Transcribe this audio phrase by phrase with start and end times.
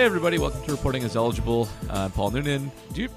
[0.00, 1.68] Hey, everybody, welcome to Reporting as Eligible.
[1.90, 2.72] I'm Paul Noonan.
[2.94, 3.10] Do you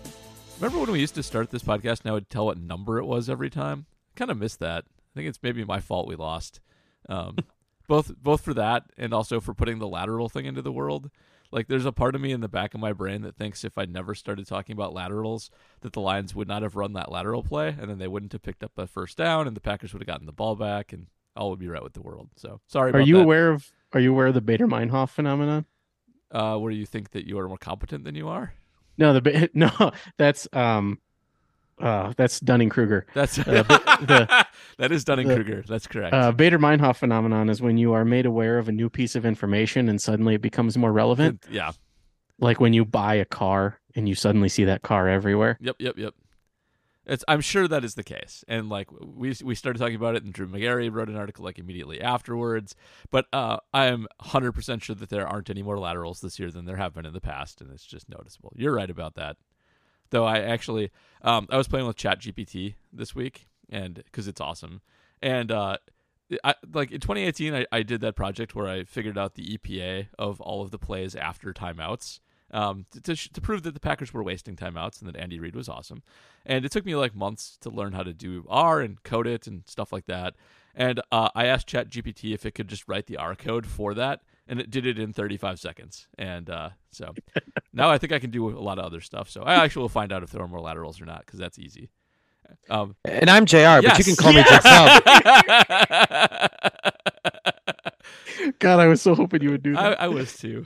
[0.59, 3.05] remember when we used to start this podcast and I would tell what number it
[3.05, 3.85] was every time?
[4.17, 4.83] kind of missed that.
[4.89, 6.59] I think it's maybe my fault we lost.
[7.07, 7.37] Um,
[7.87, 11.09] both both for that and also for putting the lateral thing into the world.
[11.53, 13.77] Like, there's a part of me in the back of my brain that thinks if
[13.77, 17.43] I never started talking about laterals, that the Lions would not have run that lateral
[17.43, 20.01] play, and then they wouldn't have picked up a first down, and the Packers would
[20.01, 22.27] have gotten the ball back, and all would be right with the world.
[22.35, 22.87] So sorry.
[22.91, 23.23] Are about you that.
[23.23, 25.65] aware of Are you aware of the Baader-Meinhof phenomenon?
[26.33, 28.53] Uh, where you think that you are more competent than you are?
[28.97, 29.69] No, the no,
[30.17, 30.99] that's um,
[31.79, 33.05] uh, that's Dunning Kruger.
[33.13, 34.45] That's Uh, the-
[34.77, 35.63] that is Dunning Kruger.
[35.67, 36.13] That's correct.
[36.13, 39.87] Uh, Baader-Meinhof phenomenon is when you are made aware of a new piece of information
[39.89, 41.43] and suddenly it becomes more relevant.
[41.49, 41.71] yeah.
[42.39, 45.57] Like when you buy a car and you suddenly see that car everywhere.
[45.61, 45.75] Yep.
[45.79, 45.97] Yep.
[45.97, 46.13] Yep.
[47.05, 47.23] It's.
[47.27, 50.33] I'm sure that is the case, and like we we started talking about it, and
[50.33, 52.75] Drew Magary wrote an article like immediately afterwards.
[53.11, 56.51] But uh, I am 100 percent sure that there aren't any more laterals this year
[56.51, 58.53] than there have been in the past, and it's just noticeable.
[58.55, 59.37] You're right about that.
[60.11, 60.91] Though I actually,
[61.23, 64.81] um, I was playing with Chat GPT this week, and because it's awesome,
[65.21, 65.77] and uh,
[66.43, 70.07] I like in 2018, I, I did that project where I figured out the EPA
[70.17, 72.19] of all of the plays after timeouts.
[72.53, 75.55] Um, to, to, to prove that the Packers were wasting timeouts and that Andy Reid
[75.55, 76.03] was awesome.
[76.45, 79.47] And it took me like months to learn how to do R and code it
[79.47, 80.35] and stuff like that.
[80.75, 83.93] And uh, I asked Chat GPT if it could just write the R code for
[83.95, 86.07] that, and it did it in 35 seconds.
[86.17, 87.13] And uh, so
[87.73, 89.29] now I think I can do a lot of other stuff.
[89.29, 91.59] So I actually will find out if there are more laterals or not because that's
[91.59, 91.89] easy.
[92.69, 94.99] Um, And I'm JR, but you can call me Yeah.
[98.59, 100.01] God, I was so hoping you would do I, that.
[100.01, 100.65] I was too.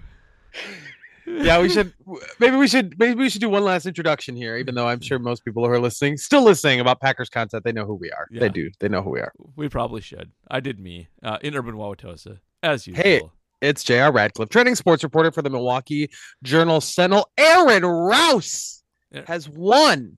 [1.27, 1.93] yeah, we should
[2.39, 5.19] maybe we should maybe we should do one last introduction here, even though I'm sure
[5.19, 8.27] most people who are listening, still listening about Packers content, they know who we are.
[8.31, 8.39] Yeah.
[8.39, 8.69] They do.
[8.79, 9.33] They know who we are.
[9.55, 10.31] We probably should.
[10.49, 13.03] I did me uh, in Urban Wauwatosa as usual.
[13.03, 13.21] Hey.
[13.59, 16.11] It's JR Radcliffe, trending sports reporter for the Milwaukee
[16.43, 17.27] Journal Sentinel.
[17.39, 18.83] Aaron Rouse
[19.25, 20.15] has won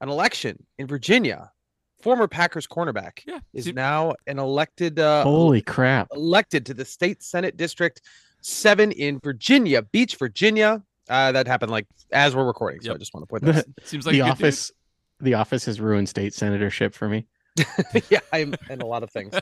[0.00, 1.52] an election in Virginia.
[2.00, 6.08] Former Packers cornerback Yeah, is now an elected uh, Holy crap.
[6.14, 8.00] elected to the state senate district
[8.40, 10.82] seven in Virginia Beach, Virginia.
[11.08, 12.96] Uh, that happened like as we're recording, so Yep.
[12.96, 13.66] I just want to point that.
[13.80, 14.46] The, seems like the a good dude.
[14.46, 14.72] office
[15.20, 17.26] the office has ruined state senatorship for me.
[18.10, 19.34] yeah, I'm and a lot of things.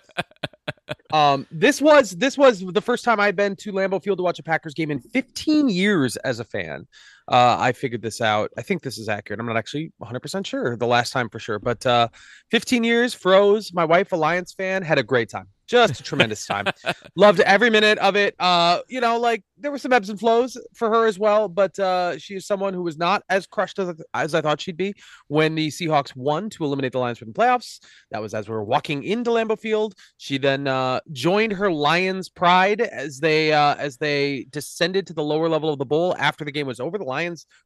[1.13, 4.39] Um, this was this was the first time I've been to Lambeau Field to watch
[4.39, 6.87] a Packers game in 15 years as a fan.
[7.29, 8.51] Uh, I figured this out.
[8.57, 9.39] I think this is accurate.
[9.39, 12.09] I'm not actually 100% sure the last time for sure, but uh,
[12.51, 13.73] 15 years froze.
[13.73, 15.49] My wife, a Lions fan, had a great time.
[15.69, 16.65] Just a tremendous time.
[17.17, 18.35] Loved every minute of it.
[18.39, 21.79] Uh, you know, like there were some ebbs and flows for her as well, but
[21.79, 24.95] uh, she is someone who was not as crushed as, as I thought she'd be
[25.27, 27.81] when the Seahawks won to eliminate the Lions from the playoffs.
[28.11, 29.95] That was as we were walking into Lambeau Field.
[30.17, 35.23] She then uh, joined her Lions pride as they uh, as they descended to the
[35.23, 36.97] lower level of the bowl after the game was over.
[36.97, 37.18] The Lions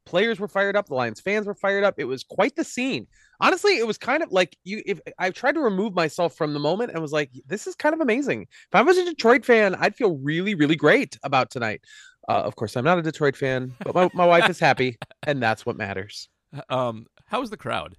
[0.06, 0.86] players were fired up.
[0.86, 1.94] The Lions fans were fired up.
[1.98, 3.06] It was quite the scene.
[3.40, 4.82] Honestly, it was kind of like you.
[4.86, 7.94] If I tried to remove myself from the moment and was like, "This is kind
[7.94, 11.82] of amazing." If I was a Detroit fan, I'd feel really, really great about tonight.
[12.28, 14.96] Uh, of course, I'm not a Detroit fan, but my, my wife is happy,
[15.26, 16.28] and that's what matters.
[16.68, 17.96] Um, how was the crowd?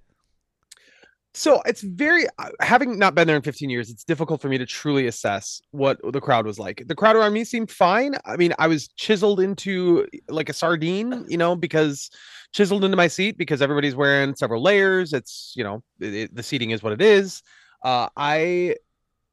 [1.36, 4.60] So it's very uh, having not been there in 15 years, it's difficult for me
[4.60, 6.84] to truly assess what the crowd was like.
[6.86, 8.14] The crowd around me seemed fine.
[8.26, 12.12] I mean, I was chiseled into like a sardine, you know, because
[12.54, 15.12] chiseled into my seat because everybody's wearing several layers.
[15.12, 17.42] It's you know it, it, the seating is what it is.
[17.84, 18.76] Uh, I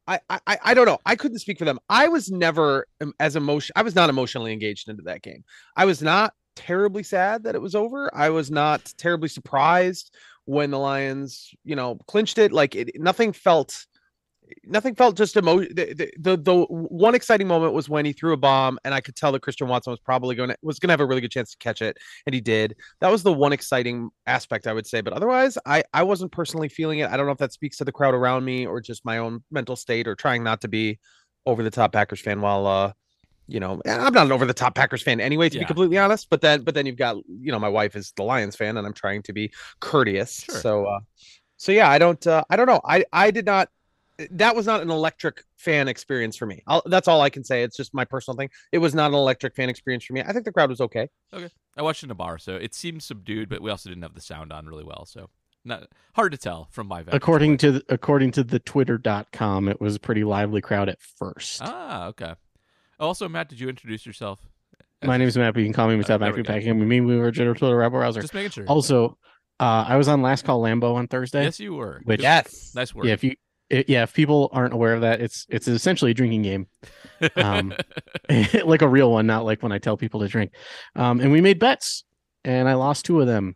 [0.06, 0.98] I, I I don't know.
[1.04, 1.78] I couldn't speak for them.
[1.90, 2.86] I was never
[3.18, 3.74] as emotion.
[3.76, 5.44] I was not emotionally engaged into that game.
[5.76, 8.10] I was not terribly sad that it was over.
[8.14, 10.14] I was not terribly surprised
[10.44, 12.52] when the Lions, you know, clinched it.
[12.52, 13.86] Like it, nothing felt
[14.64, 15.74] nothing felt just emotion.
[15.74, 19.00] The, the, the the one exciting moment was when he threw a bomb, and I
[19.00, 21.20] could tell that Christian Watson was probably going to was going to have a really
[21.20, 21.96] good chance to catch it,
[22.26, 22.76] and he did.
[23.00, 25.00] That was the one exciting aspect I would say.
[25.00, 27.10] But otherwise, I I wasn't personally feeling it.
[27.10, 29.42] I don't know if that speaks to the crowd around me or just my own
[29.50, 30.98] mental state or trying not to be
[31.46, 32.92] over the top Packers fan while uh
[33.50, 35.60] you know, I'm not an over the top Packers fan anyway, to Yeah.
[35.62, 36.28] be completely honest.
[36.30, 38.86] But then, but then you've got, you know, my wife is the Lions fan, and
[38.86, 40.40] I'm trying to be courteous.
[40.44, 40.54] Sure.
[40.60, 41.00] So, uh,
[41.56, 42.80] so yeah, I don't, uh, I don't know.
[42.84, 43.68] I, I did not.
[44.32, 46.62] That was not an electric fan experience for me.
[46.66, 47.62] I'll, that's all I can say.
[47.62, 48.50] It's just my personal thing.
[48.70, 50.20] It was not an electric fan experience for me.
[50.20, 51.08] I think the crowd was okay.
[51.32, 51.48] Okay,
[51.78, 54.20] I watched in a bar, so it seemed subdued, but we also didn't have the
[54.20, 55.30] sound on really well, so
[55.64, 55.86] not
[56.16, 57.60] hard to tell from my vantage According point.
[57.60, 61.60] to the, according to the twitter.com, it was a pretty lively crowd at first.
[61.64, 62.34] ah okay.
[63.00, 64.38] Also, Matt, did you introduce yourself?
[65.02, 65.54] My name is Matt.
[65.54, 66.06] but You can call me Uh, Mr.
[66.08, 66.52] there we Matthew go.
[66.52, 66.88] Packing.
[66.88, 68.20] Me, we were General Twitter Rebel Browser.
[68.20, 68.66] Just making sure.
[68.66, 69.16] Also,
[69.58, 71.44] uh, I was on Last Call Lambeau on Thursday.
[71.44, 72.02] yes, you were.
[72.04, 72.72] Which- Yes.
[72.74, 73.06] Nice work.
[73.06, 73.34] Yeah, if you
[73.70, 76.66] it, yeah, if people aren't aware of that, it's it's essentially a drinking game,
[77.36, 77.72] um,
[78.64, 80.52] like a real one, not like when I tell people to drink.
[80.96, 82.02] Um, and we made bets,
[82.44, 83.54] and I lost two of them.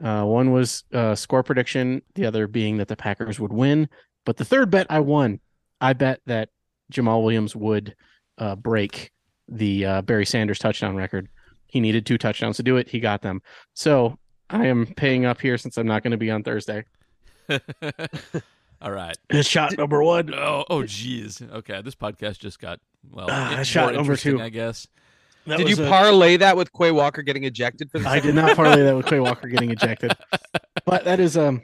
[0.00, 3.88] Uh, one was uh, score prediction, the other being that the Packers would win.
[4.24, 5.40] But the third bet I won.
[5.80, 6.50] I bet that
[6.92, 7.96] Jamaal Williams would
[8.38, 9.10] uh, break
[9.48, 11.28] the uh, Barry Sanders touchdown record.
[11.66, 12.88] He needed two touchdowns to do it.
[12.88, 13.42] He got them.
[13.74, 14.18] So
[14.50, 16.84] I am paying up here since I'm not going to be on Thursday.
[18.80, 19.16] All right.
[19.30, 20.32] It's shot number one.
[20.34, 21.42] Oh, oh, geez.
[21.42, 22.78] Okay, this podcast just got
[23.10, 23.28] well.
[23.28, 24.42] It- more shot number interesting, two.
[24.42, 24.86] I guess.
[25.46, 28.34] That Did you a- parlay that with Quay Walker getting ejected for the I did
[28.34, 30.12] not parlay that with Quay Walker getting ejected.
[30.84, 31.62] But that is um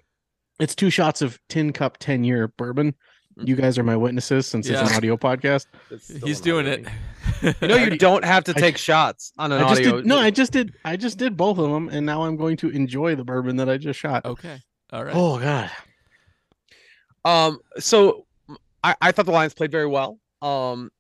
[0.58, 2.94] it's two shots of tin cup 10 year bourbon.
[3.36, 5.66] You guys are my witnesses since it's an audio podcast.
[6.24, 6.84] He's doing audio it.
[6.86, 7.54] thing.
[7.60, 9.96] You know, you don't have to I- take shots on an I just audio.
[9.96, 12.56] did no, I just did I just did both of them and now I'm going
[12.58, 14.24] to enjoy the bourbon that I just shot.
[14.24, 14.58] okay.
[14.92, 15.14] All right.
[15.14, 15.70] Oh god.
[17.24, 18.26] Um, so
[18.82, 20.18] I, I thought the Lions played very well.
[20.42, 20.90] Um,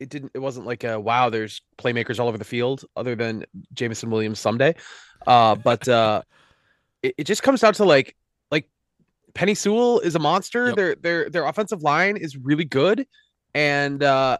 [0.00, 0.32] it didn't.
[0.34, 1.30] It wasn't like a wow.
[1.30, 3.44] There's playmakers all over the field, other than
[3.74, 4.74] Jameson Williams someday.
[5.26, 6.22] Uh, but uh,
[7.02, 8.16] it, it just comes down to like like
[9.38, 10.66] Penei Sewell is a monster.
[10.68, 10.76] Yep.
[10.76, 13.06] Their their their offensive line is really good,
[13.54, 14.38] and uh,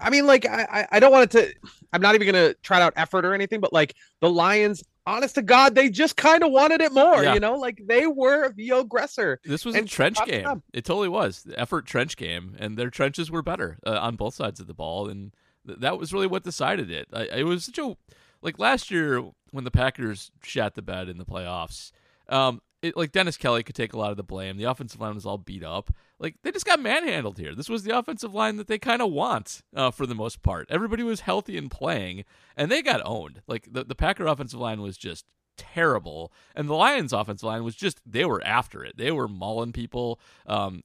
[0.00, 1.70] I mean, like I I- don't want it to.
[1.92, 4.82] I'm not even gonna try out effort or anything, but like the Lions.
[5.06, 7.32] Honest to God, they just kind of wanted it more, Yeah.
[7.34, 9.40] you know, like they were the aggressor.
[9.44, 10.62] This was a trench game.
[10.74, 11.42] It totally was.
[11.42, 14.74] The effort trench game, and their trenches were better uh, on both sides of the
[14.74, 15.34] ball, and
[15.66, 17.08] th- that was really what decided it.
[17.12, 17.96] I, it was such a
[18.42, 21.90] like last year when the Packers shat the bed in the playoffs.
[22.28, 24.56] Um, it, like Dennis Kelly could take a lot of the blame.
[24.56, 25.90] The offensive line was all beat up.
[26.18, 27.54] Like they just got manhandled here.
[27.54, 30.66] This was the offensive line that they kind of want uh, for the most part.
[30.70, 32.24] Everybody was healthy and playing,
[32.56, 33.42] and they got owned.
[33.46, 35.24] Like the the Packer offensive line was just
[35.56, 38.96] terrible, and the Lions' offensive line was just they were after it.
[38.96, 40.18] They were mauling people.
[40.46, 40.82] Um,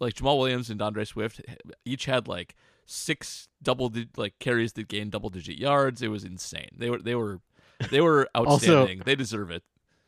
[0.00, 1.42] like Jamaal Williams and D'Andre Swift
[1.84, 2.54] each had like
[2.86, 6.00] six double di- like carries that gained double digit yards.
[6.02, 6.70] It was insane.
[6.76, 7.40] They were they were
[7.90, 9.02] they were Also- outstanding.
[9.04, 9.62] they deserve it.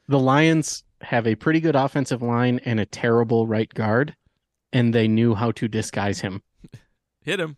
[0.09, 4.17] The Lions have a pretty good offensive line and a terrible right guard
[4.73, 6.43] and they knew how to disguise him.
[7.23, 7.57] Hit him.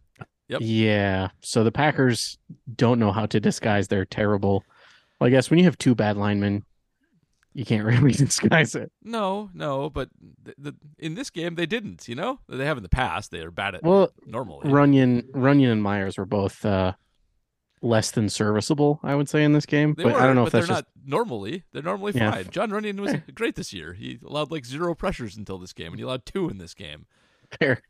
[0.48, 0.60] Yep.
[0.62, 1.28] Yeah.
[1.40, 2.38] So the Packers
[2.74, 4.64] don't know how to disguise their terrible.
[5.20, 6.64] Well, I guess when you have two bad linemen,
[7.54, 8.92] you can't really disguise it.
[9.02, 10.08] No, no, but
[10.44, 12.08] th- the, in this game they didn't.
[12.08, 13.30] You know they have in the past.
[13.30, 14.70] They are bad at Well, normally.
[14.70, 16.92] Runyan, Runyan and Myers were both uh,
[17.82, 19.94] less than serviceable, I would say, in this game.
[19.94, 21.64] They but were, I don't know if that's they're just not normally.
[21.72, 22.30] They're normally Yeah.
[22.32, 22.48] fine.
[22.50, 23.92] Jon Runyan was great this year.
[23.94, 27.06] He allowed like zero pressures until this game, and he allowed two in this game.
[27.58, 27.82] fair.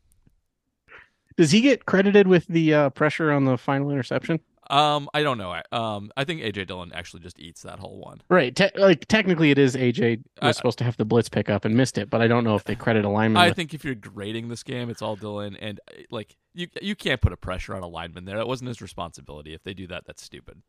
[1.37, 4.39] Does he get credited with the uh, pressure on the final interception?
[4.69, 5.51] Um, I don't know.
[5.51, 8.21] I, um, I think AJ Dillon actually just eats that whole one.
[8.29, 8.55] Right.
[8.55, 11.75] Te- like technically, it is AJ was I- supposed to have the blitz pickup and
[11.75, 13.41] missed it, but I don't know if they credit alignment.
[13.43, 16.67] I with- think if you're grading this game, it's all Dillon, and uh, like you,
[16.81, 18.37] you can't put a pressure on a lineman there.
[18.37, 19.53] That wasn't his responsibility.
[19.55, 20.61] If they do that, that's stupid.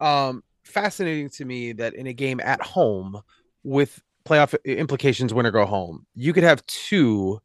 [0.00, 3.20] um fascinating to me that in a game at home
[3.64, 7.40] with playoff implications win or go home you could have two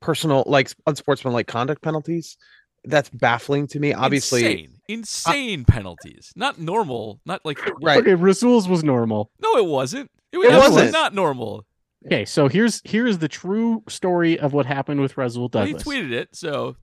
[0.00, 2.36] personal like unsportsmanlike conduct penalties
[2.84, 7.98] that's baffling to me obviously insane, insane penalties, not normal, not like Right.
[8.00, 9.30] Okay, Rasul's was normal.
[9.40, 10.10] No, it wasn't.
[10.32, 10.92] It, It was absolutely wasn't.
[10.92, 11.64] not normal.
[12.06, 16.12] Okay, so here's here's the true story of what happened with Rasul Well, he tweeted
[16.12, 16.76] it, so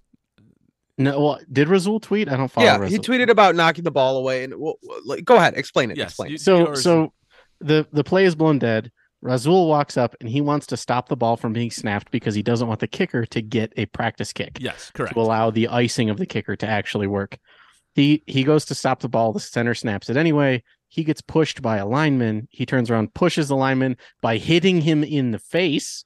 [0.98, 2.30] No, well, did Rasul tweet?
[2.30, 2.66] I don't follow.
[2.68, 2.90] yeah, Rasul.
[2.92, 4.75] he tweeted about knocking the ball away, and well,
[5.06, 5.98] like, go ahead, explain it.
[5.98, 6.10] yes.
[6.12, 6.32] explain.
[6.32, 7.14] you- So yours- so
[7.62, 8.92] the the play is blown dead.
[9.25, 12.44] Rasul walks up and he wants to stop the ball from being snapped because he
[12.44, 15.15] doesn't want the kicker to get a practice kick yes, correct.
[15.15, 17.39] to allow the icing of the kicker to actually work.
[17.96, 19.34] He he goes to stop the ball.
[19.34, 20.62] The center snaps it anyway.
[20.89, 22.48] He gets pushed by a lineman.
[22.51, 26.05] He turns around, pushes the lineman by hitting him in the face,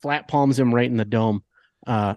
[0.00, 1.42] flat palms him right in the dome.
[1.84, 2.14] Uh,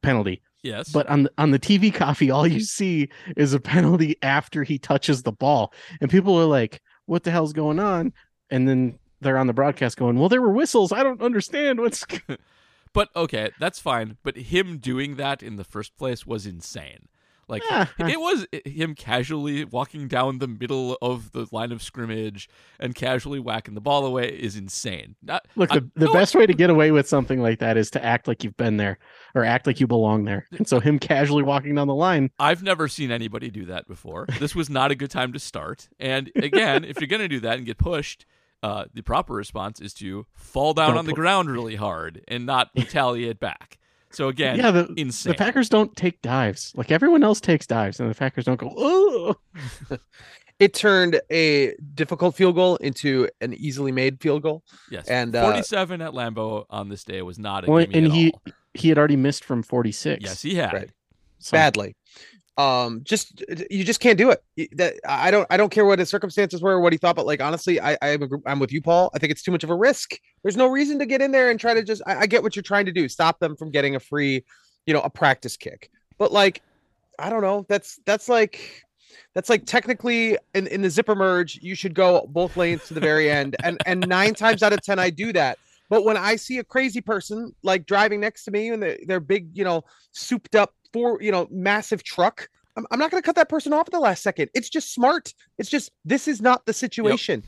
[0.00, 0.42] penalty.
[0.62, 4.62] yes, But on the, on the TV coffee, all you see is a penalty after
[4.62, 8.12] he touches the ball, and people are like, "What the hell's going on?"
[8.48, 10.92] And then they're on the broadcast going, "Well, there were whistles.
[10.92, 12.04] I don't understand what's."
[12.92, 14.16] but okay, that's fine.
[14.22, 17.08] But him doing that in the first place was insane.
[17.50, 22.46] Like Ah, it was him casually walking down the middle of the line of scrimmage
[22.78, 25.16] and casually whacking the ball away is insane.
[25.22, 27.78] Not, Look, I- the, the no, best way to get away with something like that
[27.78, 28.98] is to act like you've been there
[29.34, 30.46] or act like you belong there.
[30.58, 34.26] And so him casually walking down the line, I've never seen anybody do that before.
[34.38, 35.88] This was not a good time to start.
[35.98, 38.26] And again, if you're going to do that and get pushed,
[38.62, 42.22] uh, the proper response is to fall down Don't on the pu- ground really hard
[42.28, 43.78] and not retaliate back.
[44.10, 45.32] So again, yeah, the, insane.
[45.32, 48.72] the Packers don't take dives like everyone else takes dives, and the Packers don't go,
[48.76, 49.34] "Oh,
[50.58, 54.64] It turned a difficult field goal into an easily made field goal.
[54.90, 58.10] yes, and, uh, 47 at Lambeau on this day was not a Well, and at
[58.12, 58.42] he all.
[58.74, 60.24] he had already missed from 46.
[60.24, 60.72] Yes, he had.
[60.72, 60.90] Right.
[61.38, 61.94] So- badly.
[62.58, 64.42] Um, just you just can't do it.
[64.76, 67.24] That I don't I don't care what his circumstances were or what he thought, but
[67.24, 69.10] like honestly, I I'm, I'm with you, Paul.
[69.14, 70.16] I think it's too much of a risk.
[70.42, 72.02] There's no reason to get in there and try to just.
[72.04, 73.08] I, I get what you're trying to do.
[73.08, 74.44] Stop them from getting a free,
[74.86, 75.88] you know, a practice kick.
[76.18, 76.60] But like,
[77.20, 77.64] I don't know.
[77.68, 78.84] That's that's like.
[79.34, 83.00] That's like technically in, in the zipper merge, you should go both lanes to the
[83.00, 83.54] very end.
[83.62, 85.58] And and nine times out of ten, I do that.
[85.88, 89.20] But when I see a crazy person like driving next to me and their their
[89.20, 93.26] big, you know, souped up for you know massive truck, I'm, I'm not going to
[93.26, 94.50] cut that person off at the last second.
[94.54, 95.34] It's just smart.
[95.58, 97.42] It's just this is not the situation.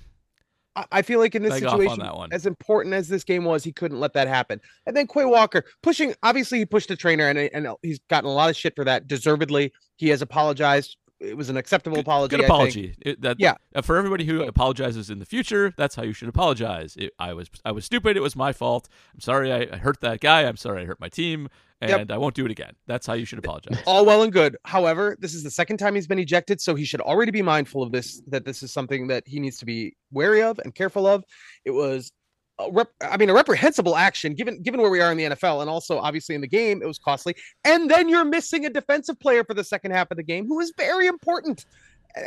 [0.77, 2.33] I, I feel like in this on situation, one.
[2.33, 4.61] as important as this game was, he couldn't let that happen.
[4.87, 6.15] And then Quay Walker pushing.
[6.23, 9.09] Obviously, he pushed the trainer, and and he's gotten a lot of shit for that.
[9.09, 10.97] Deservedly, he has apologized.
[11.19, 12.31] It was an acceptable Good- apology.
[12.31, 12.51] Good I think.
[12.51, 12.95] apology.
[13.03, 13.57] It- that, Yeah.
[13.83, 16.97] For everybody who apologizes in the future, that's how you should apologize.
[16.97, 18.17] It, I was I was stupid.
[18.17, 18.89] It was my fault.
[19.13, 20.45] I'm sorry I, I hurt that guy.
[20.45, 21.49] I'm sorry I hurt my team,
[21.81, 22.11] and Yep.
[22.11, 22.73] I won't do it again.
[22.87, 23.79] That's how you should apologize.
[23.87, 24.57] all well and good.
[24.65, 27.83] However, this is the second time he's been ejected, so he should already be mindful
[27.83, 28.21] of this.
[28.29, 31.25] That this is something that he needs to be wary of and careful of.
[31.65, 32.13] It was,
[32.59, 35.63] a rep- I mean, a reprehensible action given given where we are in the NFL,
[35.63, 37.35] and also obviously in the game, it was costly.
[37.65, 40.61] And then you're missing a defensive player for the second half of the game, who
[40.61, 41.65] is very important.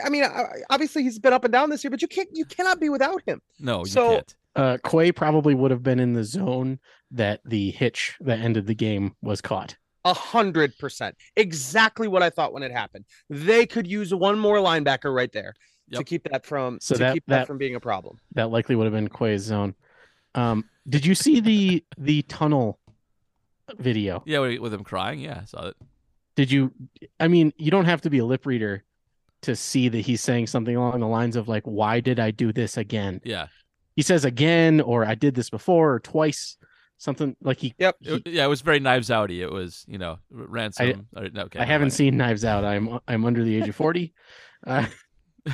[0.03, 0.23] I mean,
[0.69, 3.21] obviously he's been up and down this year, but you can't you cannot be without
[3.27, 3.41] him.
[3.59, 4.35] No, you So- can't.
[4.55, 6.79] Uh, Quay probably would have been in the zone
[7.11, 9.75] that the hitch that ended the game was caught.
[10.05, 13.05] A hundred percent, exactly what I thought when it happened.
[13.29, 15.53] They could use one more linebacker right there
[15.93, 18.19] to keep that from So to that- keep that, that- from being a problem.
[18.33, 19.75] That likely would have been Quay's zone.
[20.35, 22.79] Um, did you see the the tunnel
[23.77, 24.23] video?
[24.25, 25.19] Yeah, with with him crying.
[25.19, 25.75] Yeah, I saw it.
[26.35, 26.73] Did you?
[27.19, 28.83] I mean, you don't have to be a lip reader
[29.43, 32.51] to see that he's saying something along the lines of like, "Why did I do
[32.51, 33.47] this again?" Yeah,
[33.95, 36.57] He says again, or "I did this before," or twice.
[36.97, 37.73] Something like he.
[37.79, 37.95] Yep.
[37.99, 38.45] he- yeah.
[38.45, 39.39] It was very Knives Outy.
[39.41, 41.07] It was you know ransom.
[41.15, 41.93] or, okay, I haven't mind.
[41.93, 42.63] seen Knives Out.
[42.63, 44.13] I'm I'm under the age of forty.
[44.65, 44.85] Uh,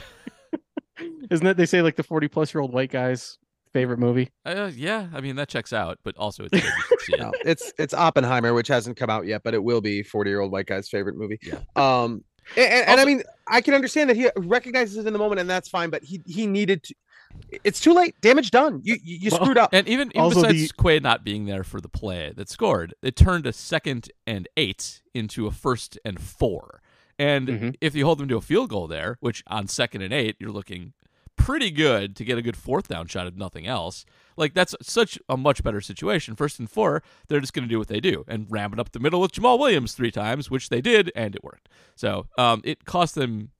[1.32, 3.38] isn't that they say like the forty plus year old white guy's
[3.74, 4.30] favorite movie?
[4.46, 7.20] Uh, yeah, I mean that checks out, but also it's good you should see it.
[7.20, 10.42] No, it's it's Oppenheimer, which hasn't come out yet, but it will be forty year
[10.42, 11.40] old white guy's favorite movie.
[11.42, 11.60] Yeah.
[11.76, 12.24] Um,
[12.56, 15.40] and, and, and I mean, I can understand that he recognizes it in the moment,
[15.40, 15.90] and that's fine.
[15.90, 16.96] But he he needed to.
[17.64, 18.16] It's too late.
[18.22, 18.82] Damage done.
[18.84, 19.70] You you, you Well, screwed up.
[19.74, 22.94] And even, even Also besides the- Quay not being there for the play that scored,
[23.02, 26.82] it turned a second and eight into a first and four.
[27.18, 27.76] And Mhm.
[27.82, 30.52] if you hold them to a field goal there, which on second and eight, you're
[30.52, 30.94] looking
[31.36, 34.06] pretty good to get a good fourth down shot if nothing else.
[34.38, 36.36] Like that's such a much better situation.
[36.36, 38.92] First and four, they're just going to do what they do and ram it up
[38.92, 41.68] the middle with Jamaal Williams three times, which they did, and it worked.
[41.96, 43.52] So um, it cost them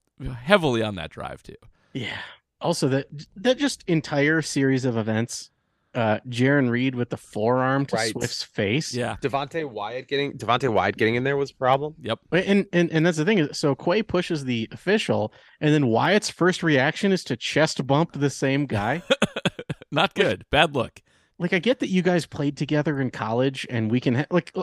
[0.44, 1.56] heavily on that drive too.
[1.94, 2.18] Yeah.
[2.62, 5.50] Also, that that just entire series of events,
[5.96, 8.12] uh, Jarran Reed with the forearm to Right.
[8.12, 8.94] Swift's face.
[8.94, 9.16] Yeah.
[9.22, 11.96] Devonte Wyatt getting Devonte Wyatt getting in there was a problem.
[12.02, 12.20] Yep.
[12.32, 16.30] And and and that's the thing is, so Quay pushes the official, and then Wyatt's
[16.30, 19.02] first reaction is to chest bump the same guy.
[19.92, 20.46] Not good.
[20.52, 21.02] Bad look.
[21.40, 24.54] like I get that you guys played together in college, and we can ha- like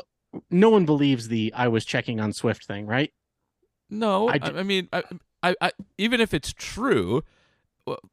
[0.50, 3.11] no one believes the I was checking on Swift thing, right?
[3.88, 5.03] No, I I, d- I mean, I,
[5.43, 7.23] I, I, even if it's true, w-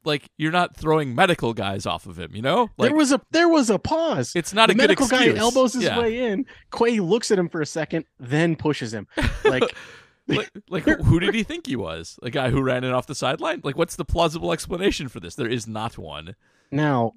[0.03, 2.36] like you're not throwing medical guys off of him.
[2.36, 4.32] You know, like there was a there was a pause.
[4.36, 6.00] it's not the a good medical guy elbows his Yeah.
[6.00, 6.46] way in.
[6.75, 9.08] Quay looks at him for a second, then pushes him.
[9.44, 9.63] Like
[10.27, 12.18] like, like who, did he think he was?
[12.24, 13.60] A guy who ran in off the sideline?
[13.63, 15.36] Like, what's the plausible explanation for this?
[15.36, 16.36] There is not one.
[16.72, 17.12] now,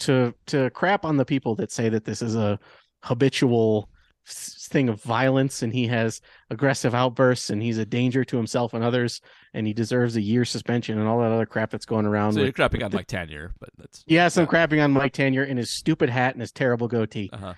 [0.00, 2.58] to to crap on the people that say that this is a
[3.04, 3.88] habitual
[4.32, 6.20] thing of violence and he has
[6.50, 9.20] aggressive outbursts and he's a danger to himself and others
[9.52, 12.34] and he deserves a year suspension and all that other crap that's going around.
[12.34, 15.46] So you're crapping on the- Mike Tanier, but that's yeah, some crapping on Mike Tanier
[15.46, 17.30] in his stupid hat and his terrible goatee.
[17.32, 17.54] uh-huh.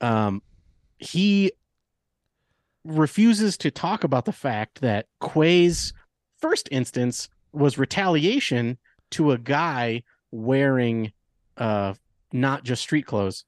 [0.00, 0.42] um,
[0.98, 1.52] he
[2.84, 5.92] refuses to talk about the fact that Quay's
[6.40, 8.78] first instance was retaliation
[9.10, 11.12] to a guy wearing
[11.56, 11.94] uh
[12.32, 13.44] not just street clothes.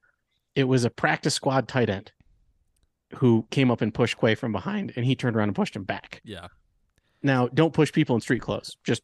[0.55, 2.13] It was a practice squad tight end
[3.17, 5.85] who came up and pushed Quay from behind and he turned around and pushed him
[5.85, 6.21] back.
[6.25, 6.49] yeah.
[7.23, 8.77] Now, don't push people in street clothes.
[8.83, 9.03] Just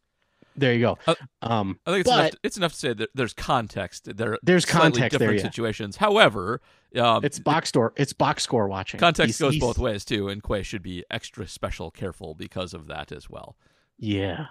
[0.56, 0.98] there you go.
[1.06, 2.30] Uh, um I think it's But- enough.
[2.32, 4.16] To, it's enough to say that there's context.
[4.16, 5.50] There, There's slightly context there, different yeah.
[5.50, 5.96] situations.
[5.96, 6.60] However,
[6.98, 9.00] um, it's box store it's box score watching.
[9.00, 12.74] context He's- goes he's- both ways too, and Quay should be extra special careful because
[12.74, 13.56] of that as well.
[13.98, 14.46] Yeah.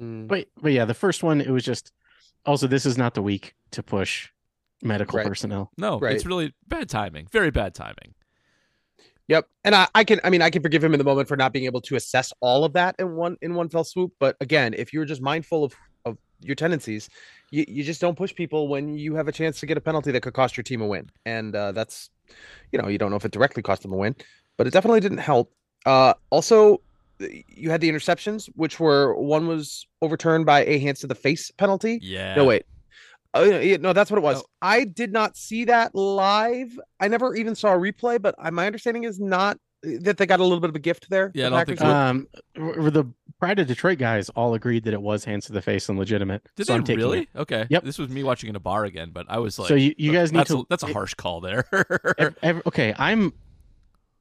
[0.00, 0.28] Mm.
[0.28, 1.92] But but yeah, the first one it was just
[2.46, 4.30] also this is not the week to push
[4.84, 5.26] medical Right.
[5.26, 5.70] personnel.
[5.78, 6.14] No, Right.
[6.14, 7.26] it's really bad timing.
[7.32, 8.14] Very bad timing.
[9.28, 9.48] Yep.
[9.64, 11.52] And I, I can I mean I can forgive him in the moment for not
[11.52, 14.12] being able to assess all of that in one in one fell swoop.
[14.20, 15.74] But again, if you're just mindful of,
[16.04, 17.08] of your tendencies,
[17.50, 20.12] you, you just don't push people when you have a chance to get a penalty
[20.12, 21.10] that could cost your team a win.
[21.24, 22.10] And uh, that's
[22.70, 24.14] you know, you don't know if it directly cost them a win,
[24.58, 25.52] but it definitely didn't help.
[25.86, 26.82] Uh also
[27.18, 31.50] you had the interceptions, which were one was overturned by a hands to the face
[31.52, 31.98] penalty.
[32.02, 32.34] Yeah.
[32.34, 32.64] No, wait.
[33.34, 34.42] Oh, yeah, yeah, no, that's what it was.
[34.42, 34.46] Oh.
[34.62, 36.78] I did not see that live.
[37.00, 40.42] I never even saw a replay, but my understanding is not that they got a
[40.42, 41.30] little bit of a gift there.
[41.34, 41.86] Yeah, the I don't think so.
[41.86, 43.04] Um the
[43.38, 46.46] Pride of Detroit guys all agreed that it was hands to the face and legitimate.
[46.56, 47.22] Did so they really?
[47.22, 47.28] it.
[47.36, 47.66] Okay.
[47.68, 47.84] Yep.
[47.84, 50.12] This was me watching in a bar again, but I was like, so you, you
[50.12, 51.66] guys need that's to a, that's a harsh call there.
[52.18, 53.32] ev- ev- okay, I'm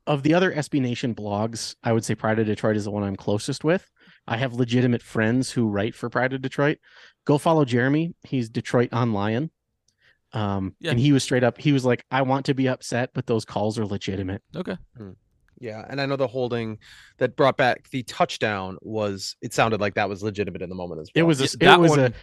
[0.06, 3.04] of the other SB Nation blogs, I would say Pride of Detroit is the one
[3.04, 3.90] I'm closest with.
[4.28, 6.78] I have legitimate friends who write for Pride of Detroit.
[7.26, 8.16] Go follow Jeremy.
[8.24, 9.52] He's Detroit on Lion.
[10.32, 10.92] Um, Yeah.
[10.92, 11.60] and he was straight up.
[11.60, 14.78] He was like, "I want to be upset, but those calls are legitimate." okay.
[15.60, 16.80] Yeah, and I know the holding
[17.20, 19.36] that brought back the touchdown was.
[19.42, 21.24] It sounded like that was legitimate in the moment as well.
[21.24, 22.14] It was a, Yeah, that it was one- a,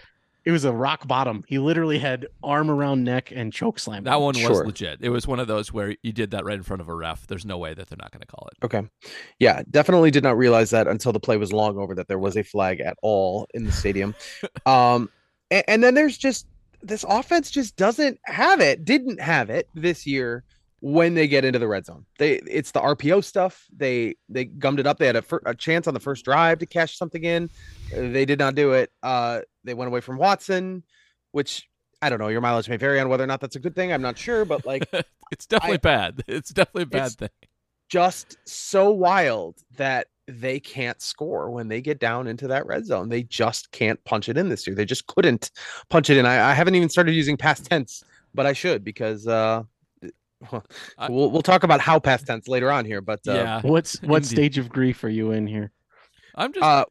[0.44, 1.44] it was a rock bottom.
[1.46, 4.04] He literally had arm around neck and choke slam.
[4.04, 4.64] That one was Sure.
[4.64, 4.98] legit.
[5.02, 7.26] It was one of those where you did that right in front of a ref.
[7.26, 8.64] There's no way that they're not going to call it.
[8.64, 8.88] Okay.
[9.38, 12.36] Yeah, definitely did not realize that until the play was long over that there was
[12.36, 14.14] a flag at all in the stadium.
[14.66, 15.10] um
[15.50, 16.46] and, and then there's just
[16.82, 20.44] this offense just doesn't have it, didn't have it this year
[20.80, 22.06] when they get into the red zone.
[22.18, 23.66] They it's the RPO stuff.
[23.76, 24.98] They they gummed it up.
[24.98, 27.50] They had a, fir- a chance on the first drive to cash something in.
[27.94, 28.90] They did not do it.
[29.02, 30.82] Uh they went away from Watson,
[31.32, 31.68] which
[32.02, 32.28] I don't know.
[32.28, 33.92] Your mileage may vary on whether or not that's a good thing.
[33.92, 34.88] I'm not sure, but like
[35.32, 36.24] It's definitely I- bad.
[36.26, 37.28] It's definitely a bad thing.
[37.88, 43.08] just so wild that they can't score when they get down into that red zone.
[43.08, 44.76] They just can't punch it in this year.
[44.76, 45.50] They just couldn't
[45.88, 46.24] punch it in.
[46.24, 49.64] I, I haven't even started using past tense, but I should because uh,
[50.52, 50.64] well,
[50.98, 53.00] I- we'll we'll talk about how past tense later on here.
[53.00, 53.60] But uh, yeah.
[53.62, 54.28] What's what Indeed.
[54.28, 55.72] stage of grief are you in here?
[56.34, 56.84] I'm just uh,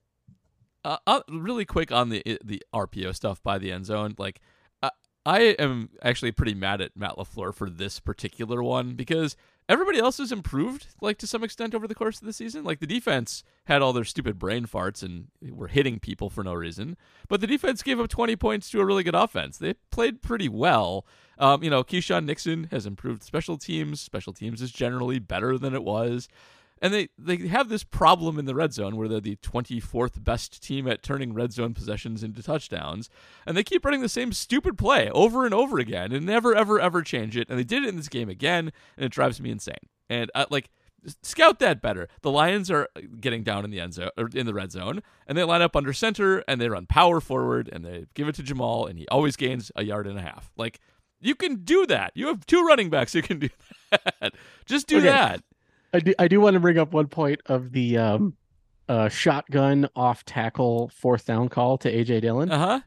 [0.85, 4.15] uh, uh, really quick on the the RPO stuff by the end zone.
[4.17, 4.39] Like,
[4.83, 4.91] I,
[5.25, 9.35] I am actually pretty mad at Matt LaFleur for this particular one because
[9.69, 12.63] everybody else has improved, like to some extent over the course of the season.
[12.63, 16.53] Like the defense had all their stupid brain farts and were hitting people for no
[16.53, 16.97] reason,
[17.29, 19.57] but the defense gave up 20 points to a really good offense.
[19.57, 21.05] They played pretty well.
[21.37, 24.01] Um, you know, Keisean Nixon has improved special teams.
[24.01, 26.27] Special teams is generally better than it was.
[26.81, 30.63] And they, they have this problem in the red zone where they're the 24th best
[30.63, 33.09] team at turning red zone possessions into touchdowns.
[33.45, 36.79] And they keep running the same stupid play over and over again and never, ever,
[36.79, 37.49] ever change it.
[37.49, 39.75] And they did it in this game again, and it drives me insane.
[40.09, 40.69] And uh, like,
[41.23, 42.07] scout that better.
[42.21, 42.87] The Lions are
[43.19, 45.75] getting down in the end zone or in the red zone, and they line up
[45.75, 49.07] under center and they run power forward and they give it to Jamaal, and he
[49.09, 50.51] always gains a yard and a half.
[50.57, 50.79] Like,
[51.21, 52.13] you can do that.
[52.15, 53.49] You have two running backs who can do
[53.91, 54.33] that.
[54.65, 55.07] Just do Okay.
[55.07, 55.43] that.
[55.93, 58.35] I do, I do want to bring up one point of the um,
[58.87, 62.79] uh, shotgun off tackle fourth down call to AJ Dillon Uh huh.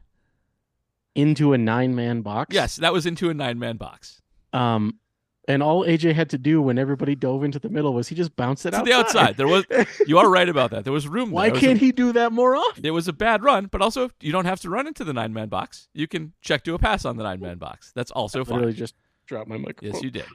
[1.15, 2.53] into a nine man box.
[2.53, 4.21] Yes, that was into a nine man box.
[4.51, 4.99] Um,
[5.47, 8.33] and all AJ had to do when everybody dove into the middle was he just
[8.37, 8.85] bounced it out.
[8.85, 9.13] To outside.
[9.13, 9.37] the outside.
[9.37, 9.65] There was
[10.07, 10.85] you are right about that.
[10.85, 11.49] There was room Why there.
[11.49, 12.85] It was can't a- he do that more often?
[12.85, 15.33] It was a bad run, but also you don't have to run into the nine
[15.33, 15.89] man box.
[15.93, 17.91] You can check to a pass on the nine man box.
[17.93, 18.55] That's also fine.
[18.55, 19.93] Literally just drop my microphone.
[19.95, 20.25] Yes, you did.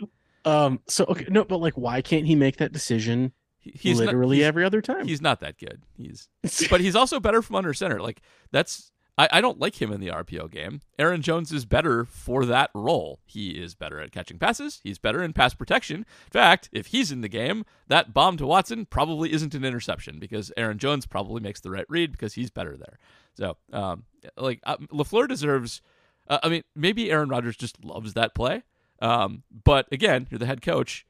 [0.44, 0.80] Um.
[0.86, 4.40] So okay, no, but like, why can't he make that decision he- he's literally not,
[4.40, 5.06] he's, every other time.
[5.06, 5.82] he's not that good.
[5.96, 6.28] He's
[6.70, 8.00] but he's also better from under center.
[8.00, 10.80] Like that's I, I don't like him in the RPO game.
[10.98, 13.18] Aaron Jones is better for that role.
[13.26, 14.80] He is better at catching passes.
[14.84, 15.98] He's better in pass protection.
[15.98, 20.20] In fact, if he's in the game, that bomb to Watson probably isn't an interception
[20.20, 22.98] because Aaron Jones probably makes the right read because he's better there.
[23.34, 24.04] So, um,
[24.36, 25.82] like uh, LaFleur deserves.
[26.28, 28.62] Uh, I mean, maybe Aaron Rodgers just loves that play.
[29.00, 31.06] Um, but again, you're the head coach.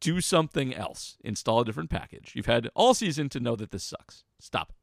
[0.00, 1.16] Do something else.
[1.24, 2.32] Install a different package.
[2.34, 4.24] You've had all season to know that this sucks.
[4.40, 4.76] Stop it.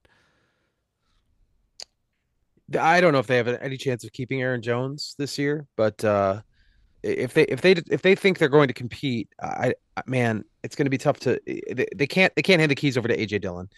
[2.78, 6.04] I don't know if they have any chance of keeping Aaron Jones this year, but
[6.04, 6.41] uh,
[7.02, 10.76] if they if they if they think they're going to compete, I, I man, it's
[10.76, 11.39] going to be tough to.
[11.45, 13.69] They, they can't they can't hand the keys over to AJ Dillon.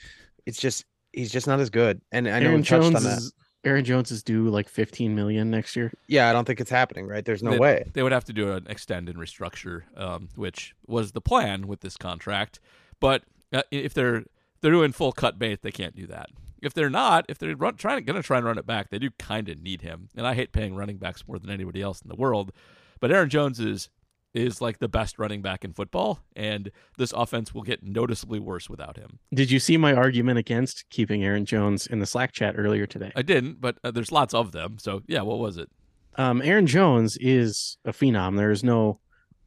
[0.46, 2.02] It's just he's just not as good.
[2.12, 3.18] And I know Aaron we touched Jones on that.
[3.20, 5.92] is Aaron Jones is due like 15 million next year.
[6.08, 7.08] Yeah, I don't think it's happening.
[7.08, 7.24] Right?
[7.24, 7.92] There's no they, way.
[7.94, 11.82] They would have to do an extend and restructure, um, which was the plan with
[11.82, 12.60] this contract.
[13.00, 14.24] But uh, if they're
[14.62, 16.30] they're doing full cut bait, they can't do that.
[16.62, 19.00] If they're not, if they're run, trying going to try and run it back, they
[19.00, 20.10] do kind of need him.
[20.16, 22.52] And I hate paying running backs more than anybody else in the world,
[23.00, 23.90] but Aaron Jones is
[24.34, 28.70] is like the best running back in football, and this offense will get noticeably worse
[28.70, 29.20] without him.
[29.34, 33.12] Did you see my argument against keeping Aaron Jones in the Slack chat earlier today?
[33.16, 34.78] I didn't, but uh, there's lots of them.
[34.80, 35.70] So yeah, what was it?
[36.18, 38.38] Um, Aaron Jones is a phenom.
[38.38, 39.00] There is no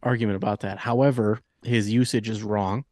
[0.03, 0.79] argument about that.
[0.79, 2.85] However, his usage is wrong.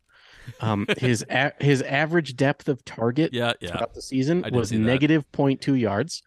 [0.61, 3.71] Um, his a- his average depth of target Yeah, yeah.
[3.71, 6.23] throughout the season was negative 0.2 yards,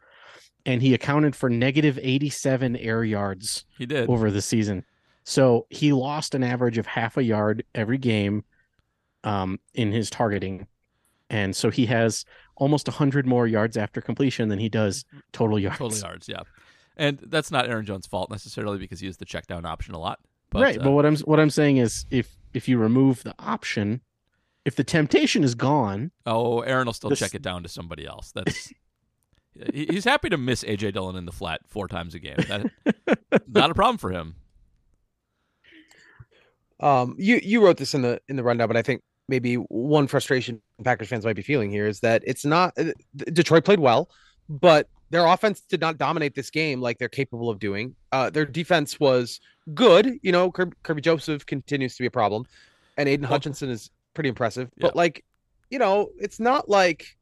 [0.66, 4.10] and he accounted for negative 87 air yards He did.
[4.10, 4.86] over the season.
[5.26, 8.44] So he lost an average of half a yard every game
[9.24, 10.68] um, in his targeting.
[11.32, 15.80] And so he has almost 100 more yards after completion than he does total yards.
[15.80, 16.42] Total yards, yeah.
[16.96, 20.00] And that's not Aaron Jones' fault necessarily because he used the check down option a
[20.00, 20.20] lot.
[20.52, 23.34] But, right, uh, but what I'm what I'm saying is if if you remove the
[23.40, 24.02] option,
[24.64, 28.06] if the temptation is gone, oh, Aaron will still This- check it down to somebody
[28.06, 28.32] else.
[28.32, 28.72] That's
[29.74, 32.38] he's happy to miss AJ Dillon in the flat four times a game.
[32.48, 32.72] That,
[33.48, 34.36] not a problem for him.
[36.80, 40.08] Um, you you wrote this in the in the rundown, but I think maybe one
[40.08, 44.10] frustration Packers fans might be feeling here is that it's not uh, Detroit played well,
[44.50, 47.96] but their offense did not dominate this game like they're capable of doing.
[48.12, 49.40] Uh, their defense was
[49.74, 50.20] good.
[50.22, 52.46] You know, Kerby, Joseph continues to be a problem,
[52.98, 54.70] and Aidan Well- Hutchinson is pretty impressive.
[54.76, 54.88] Yeah.
[54.88, 55.24] But like,
[55.70, 57.16] you know, it's not like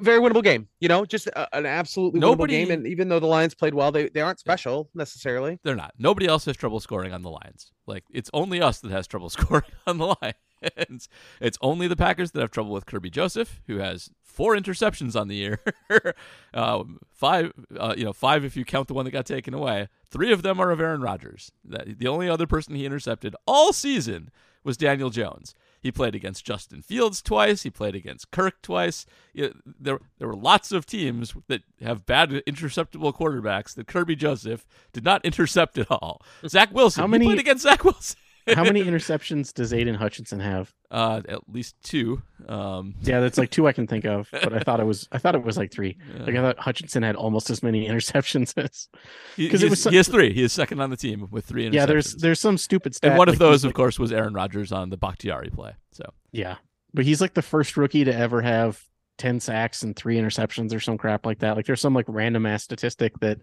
[0.00, 0.68] very winnable game.
[0.80, 2.70] You know, just a, an absolutely Nobody- winnable game.
[2.70, 5.58] And even though the Lions played well, they they aren't special necessarily.
[5.62, 5.92] They're not.
[5.98, 7.72] Nobody else has trouble scoring on the Lions.
[7.86, 11.08] Like it's only us that has trouble scoring on the Lions.
[11.40, 15.26] It's only the Packers that have trouble with Kerby Joseph, who has four interceptions on
[15.28, 15.60] the year.
[16.54, 19.88] um, five, uh, you know, five if you count the one that got taken away.
[20.08, 21.50] Three of them are of Aaron Rodgers.
[21.64, 24.30] That, the only other person he intercepted all season
[24.62, 25.54] was Daniel Jones.
[25.82, 27.62] He played against Justin Fields twice.
[27.64, 29.04] He played against Kirk twice.
[29.34, 34.64] Yeah, there, there were lots of teams that have bad interceptable quarterbacks that Kerby Joseph
[34.92, 36.22] did not intercept at all.
[36.46, 37.00] Zach Wilson.
[37.02, 38.16] How he many- played against Zach Wilson.
[38.48, 40.72] How many interceptions does Aidan Hutchinson have?
[40.90, 42.22] Uh, at least two.
[42.48, 45.18] Um, Yeah, that's like two I can think of, but I thought it was I
[45.18, 45.96] thought it was like three.
[46.14, 46.22] yeah.
[46.26, 48.88] Like I thought Hutchinson had almost as many interceptions as
[49.36, 50.32] because he it has, was he has three.
[50.32, 51.72] He is second on the team with three interceptions.
[51.74, 51.86] yeah.
[51.86, 53.12] There's there's some stupid stat.
[53.12, 55.72] and one of like, those, of like- course, was Aaron Rodgers on the Bakhtiari play.
[55.92, 56.56] So Yeah,
[56.94, 58.82] but he's like the first rookie to ever have
[59.18, 61.54] ten sacks and three interceptions or some crap like that.
[61.56, 63.38] Like there's some like random ass statistic that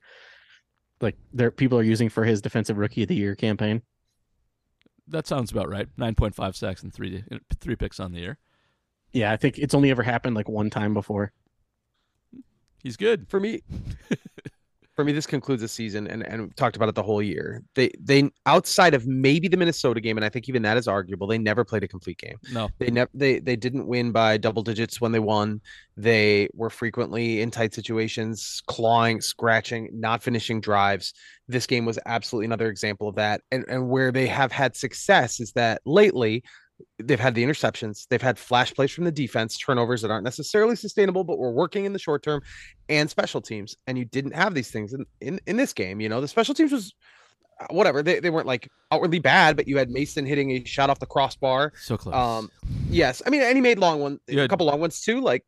[1.02, 3.82] like there people are using for his defensive rookie of the year campaign.
[5.10, 5.88] That sounds about right.
[5.98, 7.24] Nine point five sacks and three
[7.60, 8.38] three picks on the year.
[9.12, 11.32] Yeah, I think it's only ever happened like one time before.
[12.84, 13.28] He's good.
[13.28, 13.62] for me
[15.00, 17.64] for me this concludes the season and and we've talked about it the whole year.
[17.74, 21.26] They they outside of maybe the minnesota game and i think even that is arguable
[21.26, 22.36] they never played a complete game.
[22.52, 25.62] No, they never they they didn't win by double digits when they won.
[25.96, 31.14] They were frequently in tight situations clawing scratching not finishing drives.
[31.48, 33.40] This game was absolutely another example of that.
[33.52, 36.44] And and where they have had success is that lately
[36.98, 40.76] they've had the interceptions they've had flash plays from the defense turnovers that aren't necessarily
[40.76, 42.42] sustainable but were working in the short term
[42.90, 46.08] and special teams and you didn't have these things in in, in this game you
[46.10, 46.94] know the special teams was
[47.62, 50.90] uh, whatever they, they weren't like outwardly bad but you had mason hitting a shot
[50.90, 52.16] off the crossbar so close.
[52.16, 52.50] um
[52.90, 55.44] yes i mean and he made long one You a couple long ones too like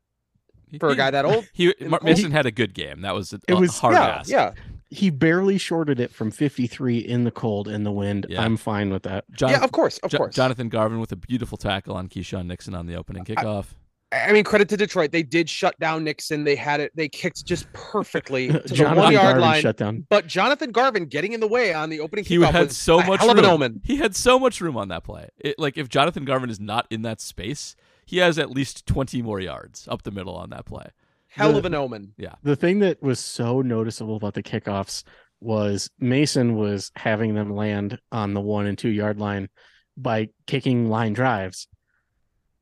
[0.69, 2.03] He- for a guy that old he in Mark.
[2.03, 3.01] Mason had a good game.
[3.01, 4.29] That was a, It a was- hard yeah ask.
[4.29, 4.51] yeah
[4.93, 8.25] He barely shorted it from 53 in the cold in the wind.
[8.29, 8.43] Yeah.
[8.43, 9.23] I'm fine with that.
[9.31, 12.45] Jonathan, yeah of course of Jo- course Jonathan Garvin with a beautiful tackle on Keisean
[12.47, 13.65] Nixon on the opening kickoff.
[14.13, 15.13] I mean, credit to Detroit.
[15.13, 16.43] They did shut down Nixon.
[16.43, 16.91] They had it.
[16.93, 19.61] They kicked just perfectly to the one yard Garvin line.
[19.61, 20.05] shut down.
[20.09, 22.99] But Jonathan Garvin getting in the way on the opening He kickoff had was so
[22.99, 23.45] a much hell of room.
[23.45, 23.81] an omen.
[23.85, 25.29] He had so much room on that play.
[25.37, 29.21] It, like if Jonathan Garvin is not in that space, he has at least 20
[29.21, 30.87] more yards up the middle on that play.
[31.31, 32.13] Hell The- of an omen.
[32.17, 32.35] Yeah.
[32.43, 35.03] The thing that was so noticeable about the kickoffs
[35.39, 39.49] was Mason was having them land on the one and two yard line
[39.97, 41.67] by kicking line drives.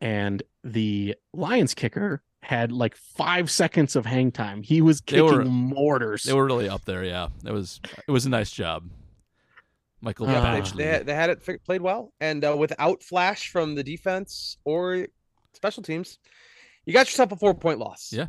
[0.02, 4.62] And the Lions kicker had like five seconds of hang time.
[4.64, 6.24] He was They kicking were- mortars.
[6.24, 7.28] They were really up there, yeah.
[7.46, 8.90] It was it was a nice job.
[10.02, 10.76] Michael Yeah, They, Badgley.
[10.78, 14.58] they, had- they had it fi- played well, and uh, without flash from the defense
[14.64, 15.08] or
[15.54, 16.18] special teams,
[16.86, 18.14] you got yourself a four point loss.
[18.14, 18.28] Yeah.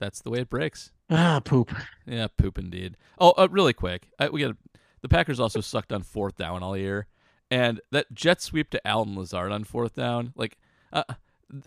[0.00, 0.90] That's the way it breaks.
[1.10, 1.72] ah, poop.
[2.06, 2.96] Yeah, poop indeed.
[3.18, 4.56] Oh, uh, really quick, I, we got
[5.02, 7.06] the Packers also sucked on fourth down all year,
[7.50, 10.32] and that jet sweep to Allen Lazard on fourth down.
[10.34, 10.58] Like,
[10.92, 11.04] uh,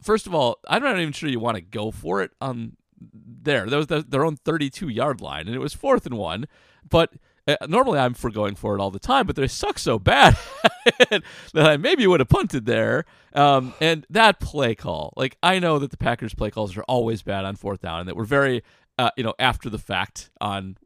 [0.01, 2.75] first of all, I'm not even sure you want to go for it on
[3.13, 3.67] there.
[3.67, 6.45] That was the, their own 32 yard line, and it was fourth and one.
[6.89, 7.13] But
[7.47, 10.38] uh, normally I'm for going for it all the time, but they suck so bad
[11.10, 11.23] that
[11.56, 13.06] I maybe would have punted there.
[13.34, 17.21] Um, and that play call, like I know that the Packers play calls are always
[17.21, 18.63] bad on fourth down, and that we're very,
[18.97, 20.77] uh, you know, after the fact on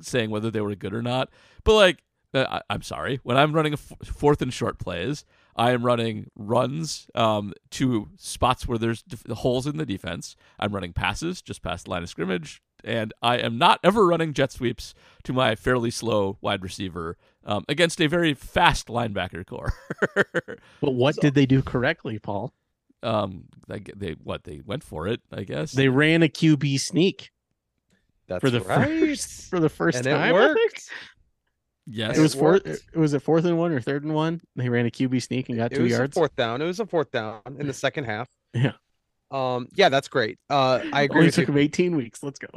[0.00, 1.30] saying whether they were good or not.
[1.64, 2.02] But like,
[2.32, 5.24] uh, I, I'm sorry, when I'm running a f- fourth and short plays,
[5.56, 10.36] I am running runs um, to spots where there's def- holes in the defense.
[10.58, 14.32] I'm running passes just past the line of scrimmage, and I am not ever running
[14.32, 14.94] jet sweeps
[15.24, 19.72] to my fairly slow wide receiver um, against a very fast linebacker core.
[20.80, 22.52] But what So- did they do correctly, Paul?
[23.02, 25.72] um, they, they what they went for it, I guess.
[25.72, 27.30] They ran a QB sneak
[28.26, 28.86] That's for the right.
[28.88, 30.14] first for the first and time.
[30.14, 30.58] it I worked.
[30.58, 30.72] think.
[31.86, 32.66] yes, It was It fourth.
[32.66, 34.40] It was a fourth and one or third and one.
[34.56, 36.16] They ran a QB sneak and got It two was yards.
[36.16, 36.62] a fourth down.
[36.62, 38.28] It was a fourth down in the second half.
[38.54, 38.72] Yeah.
[39.30, 39.68] Um.
[39.74, 40.38] Yeah, that's great.
[40.48, 41.44] Uh, I agree Only with you.
[41.44, 42.22] took him 18 weeks.
[42.22, 42.48] Let's go.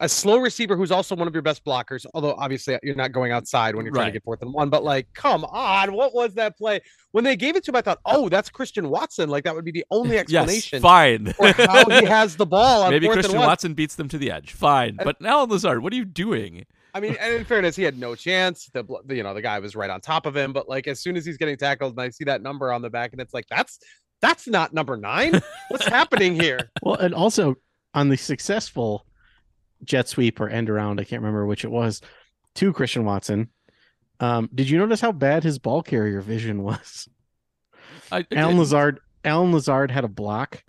[0.00, 2.04] A slow receiver who's also one of your best blockers.
[2.14, 4.10] Although obviously you're not going outside when you're trying Right.
[4.10, 4.70] to get fourth and one.
[4.70, 6.80] But like, come on, what was that play?
[7.12, 9.28] When they gave it to him, I thought, oh, that's Christian Watson.
[9.28, 11.32] Like that would be the only yes, explanation fine.
[11.34, 13.48] for how he has the ball on Maybe fourth Christian and one.
[13.48, 14.52] Watson beats them to the edge.
[14.52, 16.64] Fine, And- but now Lazard, what are you doing?
[16.92, 18.68] I mean, and in fairness, he had no chance.
[18.72, 20.52] The bl- you know the guy was right on top of him.
[20.52, 22.90] But like as soon as he's getting tackled, and I see that number on the
[22.90, 23.78] back, and it's like that's
[24.20, 25.40] that's not number nine.
[25.68, 26.70] What's happening here?
[26.82, 27.54] Well, and also
[27.94, 29.06] on the successful
[29.84, 32.00] jet sweep or end around, I can't remember which it was,
[32.56, 33.48] to Christian Watson.
[34.18, 37.08] Um, did you notice how bad his ball carrier vision was?
[38.12, 40.62] I, Allen Lazard, Allen Lazard had a block,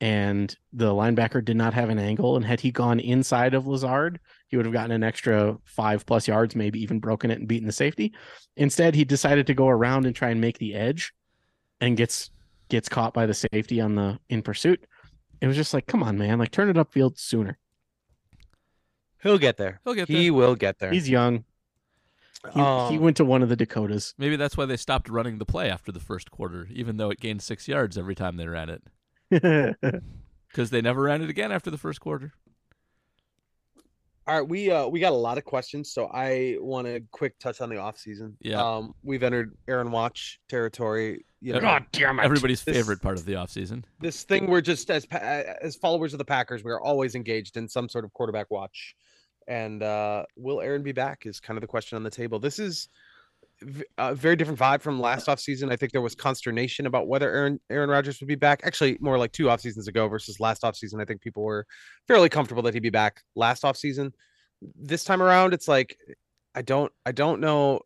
[0.00, 2.36] and the linebacker did not have an angle.
[2.36, 6.28] And had he gone inside of Lazard, he would have gotten an extra five plus
[6.28, 8.12] yards, maybe even broken it and beaten the safety.
[8.56, 11.12] Instead, he decided to go around and try and make the edge,
[11.80, 12.30] and gets
[12.68, 14.84] gets caught by the safety on the in pursuit.
[15.40, 17.58] It was just like, come on, man, like turn it upfield sooner.
[19.22, 19.80] He'll get there.
[19.84, 20.16] He'll get there.
[20.16, 20.34] He there.
[20.34, 20.92] will get there.
[20.92, 21.44] He's young.
[22.54, 24.14] He, he Um, went to one of the Dakotas.
[24.18, 27.18] Maybe that's why they stopped running the play after the first quarter, even though it
[27.18, 28.82] gained six yards every time they ran it.
[30.48, 32.32] Because they never ran it again after the first quarter.
[34.26, 37.38] All right, we uh we got a lot of questions, so I want to quick
[37.38, 38.36] touch on the off season.
[38.40, 38.60] Yeah.
[38.62, 41.26] Um, we've entered Aaron Watch territory.
[41.40, 42.24] You know, God damn it!
[42.24, 43.84] Everybody's This- favorite part of the offseason.
[44.00, 47.88] this thing we're just as as followers of the Packers, we're always engaged in some
[47.88, 48.96] sort of quarterback watch.
[49.48, 51.26] And uh will Aaron be back?
[51.26, 52.38] Is kind of the question on the table.
[52.38, 52.88] This is
[53.96, 55.72] a very different vibe from last offseason.
[55.72, 58.60] I think there was consternation about whether Aaron Aaron Rodgers would be back.
[58.64, 61.00] Actually, more like two off seasons ago versus last offseason.
[61.00, 61.66] I think people were
[62.06, 64.12] fairly comfortable that he'd be back last offseason.
[64.74, 65.96] This time around, it's like
[66.54, 67.80] I don't I don't know.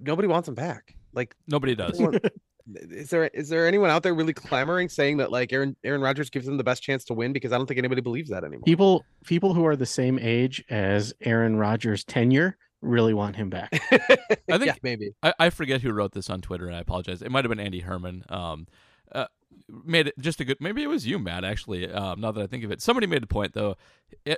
[0.00, 0.94] Nobody wants him back.
[1.12, 2.00] Like Nobody does.
[2.68, 6.00] Everyone- is there is there anyone out there really clamoring saying that like Aaron Aaron
[6.00, 7.32] Rodgers gives them the best chance to win?
[7.32, 8.64] Because I don't think anybody believes that anymore.
[8.64, 13.68] People people who are the same age as Aaron Rodgers' tenure really want him back.
[13.92, 15.10] I think- yeah, maybe.
[15.22, 17.20] I, I forget who wrote this on Twitter, and I apologize.
[17.22, 18.24] It might have been Andy Herman.
[18.28, 18.66] Um,
[19.12, 19.26] uh,
[19.68, 20.58] made it just a good.
[20.60, 21.44] Maybe it was you, Matt.
[21.44, 23.76] Actually, um, now that I think of it, somebody made the point though.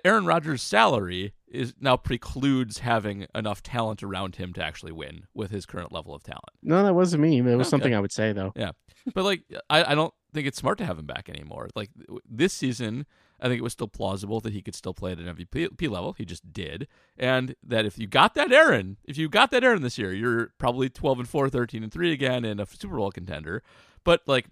[0.05, 5.51] Aaron Rodgers' salary is now precludes having enough talent around him to actually win with
[5.51, 6.45] his current level of talent.
[6.63, 7.39] No, that wasn't me.
[7.39, 7.71] It was Okay.
[7.71, 8.53] something I would say though.
[8.55, 8.73] Yeah,
[9.15, 11.69] but like, I, I don't think it's smart to have him back anymore.
[11.75, 11.89] Like
[12.29, 13.07] this season,
[13.41, 16.13] I think it was still plausible that he could still play at an MVP level.
[16.13, 19.81] He just did, and that if you got that Aaron, if you got that Aaron
[19.83, 23.11] this year, you're probably 12 and 4, 13 and 3 again, and a Super Bowl
[23.11, 23.63] contender.
[24.05, 24.47] But like,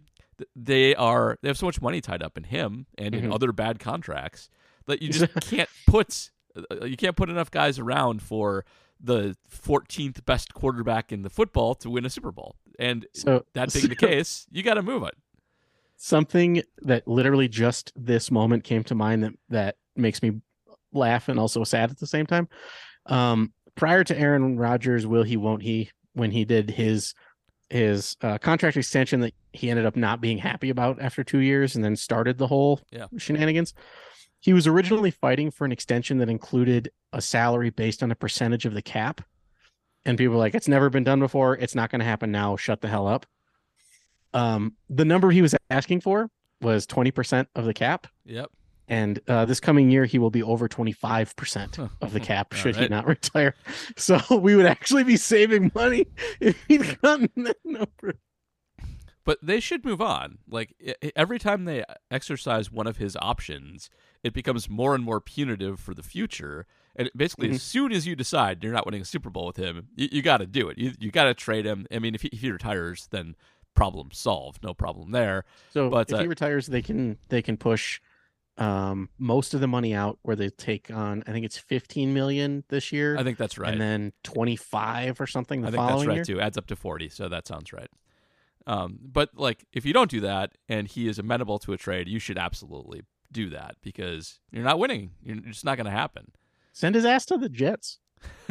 [0.56, 3.34] they are they have so much money tied up in him and in Mhm.
[3.34, 4.48] other bad contracts
[4.86, 8.64] that you just can't put uh, you can't put enough guys around for
[9.02, 12.56] the 14th best quarterback in the football to win a Super Bowl.
[12.78, 15.14] And So that being the case, you got to move it.
[15.96, 20.40] something that literally just this moment came to mind that that makes me
[20.92, 22.48] laugh and also sad at the same time.
[23.06, 27.14] Um, prior to Aaron Rodgers, will he, won't he, when he did his
[27.70, 31.74] his uh, contract extension that he ended up not being happy about after two years,
[31.76, 33.06] and then started the whole Yeah.
[33.16, 33.72] shenanigans.
[34.40, 38.64] He was originally fighting for an extension that included a salary based on a percentage
[38.66, 39.20] of the cap,
[40.04, 41.56] and people were like, "It's never been done before.
[41.56, 42.56] It's not going to happen now.
[42.56, 43.26] Shut the hell up."
[44.32, 46.30] Um, the number he was asking for
[46.60, 48.50] was twenty percent of the cap, Yep.
[48.90, 52.88] And uh, this coming year he will be over 25% of the cap should he
[52.88, 53.54] not retire
[53.96, 56.06] so we would actually be saving money
[56.40, 58.14] if he'd gotten that number
[59.24, 60.38] But they should move on.
[60.48, 60.74] Like
[61.14, 63.90] every time they exercise one of his options,
[64.24, 66.66] it becomes more and more punitive for the future.
[66.96, 69.88] And basically, as soon as you decide you're not winning a Super Bowl with him,
[69.94, 70.78] you, you got to do it.
[70.78, 71.86] You, you got to trade him.
[71.92, 73.36] I mean, if he, if he retires, then
[73.74, 74.62] problem solved.
[74.62, 75.44] No problem there.
[75.72, 78.00] so But, if uh, he retires they can they can push
[78.58, 82.62] um most of the money out where they take on i think it's 15 million
[82.68, 83.72] this year I think that's right.
[83.72, 86.40] and then 25 or something the I think that's right year too.
[86.40, 87.88] Adds up to forty, so that sounds right.
[88.66, 92.08] Um, but like, if you don't do that and he is amenable to a trade,
[92.08, 95.12] you should absolutely do that because you're not winning.
[95.22, 96.32] You're it's just not going to happen.
[96.72, 97.98] send his ass to the jets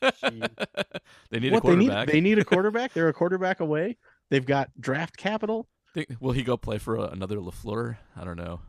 [0.00, 2.08] they need what a they need quarterback.
[2.08, 3.96] they need a quarterback they're a quarterback away
[4.30, 7.96] they've got draft capital Think- will he go play for a, another LaFleur?
[8.16, 8.60] I don't know.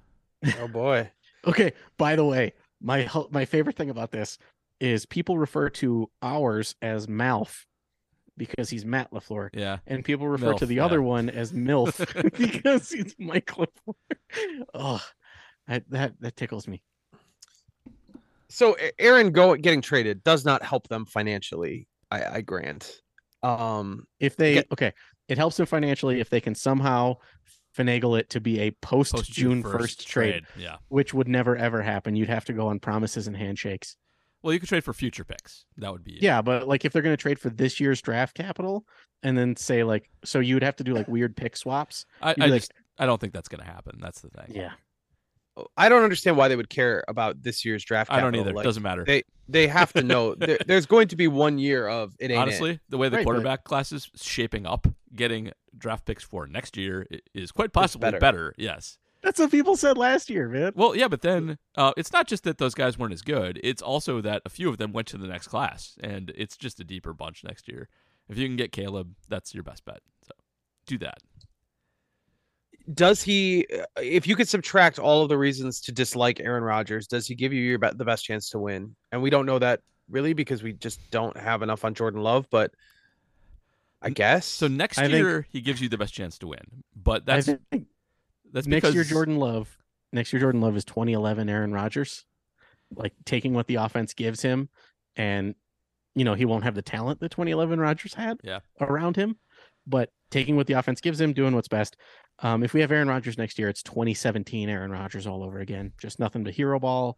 [0.59, 1.09] Oh boy.
[1.47, 1.73] Okay.
[1.97, 4.37] By the way, my my favorite thing about this
[4.79, 7.65] is people refer to ours as Malf
[8.37, 10.85] because he's Matt LaFleur, Yeah, and people refer to the yeah.
[10.85, 11.97] other one as Milf
[12.37, 13.95] because he's Mike LaFleur.
[14.75, 15.03] Oh,
[15.67, 16.83] that that that tickles me.
[18.49, 21.87] So Aaron go getting traded does not help them financially.
[22.11, 23.01] I, I grant.
[23.41, 24.67] Um, If they Okay.
[24.73, 24.93] okay,
[25.27, 27.15] it helps them financially if they can somehow
[27.77, 30.77] finagle it to be a post June first trade, Yeah.
[30.89, 32.15] which would never ever happen.
[32.15, 33.95] You'd have to go on promises and handshakes.
[34.43, 35.65] Well, you could trade for future picks.
[35.77, 38.35] That would be Yeah, but like if they're going to trade for this year's draft
[38.35, 38.85] capital
[39.23, 42.05] and then say like so you would have to do like weird pick swaps.
[42.21, 43.99] I, I like- just I don't think that's going to happen.
[44.01, 44.47] That's the thing.
[44.55, 44.71] Yeah.
[45.77, 48.11] I don't understand why they would care about this year's draft.
[48.11, 48.41] I don't capital.
[48.47, 48.55] either.
[48.55, 49.03] Like, Doesn't matter.
[49.05, 52.33] They they have to know there, there's going to be one year of it ain't
[52.33, 52.37] it.
[52.37, 56.47] Honestly, the way the Right, but- quarterback class is shaping up, getting draft picks for
[56.47, 58.53] next year is quite possibly better.
[58.57, 58.97] Yes.
[59.21, 60.71] That's what people said last year, man.
[60.75, 63.59] Well, yeah, but then uh, it's not just that those guys weren't as good.
[63.63, 66.79] It's also that a few of them went to the next class, and it's just
[66.79, 67.87] a deeper bunch next year.
[68.29, 69.99] If you can get Caleb, that's your best bet.
[70.23, 70.31] So
[70.87, 71.19] do that.
[72.93, 73.65] Does he?
[73.73, 77.35] uh, If you could subtract all of the reasons to dislike Aaron Rodgers, does he
[77.35, 78.95] give you your be- the best chance to win?
[79.11, 82.47] And we don't know that really because we just don't have enough on Jordan Love.
[82.51, 82.71] But
[84.01, 86.83] I guess So next I think- year he gives you the best chance to win,
[86.95, 87.87] but that's I think
[88.51, 89.77] that's next because year Jordan Love,
[90.11, 92.25] next year Jordan Love is 2011 Aaron Rodgers.
[92.93, 94.69] Like taking what the offense gives him
[95.15, 95.55] and
[96.13, 98.59] you know, he won't have the talent that 2011 Rodgers had Yeah.
[98.81, 99.37] around him,
[99.87, 101.95] but taking what the offense gives him, doing what's best.
[102.41, 105.93] Um, if we have Aaron Rodgers next year, it's 2017 Aaron Rodgers all over again.
[105.99, 107.17] Just nothing but hero ball.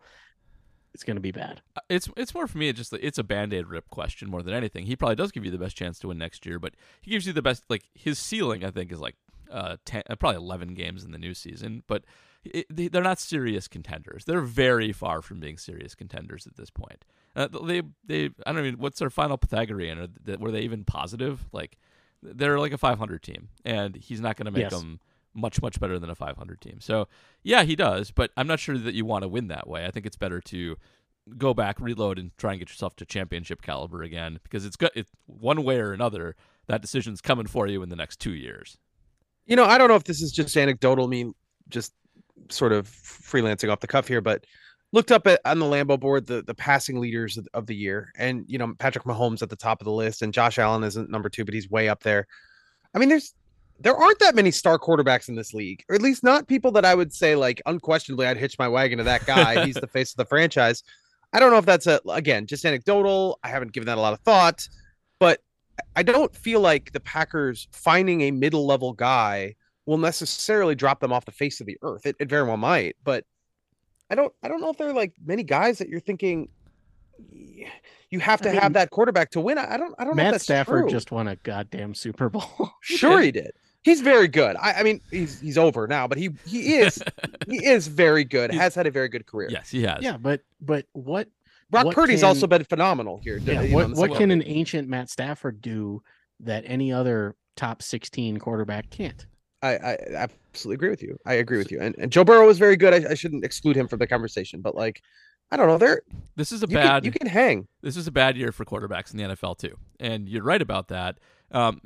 [0.94, 1.62] It's going to be bad.
[1.76, 2.70] Uh, it's it's more for me.
[2.70, 4.86] It's just it's a band aid rip question more than anything.
[4.86, 7.26] He probably does give you the best chance to win next year, but he gives
[7.26, 7.64] you the best.
[7.68, 9.16] Like his ceiling, I think, is like
[9.50, 11.82] uh, 10, uh, probably eleven games in the new season.
[11.88, 12.04] But
[12.44, 14.26] it, they, they're not serious contenders.
[14.26, 17.06] They're very far from being serious contenders at this point.
[17.36, 19.98] Uh, they they I don't even what's their final Pythagorean?
[19.98, 21.46] Or th- were they even positive?
[21.52, 21.80] Like
[22.22, 24.74] they're like a 500 team, and he's not going to make Yes.
[24.74, 25.00] them
[25.34, 26.80] much much better than a 500 team.
[26.80, 27.08] So
[27.44, 29.86] yeah, he does, but I'm not sure that you want to win that way.
[29.86, 30.78] I think it's better to
[31.38, 34.96] go back, reload, and try and get yourself to championship caliber again because it's got
[34.96, 36.36] it one way or another.
[36.68, 38.78] That decision's coming for you in the next two years.
[39.46, 41.34] you know, I don't know if this is just anecdotal, me
[41.70, 41.94] just
[42.50, 44.46] sort of freelancing off the cuff here, but
[44.92, 48.12] looked up at on the Lambeau board the the passing leaders of, of the year,
[48.18, 51.10] and you know Patrick Mahomes at the top of the list, and Josh Allen isn't
[51.10, 52.28] number two, but he's way up there.
[52.94, 53.34] I mean, there's
[53.80, 56.86] there aren't that many star quarterbacks in this league, or at least not people that
[56.86, 59.66] I would say like unquestionably I'd hitch my wagon to that guy.
[59.66, 60.84] he's the face of the franchise.
[61.34, 63.40] I don't know if that's a again just anecdotal.
[63.44, 64.68] I haven't given that a lot of thought,
[65.20, 65.40] but
[65.96, 71.12] I don't feel like the Packers finding a middle level guy will necessarily drop them
[71.12, 72.06] off the face of the earth.
[72.06, 73.26] It, it very well might, but
[74.10, 76.50] I don't I don't know if there are like many guys that you're thinking
[78.10, 79.58] you have to I mean, have that quarterback to win.
[79.58, 80.90] I don't I don't know if Matt that's Stafford true.
[80.90, 82.72] just won a goddamn Super Bowl.
[82.82, 83.54] sure he did.
[83.84, 84.56] He's very good.
[84.56, 87.02] I, I mean he's he's over now, but he he is
[87.48, 88.52] he is very good.
[88.52, 89.50] He's- Has had a very good career.
[89.52, 90.00] Yes, he has.
[90.02, 91.28] yeah, but but what
[91.70, 93.38] Brock what Purdy's can- also been phenomenal here.
[93.38, 94.40] yeah, you know, what in what can half.
[94.40, 96.02] an ancient Matt Stafford do
[96.42, 99.26] that any other top 16 quarterback can't?
[99.62, 101.18] I, I absolutely agree with you.
[101.26, 101.80] I agree with you.
[101.80, 102.94] And, and Joe Burrow was very good.
[102.94, 105.02] I, I shouldn't exclude him from the conversation, but like,
[105.52, 105.78] I don't know.
[105.78, 106.02] There,
[106.36, 107.68] This is a you bad can, you can hang.
[107.82, 110.90] this is a bad year for quarterbacks in the NFL too, and you're right about
[110.90, 111.18] that.
[111.52, 111.80] Um,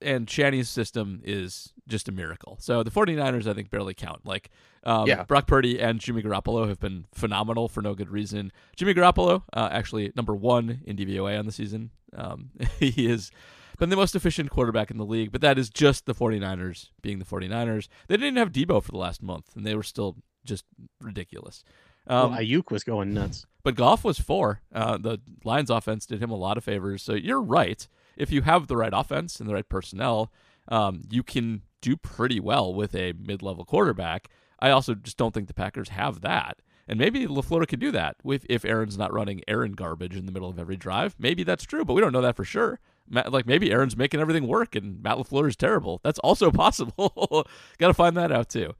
[0.00, 2.56] and Shanny's system is just a miracle.
[2.60, 4.24] So the 49ers, I think, barely count.
[4.26, 4.50] Like,
[4.84, 5.24] um, Yeah.
[5.24, 8.52] Brock Purdy and Jimmy Garoppolo have been phenomenal for no good reason.
[8.76, 11.90] Jimmy Garoppolo, uh, actually number one in DVOA on the season.
[12.16, 13.30] Um, he has
[13.78, 17.18] been the most efficient quarterback in the league, but that is just the 49ers being
[17.18, 17.88] the 49ers.
[18.08, 20.64] They didn't have Deebo for the last month, and they were still just
[21.00, 21.64] ridiculous.
[22.06, 23.44] Um, well, Aiyuk was going nuts.
[23.62, 24.62] but Goff was four.
[24.72, 27.02] Uh, the Lions offense did him a lot of favors.
[27.02, 27.86] So you're right.
[28.18, 30.32] If you have the right offense and the right personnel,
[30.68, 34.28] um, you can do pretty well with a mid-level quarterback.
[34.60, 36.60] I also just don't think the Packers have that.
[36.88, 40.32] And maybe LaFleur could do that if, if Aaron's not running Aaron garbage in the
[40.32, 41.14] middle of every drive.
[41.18, 42.80] Maybe that's true, but we don't know that for sure.
[43.08, 46.00] Matt, like maybe Aaron's making everything work and Matt LaFleur is terrible.
[46.02, 47.46] That's also possible.
[47.78, 48.74] Got to find that out too.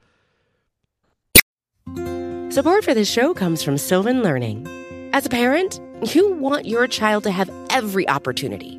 [2.50, 4.66] Support for this show comes from Sylvan Learning.
[5.12, 5.80] As a parent,
[6.14, 8.78] you want your child to have every opportunity,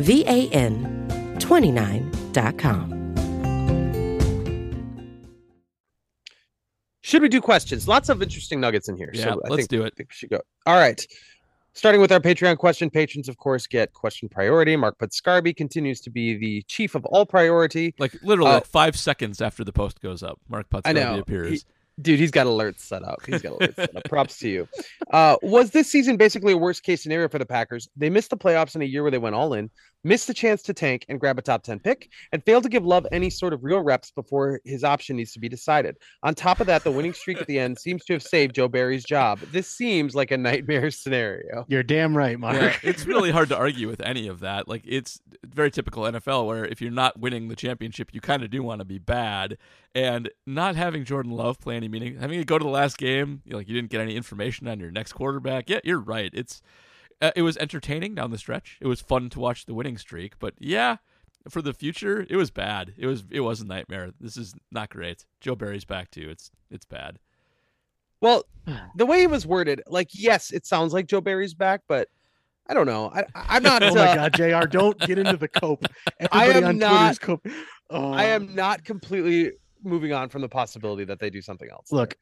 [0.00, 3.00] V A N 29.com.
[7.02, 7.88] Should we do questions?
[7.88, 9.10] Lots of interesting nuggets in here.
[9.12, 9.96] Yeah, so I let's think, do I it.
[9.96, 10.40] think we should go.
[10.66, 11.04] All right.
[11.72, 14.76] Starting with our Patreon question, patrons, of course, get question priority.
[14.76, 17.94] Mark Putscarby continues to be the chief of all priority.
[17.98, 21.00] Like literally Uh, like five seconds after the post goes up, Mark I know.
[21.00, 21.64] Putscarby appears.
[22.00, 23.18] Dude, he's got alerts set up.
[23.26, 24.04] He's got alerts set up.
[24.04, 24.68] Props to you.
[25.10, 27.88] Uh, was this season basically a worst case scenario for the Packers?
[27.96, 29.70] They missed the playoffs in a year where they went all in,
[30.04, 32.84] missed the chance to tank and grab a top 10 pick, and failed to give
[32.84, 35.96] Love any sort of real reps before his option needs to be decided.
[36.22, 38.68] On top of that, the winning streak at the end seems to have saved Joe
[38.68, 39.38] Barry's job.
[39.52, 41.64] This seems like a nightmare scenario.
[41.68, 42.56] You're damn right, Mark.
[42.56, 44.68] Yeah, it's really hard to argue with any of that.
[44.68, 48.50] Like it's very typical NFL where if you're not winning the championship, you kind of
[48.50, 49.58] do want to be bad.
[49.94, 53.42] And not having Jordan Love play any meaning, having to go to the last game,
[53.44, 55.68] you like you didn't get any information on your next quarterback.
[55.68, 56.30] Yeah, you're right.
[56.32, 56.62] It's
[57.20, 58.78] uh, it was entertaining down the stretch.
[58.80, 60.96] It was fun to watch the winning streak, but yeah,
[61.48, 62.94] for the future, it was bad.
[62.96, 64.10] It was it was a nightmare.
[64.20, 65.26] This is not great.
[65.40, 66.28] Joe Barry's back too.
[66.30, 67.18] It's it's bad.
[68.20, 68.44] Well,
[68.94, 72.08] the way it was worded, like, yes, it sounds like Joe Barry's back, but
[72.66, 73.10] I don't know.
[73.14, 73.82] I, I'm not.
[73.82, 74.68] oh my uh, God, Jr.
[74.68, 75.86] Don't get into the cope.
[76.32, 77.46] I am on not- Twitter's cope.
[77.90, 79.52] Oh, I am not completely
[79.82, 81.90] moving on from the possibility that they do something else.
[81.90, 82.16] Look,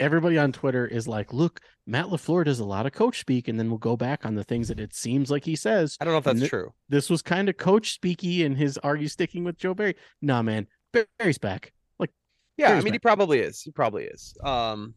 [0.00, 3.58] everybody on Twitter is like, "Look, Matt LaFleur does a lot of coach speak, and
[3.58, 6.12] then we'll go back on the things that it seems like he says." I don't
[6.12, 6.72] know if that's N- true.
[6.88, 9.96] This was kind of coach speaky, and his are you sticking with Joe Barry?
[10.22, 11.72] Nah, man, Barry's back.
[11.98, 12.10] Like,
[12.56, 13.60] Yeah, I Barry's mean, he probably is.
[13.60, 14.36] He probably is.
[14.42, 14.94] Um,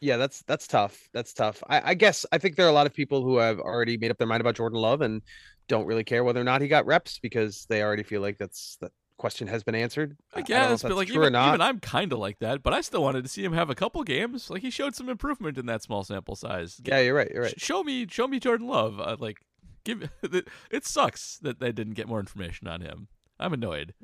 [0.00, 1.08] yeah, that's that's tough.
[1.12, 1.62] That's tough.
[1.68, 4.10] I, I guess I think there are a lot of people who have already made
[4.10, 5.22] up their mind about Jordan Love and
[5.68, 8.76] don't really care whether or not he got reps because they already feel like that's
[8.80, 10.16] that question has been answered.
[10.34, 11.48] I I don't know guess, but like true even, or not.
[11.48, 12.62] even I'm kind of like that.
[12.62, 14.50] But I still wanted to see him have a couple games.
[14.50, 16.80] Like he showed some improvement in that small sample size.
[16.84, 17.30] yeah, you're right.
[17.32, 17.60] You're right.
[17.60, 19.00] Show me, show me Jordan Love.
[19.00, 19.38] Uh, like,
[19.84, 23.08] give it, it sucks that they didn't get more information on him.
[23.38, 23.94] I'm annoyed.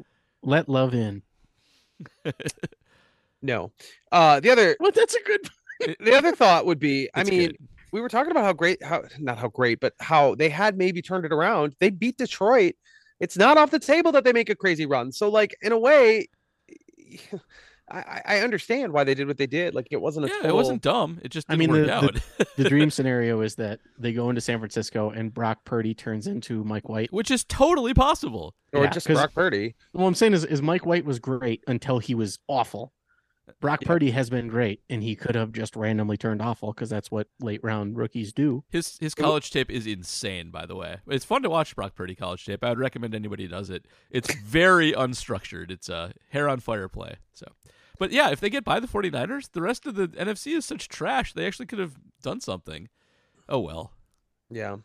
[0.43, 1.23] let love in.
[3.43, 3.73] No.
[4.11, 5.41] Uh, the other Well, that's a good.
[6.01, 7.57] the other thought would be, I mean, good.
[7.93, 11.03] we were talking about how great, how not how great, but how they had maybe
[11.03, 11.75] turned it around.
[11.81, 12.75] They beat Detroit.
[13.23, 15.13] It's not off the table that they make a crazy run.
[15.13, 16.27] So, like in a way,
[17.91, 19.75] I, I- I understand why they did what they did.
[19.75, 20.51] Like it wasn't a yeah, total.
[20.51, 21.21] it wasn't dumb.
[21.23, 21.93] It just I didn't mean, work the-
[22.39, 26.27] out, The dream scenario is that they go into San Francisco and Brock Purdy turns
[26.27, 27.13] into Mike White.
[27.13, 28.55] which is totally possible.
[28.73, 29.75] or Yeah, just 'cause- Brock Purdy.
[29.93, 32.93] What I'm saying is, is Mike White was great until he was awful.
[33.61, 33.89] Brock Yeah.
[33.89, 37.29] Purdy has been great, and he could have just randomly turned awful because that's what
[37.41, 38.65] late round rookies do.
[38.69, 40.99] His his college tape is insane, by the way.
[41.09, 42.63] It's fun to watch Brock Purdy college tape.
[42.63, 43.87] I would recommend anybody does it.
[44.11, 45.71] It's very unstructured.
[45.71, 47.17] It's a hair on fire play.
[47.35, 47.47] So,
[47.99, 50.89] but yeah, if they get by the 49ers, the rest of the NFC is such
[50.89, 51.33] trash.
[51.33, 52.89] They actually could have done something.
[53.49, 53.93] Oh well.
[54.51, 54.77] Yeah.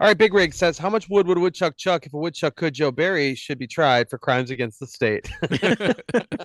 [0.00, 2.56] All right, Big Rig says, How much wood would a woodchuck chuck if a woodchuck
[2.56, 2.74] could?
[2.74, 5.30] Joe Barry should be tried for crimes against the state.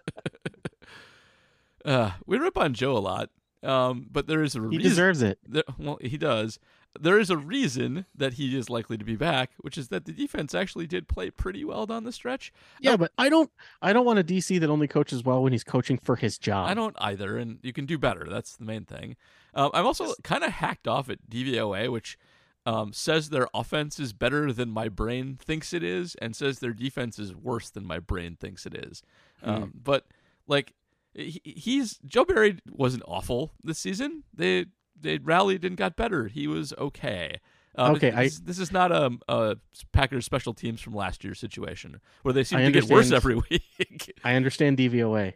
[1.86, 3.30] uh, we rip on Joe a lot,
[3.64, 4.82] um, but there is a He reason.
[4.84, 5.40] deserves it.
[5.48, 6.60] there- well, he does.
[7.00, 10.12] There is a reason that he is likely to be back, which is that the
[10.12, 12.52] defense actually did play pretty well down the stretch.
[12.82, 15.64] Yeah, but I don't I don't want a DC that only coaches well when he's
[15.64, 16.68] coaching for his job.
[16.68, 18.26] I don't either, and you can do better.
[18.28, 19.18] That's the main thing.
[19.54, 22.18] Um, I'm also kind of hacked off at DVOA, which
[22.66, 26.74] um, says their offense is better than my brain thinks it is, and says their
[26.74, 29.04] defense is worse than my brain thinks it is.
[29.44, 30.08] Um, but
[30.48, 30.74] like,
[31.14, 34.24] he, he's Joe Barry wasn't awful this season.
[34.34, 34.66] They
[35.00, 36.28] they rallied and got better.
[36.28, 37.40] He was okay.
[37.76, 39.56] Um, Okay, I- this, is not a, a
[39.94, 44.14] Packers special teams from last year's situation where they seem to get worse every week.
[44.24, 45.34] I understand DVOA.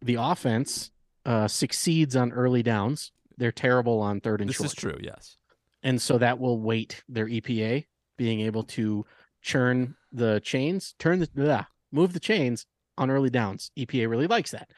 [0.00, 0.90] The offense
[1.26, 3.12] uh, succeeds on early downs.
[3.36, 4.70] They're terrible on third and this short.
[4.70, 4.96] This is true.
[5.02, 5.36] Yes.
[5.82, 9.04] and so that will weight their EPA being able to
[9.42, 12.64] churn the chains, turn the blah, move the chains
[12.96, 13.70] on early downs.
[13.78, 14.70] EPA really likes that.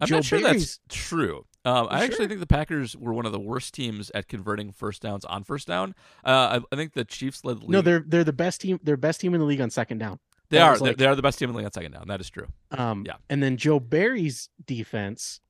[0.00, 1.46] I'm Joe not sure Barry's- that's true.
[1.64, 2.28] Um, I You actually sure?
[2.28, 5.66] think the Packers were one of the worst teams at converting first downs on first
[5.66, 5.94] down.
[6.24, 7.70] Uh, I, I think the Chiefs led the league.
[7.70, 8.78] No, they're they're the best team.
[8.84, 10.20] They're best team in the league on second down.
[10.50, 12.06] they that are like- they are the best team in the league on second down.
[12.06, 12.46] That is true.
[12.70, 13.16] Um, Yeah.
[13.28, 15.40] And then Joe Barry's defense,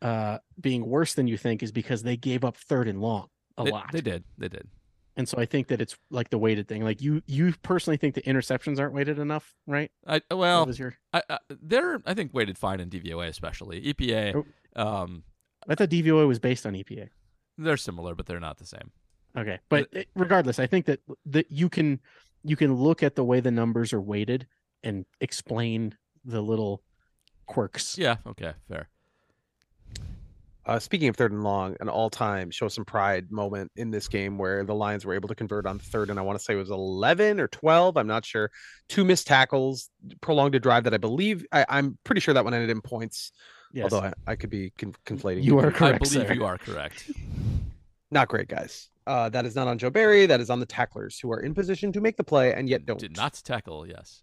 [0.00, 3.28] uh, being worse than you think, is because they gave up third and long
[3.58, 3.92] a they, lot.
[3.92, 4.24] They did.
[4.38, 4.68] They did.
[5.16, 6.82] And so I think that it's like the weighted thing.
[6.84, 9.90] Like you, you personally think the interceptions aren't weighted enough, right?
[10.06, 13.82] I uh, well, was your- I, I, they're I think weighted fine in DVOA especially
[13.82, 14.44] EPA.
[14.76, 14.82] Oh.
[14.82, 15.24] Um,
[15.68, 17.08] I thought DVOA was based on EPA.
[17.58, 18.90] they're similar, but they're not the same.
[19.36, 22.00] Okay, but it- eh, regardless, I think that that you can
[22.42, 24.46] you can look at the way the numbers are weighted
[24.82, 25.94] and explain
[26.24, 26.82] the little
[27.46, 27.96] quirks.
[27.98, 28.16] Yeah.
[28.26, 28.52] Okay.
[28.68, 28.88] Fair.
[30.64, 34.38] Uh, speaking of third and long, an all-time show some pride moment in this game
[34.38, 36.56] where the Lions were able to convert on third, and I want to say it
[36.56, 37.96] was 11 or 12.
[37.96, 38.50] I'm not sure.
[38.88, 39.90] Two missed tackles,
[40.20, 43.32] prolonged a drive that I believe I, I'm pretty sure that one ended in points.
[43.72, 43.92] Yes.
[43.92, 45.42] Although I, I could be con- conflating.
[45.42, 45.76] You are correct.
[45.76, 46.12] I correct.
[46.12, 46.34] believe sir.
[46.34, 47.10] you are correct.
[48.12, 48.88] not great, guys.
[49.04, 50.26] Uh, that is not on Joe Barry.
[50.26, 52.86] That is on the tacklers who are in position to make the play and yet
[52.86, 53.00] don't.
[53.00, 53.84] Did not tackle.
[53.86, 54.22] Yes.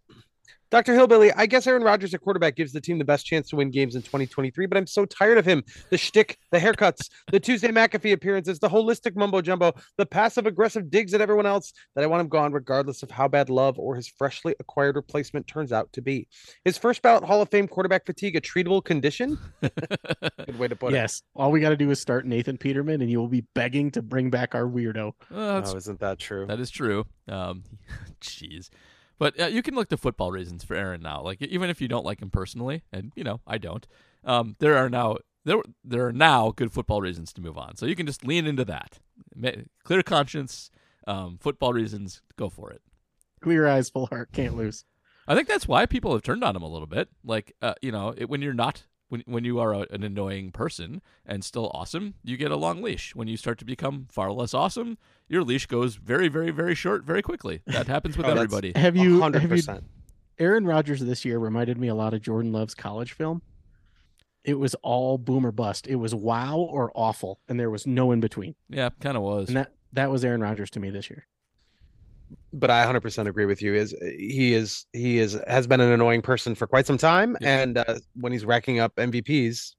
[0.71, 0.93] Dr.
[0.93, 3.71] Hillbilly, I guess Aaron Rodgers at quarterback gives the team the best chance to win
[3.71, 5.63] games in 2023, but I'm so tired of him.
[5.89, 10.91] The shtick, the haircuts, the Tuesday McAfee appearances, the holistic mumbo jumbo, the passive aggressive
[10.91, 13.95] digs at everyone else that I want him gone, regardless of how bad love or
[13.95, 16.27] his freshly acquired replacement turns out to be.
[16.65, 19.39] His first ballot Hall of Fame quarterback fatigue a treatable condition?
[19.61, 20.97] Good way to put it.
[20.97, 21.23] Yes.
[21.35, 24.03] All we got to do is start Nathan Peterman, and you will be begging to
[24.03, 25.13] bring back our weirdo.
[25.33, 26.45] Uh, Oh, isn't that true?
[26.45, 27.05] That is true.
[27.27, 27.63] Um,
[28.21, 28.69] jeez,
[29.19, 31.21] but uh, you can look to football reasons for Aaron now.
[31.21, 33.85] Like even if you don't like him personally, and you know I don't,
[34.23, 37.75] um, there are now there there are now good football reasons to move on.
[37.75, 38.99] So you can just lean into that.
[39.83, 40.71] Clear conscience,
[41.05, 42.81] um, football reasons, go for it.
[43.41, 44.85] Clear eyes, full heart, can't lose.
[45.27, 47.09] I think that's why people have turned on him a little bit.
[47.23, 50.51] Like, uh, you know, it, when you're not when when you are a, an annoying
[50.51, 53.13] person and still awesome, you get a long leash.
[53.15, 54.97] When you start to become far less awesome,
[55.27, 57.61] your leash goes very, very, very short very quickly.
[57.65, 58.71] That happens with Oh, everybody.
[58.75, 59.21] Have you?
[59.21, 59.49] Have you?
[59.49, 59.83] 100%.
[60.39, 63.41] Aaron Rodgers this year reminded me a lot of Jordan Love's college film.
[64.45, 65.85] It was all boom or bust.
[65.85, 68.55] It was wow or awful, and there was no in between.
[68.69, 69.49] Yeah, kind of was.
[69.49, 71.27] And that that was Aaron Rodgers to me this year.
[72.53, 73.73] But I 100% agree with you.
[73.75, 77.59] Is he is he is has been an annoying person for quite some time, Yeah.
[77.61, 79.75] and uh, when he's racking up MVPs,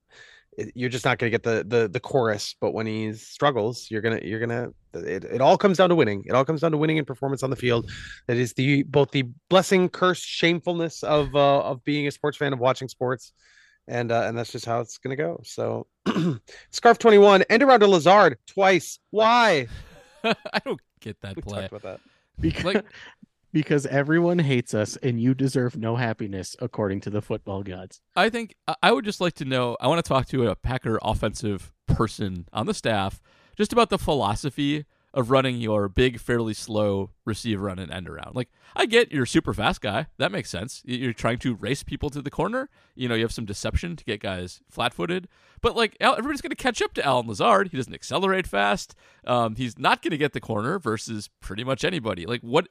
[0.59, 2.55] it, you're just not going to get the the the chorus.
[2.61, 6.25] But when he struggles, you're gonna you're gonna it, it all comes down to winning.
[6.27, 7.91] It all comes down to winning and performance on the field.
[8.27, 12.53] That is the both the blessing, curse, shamefulness of uh, of being a sports fan
[12.53, 13.33] of watching sports.
[13.89, 15.41] And uh, and that's just how it's gonna go.
[15.45, 15.87] So,
[16.71, 18.99] scarf twenty one, end around to Lazard twice.
[19.11, 19.67] Why?
[20.25, 21.63] I don't get that We play.
[21.63, 22.01] talked about that.
[22.41, 22.85] Because Like-
[23.53, 28.01] because everyone hates us, and you deserve no happiness, according to the football gods.
[28.15, 29.77] I think I- I would just like to know.
[29.81, 33.21] I want to talk to a Packer offensive person on the staff
[33.57, 38.37] just about the philosophy of running your big, fairly slow receiver run and end around.
[38.37, 40.07] Like, I get you're a super fast guy.
[40.19, 40.83] That makes sense.
[40.85, 42.69] You're trying to race people to the corner.
[42.95, 45.29] You know, you have some deception to get guys flat footed.
[45.61, 47.69] But, like, everybody's going to catch up to Allen Lazard.
[47.69, 48.95] He doesn't accelerate fast.
[49.27, 52.27] Um, he's not going to get the corner versus pretty much anybody.
[52.27, 52.69] Like, what.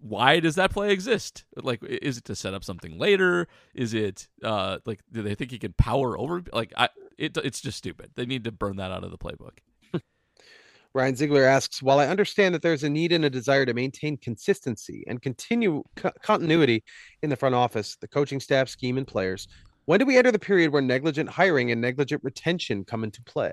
[0.00, 1.44] Why does that play exist?
[1.54, 3.46] Like, is it to set up something later?
[3.76, 6.42] Is it uh like do they think he can power over?
[6.52, 8.10] Like, I it it's just stupid.
[8.16, 9.58] They need to burn that out of the playbook.
[10.96, 14.16] Ryan Ziegler asks, while I understand that there's a need and a desire to maintain
[14.16, 16.82] consistency and continue co- continuity
[17.22, 19.46] in the front office, the coaching staff, scheme, and players,
[19.84, 23.52] When do we enter the period where negligent hiring and negligent retention come into play?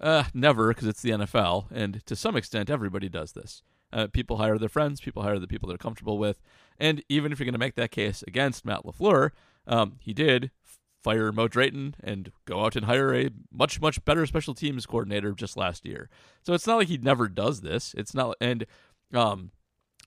[0.00, 3.62] Uh, never, because it's the NFL, and to some extent, everybody does this.
[3.92, 6.40] Uh, people hire their friends, people hire the people they're comfortable with,
[6.78, 9.32] and even if you're going to make that case against Matt LaFleur,
[9.66, 10.50] um, he did
[11.02, 15.32] fire Mo Drayton and go out and hire a much much better special teams coordinator
[15.32, 16.08] just last year.
[16.42, 17.94] So it's not like he never does this.
[17.96, 18.66] It's not, and
[19.14, 19.52] um,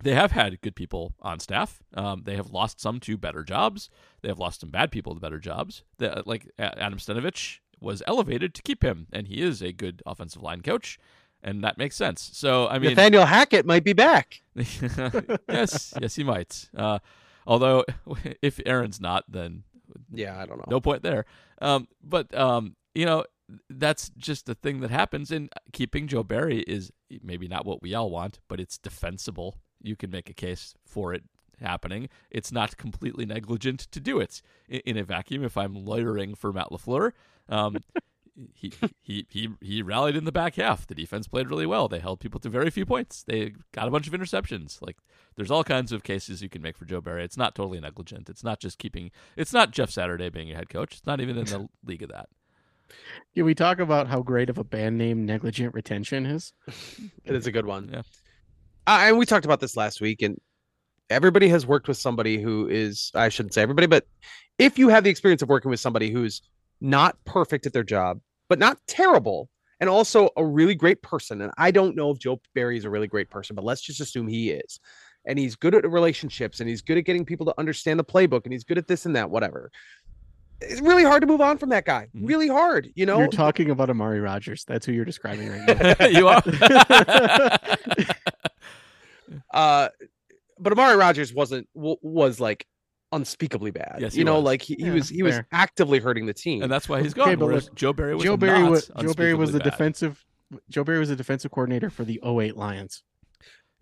[0.03, 1.81] they have had good people on staff.
[1.93, 3.89] Um, they have lost some to better jobs.
[4.21, 5.83] They have lost some bad people to better jobs.
[5.97, 10.41] The, like Adam Stenavich was elevated to keep him, and he is a good offensive
[10.41, 10.99] line coach,
[11.43, 12.29] and that makes sense.
[12.33, 14.41] So I mean, Nathaniel Hackett might be back.
[14.55, 16.69] yes, yes, he might.
[16.75, 16.99] Uh,
[17.45, 17.85] although
[18.41, 19.63] if Aaron's not, then
[20.13, 20.65] yeah, I don't know.
[20.67, 21.25] No point there.
[21.61, 23.25] Um, but um, you know,
[23.69, 25.31] that's just the thing that happens.
[25.31, 26.91] And keeping Joe Barry is
[27.23, 29.57] maybe not what we all want, but it's defensible.
[29.81, 31.23] You can make a case for it
[31.59, 32.09] happening.
[32.29, 35.43] It's not completely negligent to do it in, in a vacuum.
[35.43, 37.11] If I'm lawyering for Matt LaFleur,
[37.49, 37.77] um,
[38.53, 40.87] he he he he rallied in the back half.
[40.87, 41.87] The defense played really well.
[41.87, 43.23] They held people to very few points.
[43.23, 44.81] They got a bunch of interceptions.
[44.81, 44.97] Like
[45.35, 47.23] there's all kinds of cases you can make for Joe Barry.
[47.23, 48.29] It's not totally negligent.
[48.29, 49.11] It's not just keeping.
[49.35, 50.97] It's not Jeff Saturday being a head coach.
[50.97, 52.29] It's not even in the league of that.
[53.35, 56.53] Can we talk about how great of a band name negligent retention is?
[57.25, 57.89] it is a good one.
[57.91, 58.01] Yeah.
[58.87, 60.39] Uh, and we talked about this last week, and
[61.09, 64.05] everybody has worked with somebody who is, I shouldn't say everybody, but
[64.57, 66.41] if you have the experience of working with somebody who's
[66.81, 68.19] not perfect at their job,
[68.49, 71.41] but not terrible, and also a really great person.
[71.41, 74.01] And I don't know if Joe Barry is a really great person, but let's just
[74.01, 74.79] assume he is.
[75.25, 78.43] And he's good at relationships and he's good at getting people to understand the playbook
[78.43, 79.71] and he's good at this and that, whatever.
[80.61, 82.07] It's really hard to move on from that guy.
[82.15, 82.25] Mm-hmm.
[82.25, 83.19] Really hard, you know.
[83.19, 84.63] You're talking about Amari Rodgers.
[84.65, 86.07] That's who you're describing right now.
[86.07, 86.41] you are.
[89.53, 89.89] uh,
[90.59, 92.67] but Amari Rodgers wasn't was like
[93.11, 93.97] unspeakably bad.
[93.99, 94.43] Yes, you know, was.
[94.43, 97.29] like he, he was he was actively hurting the team, and that's why he's gone.
[97.29, 99.71] Okay, but look, Joe Barry was Joe Barry was Joe Barry was the bad.
[99.71, 100.23] defensive.
[100.69, 103.03] Joe Barry was the defensive coordinator for the 08 Lions.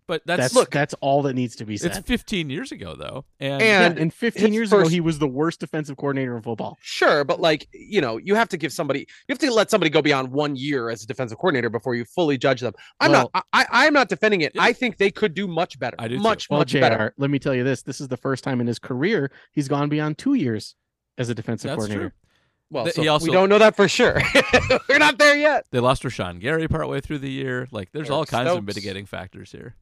[0.10, 1.92] But that's, that's look, that's all that needs to be said.
[1.92, 4.82] It's 15 years ago though, and and, yeah, and 15 years first...
[4.82, 6.80] ago he was the worst defensive coordinator in football.
[6.82, 9.92] Sure, but like you know, you have to give somebody, you have to let somebody
[9.92, 12.74] go beyond one year as a defensive coordinator before you fully judge them.
[13.00, 14.54] I'm well, not, I, I'm not defending it.
[14.56, 14.64] Yeah.
[14.64, 15.96] I think they could do much better.
[16.00, 17.14] I do much, well, much JR, better.
[17.20, 19.90] Let me tell you this: this is the first time in his career he's gone
[19.90, 20.76] beyond two years
[21.20, 22.10] as a defensive that's coordinator.
[22.10, 22.12] True.
[22.72, 24.20] Well, the, so he also, we don't know that for sure.
[24.90, 25.66] We're not there yet.
[25.70, 27.68] They lost Rashan Gary partway through the year.
[27.72, 28.60] Like, there's Eric all kinds Stokes.
[28.60, 29.76] of mitigating factors here.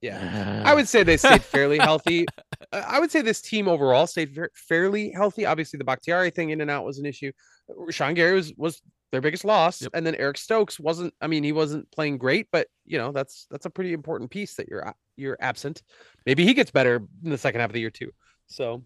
[0.00, 2.26] Yeah, I would say they stayed fairly healthy.
[2.72, 5.44] I would say this team overall stayed fairly healthy.
[5.44, 7.32] Obviously, the Bakhtiari thing in and out was an issue.
[7.68, 8.80] Uh, Sean Gary was was
[9.12, 9.90] their biggest loss, yep.
[9.92, 11.12] and then Eric Stokes wasn't.
[11.20, 14.54] I mean, he wasn't playing great, but you know that's that's a pretty important piece
[14.54, 15.82] that you're you're absent.
[16.24, 18.10] Maybe he gets better in the second half of the year too.
[18.46, 18.82] So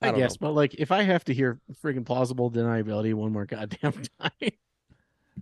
[0.00, 0.48] I, I guess, know.
[0.48, 4.50] but like if I have to hear friggin' plausible deniability one more goddamn time.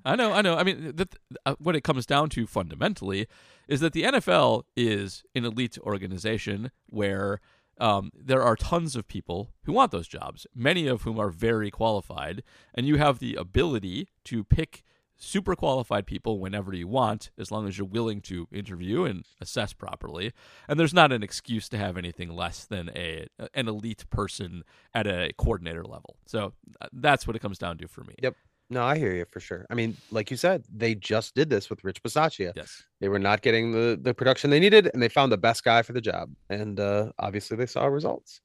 [0.05, 0.57] I know, I know.
[0.57, 1.15] I mean, that,
[1.45, 3.27] uh, what it comes down to fundamentally
[3.69, 7.41] is that the NFL is an elite organization where
[7.79, 11.71] um, there are tons of people who want those jobs, many of whom are very
[11.71, 12.43] qualified,
[12.75, 14.83] and you have the ability to pick
[15.17, 19.73] super qualified people whenever you want, as long as you're willing to interview and assess
[19.73, 20.33] properly.
[20.69, 25.07] And there's not an excuse to have anything less than a an elite person at
[25.07, 26.17] a coordinator level.
[26.27, 28.15] So uh, that's what it comes down to for me.
[28.23, 28.35] Yep.
[28.73, 29.67] No, I hear you for sure.
[29.69, 32.53] I mean, like you said, they just did this with Rich Bisaccia.
[32.57, 32.83] Yes.
[33.03, 35.83] They were not getting the, the production they needed, and they found the best guy
[35.83, 36.31] for the job.
[36.49, 38.41] And uh, obviously, they saw results.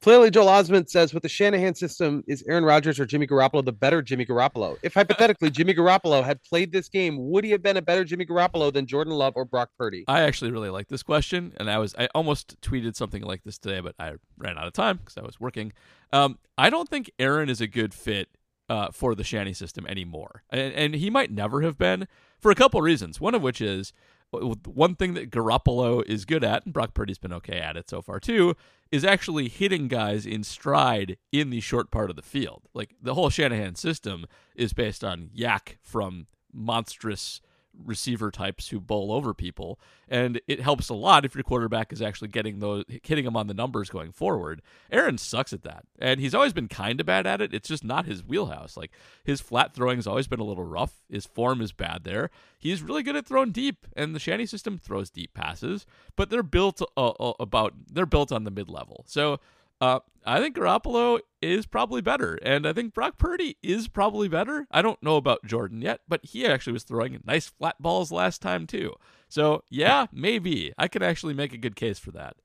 [0.00, 3.72] Clearly, Joel Osment says with the Shanahan system, is Aaron Rodgers or Jimmy Garoppolo the
[3.72, 4.78] better Jimmy Garoppolo?
[4.84, 8.26] If hypothetically Jimmy Garoppolo had played this game, would he have been a better Jimmy
[8.26, 10.04] Garoppolo than Jordan Love or Brock Purdy?
[10.06, 13.58] I actually really like this question, and I was I almost tweeted something like this
[13.58, 15.72] today, but I ran out of time because I was working.
[16.12, 18.28] Um, I don't think Aaron is a good fit
[18.72, 20.44] uh, for the Shanny system anymore.
[20.48, 22.08] And, and, he might never have been
[22.38, 23.20] for a couple reasons.
[23.20, 23.92] One of which is
[24.30, 28.00] one thing that Garoppolo is good at, and Brock Purdy's been okay at it so
[28.00, 28.56] far too,
[28.90, 32.62] is actually hitting guys in stride in the short part of the field.
[32.72, 34.24] Like the whole Shanahan system
[34.56, 37.42] is based on YAC from monstrous
[37.84, 42.02] receiver types who bowl over people and it helps a lot if your quarterback is
[42.02, 44.62] actually getting those hitting them on the numbers going forward.
[44.90, 47.54] Aaron sucks at that and he's always been kind of bad at it.
[47.54, 48.76] It's just not his wheelhouse.
[48.76, 48.92] Like
[49.24, 51.02] his flat throwing has always been a little rough.
[51.10, 52.30] His form is bad there.
[52.58, 56.42] He's really good at throwing deep and the shanny system throws deep passes but they're
[56.42, 59.04] built uh, uh, about they're built on the mid-level.
[59.06, 59.40] So
[59.82, 64.66] uh, I think Garoppolo is probably better, and I think Brock Purdy is probably better.
[64.70, 68.40] I don't know about Jordan yet, but he actually was throwing nice flat balls last
[68.40, 68.94] time too.
[69.28, 72.36] So yeah, maybe I could actually make a good case for that.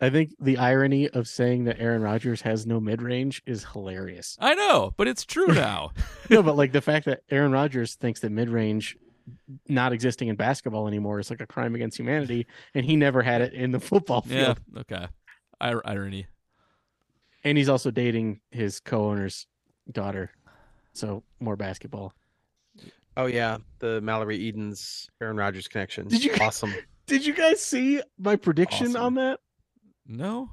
[0.00, 4.36] I think the irony of saying that Aaron Rodgers has no mid range is hilarious.
[4.40, 5.90] I know, but it's true now.
[6.30, 8.96] no, but like the fact that Aaron Rodgers thinks that mid range
[9.68, 13.40] not existing in basketball anymore is like a crime against humanity, and he never had
[13.40, 14.60] it in the football field.
[14.74, 14.80] yeah.
[14.80, 15.06] Okay.
[15.60, 16.26] Ir- irony.
[17.44, 19.46] And he's also dating his co-owner's
[19.92, 20.30] daughter,
[20.94, 22.14] so more basketball.
[23.16, 26.08] Oh yeah, the Mallory Edens Aaron Rodgers connection.
[26.08, 26.74] Did you- Awesome.
[27.06, 29.02] Did you guys see my prediction Awesome.
[29.02, 29.40] on that?
[30.06, 30.48] No.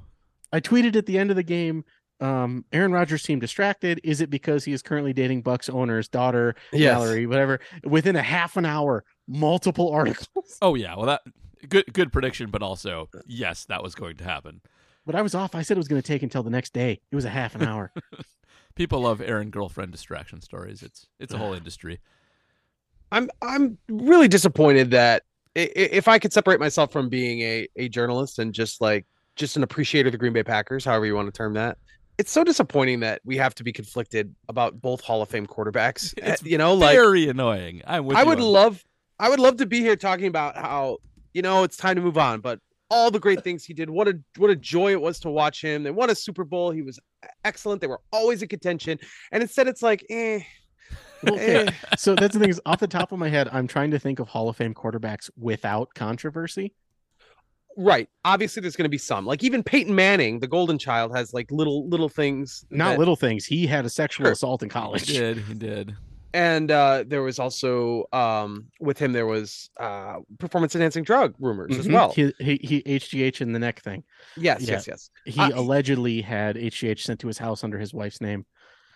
[0.52, 1.82] I tweeted at the end of the game.
[2.20, 4.00] Um, Aaron Rodgers seemed distracted.
[4.04, 6.92] Is it because he is currently dating Buck's owner's daughter, Yes.
[7.00, 7.58] Mallory, whatever?
[7.84, 10.58] Within a half an hour, multiple articles.
[10.60, 10.94] Oh yeah.
[10.94, 11.22] Well, that
[11.68, 14.60] good good prediction, but also yes, that was going to happen.
[15.04, 15.54] But I was off.
[15.54, 17.00] I said it was going to take until the next day.
[17.10, 17.92] It was a half an hour.
[18.76, 20.82] People love Aaron girlfriend distraction stories.
[20.82, 22.00] It's it's a whole industry.
[23.10, 25.24] I'm I'm really disappointed that
[25.56, 29.06] i- i- if I could separate myself from being a a journalist and just like
[29.36, 31.78] just an appreciator of the Green Bay Packers, however you want to term that.
[32.18, 36.14] It's so disappointing that we have to be conflicted about both Hall of Fame quarterbacks.
[36.22, 37.82] It's Uh, you know, like Very annoying.
[37.86, 38.84] I'm with I you would on- love
[39.18, 40.98] I would love to be here talking about how
[41.34, 42.60] you know it's time to move on, but
[42.92, 43.88] all the great things he did.
[43.90, 45.82] What a what a joy it was to watch him.
[45.82, 46.70] They won a Super Bowl.
[46.70, 47.00] He was
[47.44, 47.80] excellent.
[47.80, 48.98] They were always in contention.
[49.32, 50.40] And instead it's like, eh.
[51.28, 51.66] Okay.
[51.66, 51.70] eh.
[51.96, 54.18] so that's the thing is off the top of my head, I'm trying to think
[54.18, 56.74] of Hall of Fame quarterbacks without controversy.
[57.76, 58.08] Right.
[58.24, 59.24] Obviously there's gonna be some.
[59.24, 62.64] Like even Peyton Manning, the golden child, has like little little things.
[62.70, 63.46] Not that- little things.
[63.46, 64.32] He had a sexual Sure.
[64.32, 65.08] assault in college.
[65.08, 65.36] He college.
[65.36, 65.44] did.
[65.46, 65.96] He did.
[66.34, 71.76] And uh there was also um with him there was uh performance enhancing drug rumors
[71.78, 71.92] as Mhm.
[71.92, 72.12] well.
[72.12, 74.04] He, he he HGH in the neck thing.
[74.36, 74.72] yes, yeah.
[74.72, 75.10] yes, yes.
[75.24, 78.46] He Uh, allegedly had HGH sent to his house under his wife's name.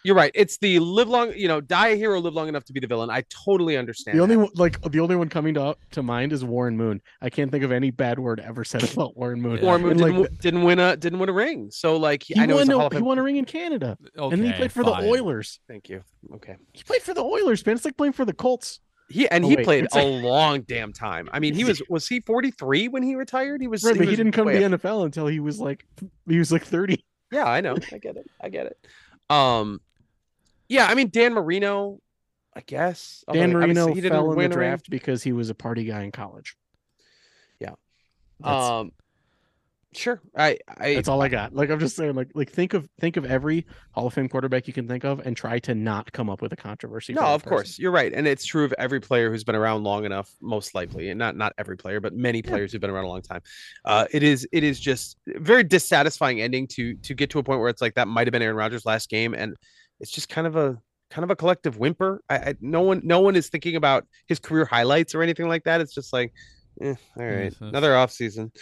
[0.07, 0.31] You're right.
[0.37, 2.87] It's the live long, you know, die a hero, live long enough to be the
[2.87, 3.11] villain.
[3.11, 4.17] I totally understand.
[4.17, 4.41] The only that.
[4.43, 7.03] one, like the only one coming to to mind is Warren Moon.
[7.21, 9.57] I can't think of any bad word ever said about Warren Moon.
[9.59, 9.65] Yeah.
[9.65, 11.71] Warren Moon didn't, like, didn't win a didn't win a ring.
[11.73, 13.99] So like he, he I know won a a, he won a ring in Canada,
[14.17, 15.03] Okay, and then he played for fine.
[15.03, 15.59] the Oilers.
[15.67, 16.05] Thank you.
[16.37, 16.55] Okay.
[16.73, 17.75] He played for the Oilers, man.
[17.75, 18.79] It's like playing for the Colts.
[19.09, 21.29] He and Oh, he wait, played a like- long damn time.
[21.33, 23.61] I mean, he was was he 43 when he retired?
[23.61, 25.59] He was Right, but he was didn't come to way the NFL until he was
[25.59, 25.85] like
[26.29, 27.05] he was like thirty.
[27.33, 27.77] Yeah, I know.
[27.93, 28.31] I get it.
[28.41, 28.87] I get it.
[29.29, 29.81] Um,
[30.69, 32.01] yeah, I mean Dan Marino,
[32.55, 33.25] I guess.
[33.29, 34.69] Although Dan obviously Marino he didn't fell in the win a ring.
[34.71, 36.57] draft because he was a party guy in college.
[37.61, 37.71] Yeah.
[38.41, 38.93] That's, Um,
[39.95, 40.21] sure.
[40.37, 41.55] I I that's all I got.
[41.55, 44.67] Like I'm just saying, like like think of think of every Hall of Fame quarterback
[44.67, 47.15] you can think of, and try to not come up with a controversy.
[47.15, 50.05] No, of course you're right, and it's true of every player who's been around long
[50.05, 53.09] enough, most likely, and not not every player, but many players who've been around a
[53.09, 53.41] long time.
[53.87, 57.61] Uh, it is it is just very dissatisfying ending to to get to a point
[57.61, 59.57] where it's like that might have been Aaron Rodgers' last game, and
[60.01, 60.79] it's just kind of a
[61.11, 62.23] kind of a collective whimper.
[62.29, 65.65] I, I no one no one is thinking about his career highlights or anything like
[65.65, 65.81] that.
[65.81, 66.33] It's just like,
[66.81, 68.53] eh, all right, another off season.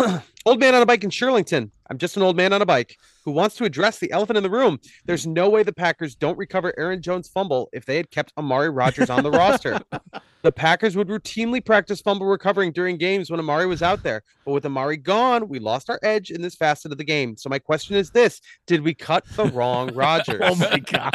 [0.46, 1.70] old man on a bike in Shirlington.
[1.90, 4.42] I'm just an old man on a bike who wants to address the elephant in
[4.44, 4.78] the room.
[5.06, 8.70] There's no way the Packers don't recover Aaron Jones' fumble if they had kept Amari
[8.70, 9.80] Rodgers on the roster.
[10.42, 14.22] The Packers would routinely practice fumble recovering during games when Amari was out there.
[14.46, 17.36] But with Amari gone, we lost our edge in this facet of the game.
[17.36, 20.40] So my question is this Did we cut the wrong Rodgers?
[20.42, 21.12] Oh my god.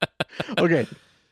[0.58, 0.86] okay.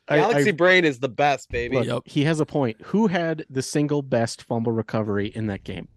[0.09, 1.77] I- Galaxy I- Brain is the best, baby.
[1.77, 2.03] look, Yep.
[2.07, 2.81] he has a point.
[2.87, 5.89] Who had the single best fumble recovery in that game?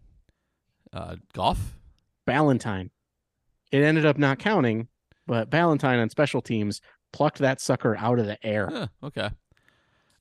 [0.93, 1.75] Uh, golf.
[2.27, 2.89] Ballentine.
[3.71, 4.87] It ended up not counting,
[5.27, 6.81] but Ballentine on special teams
[7.13, 8.69] plucked that sucker out of the air.
[8.71, 9.29] Huh, okay.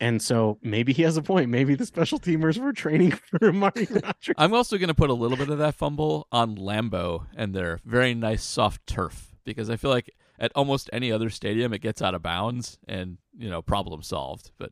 [0.01, 1.51] And so maybe he has a point.
[1.51, 3.11] Maybe the special teamers were training
[3.41, 4.03] for Rodgers.
[4.37, 7.81] I'm also going to put a little bit of that fumble on Lambeau and their
[7.85, 12.01] very nice soft turf because I feel like at almost any other stadium it gets
[12.01, 14.53] out of bounds and you know problem solved.
[14.57, 14.71] But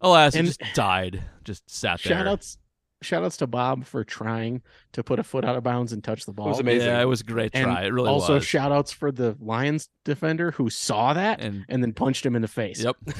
[0.00, 2.16] alas, And- it just died, just sat there.
[2.16, 2.58] Shout outs
[3.04, 6.24] shout outs to Bob for trying to put a foot out of bounds and touch
[6.26, 6.48] the ball.
[6.48, 6.88] was amazing.
[6.88, 7.84] Yeah, it was a great And try.
[7.84, 8.44] It really also was.
[8.44, 12.42] shout outs for the Lions defender who saw that and, and then punched him in
[12.42, 12.82] the face.
[12.82, 12.96] yep,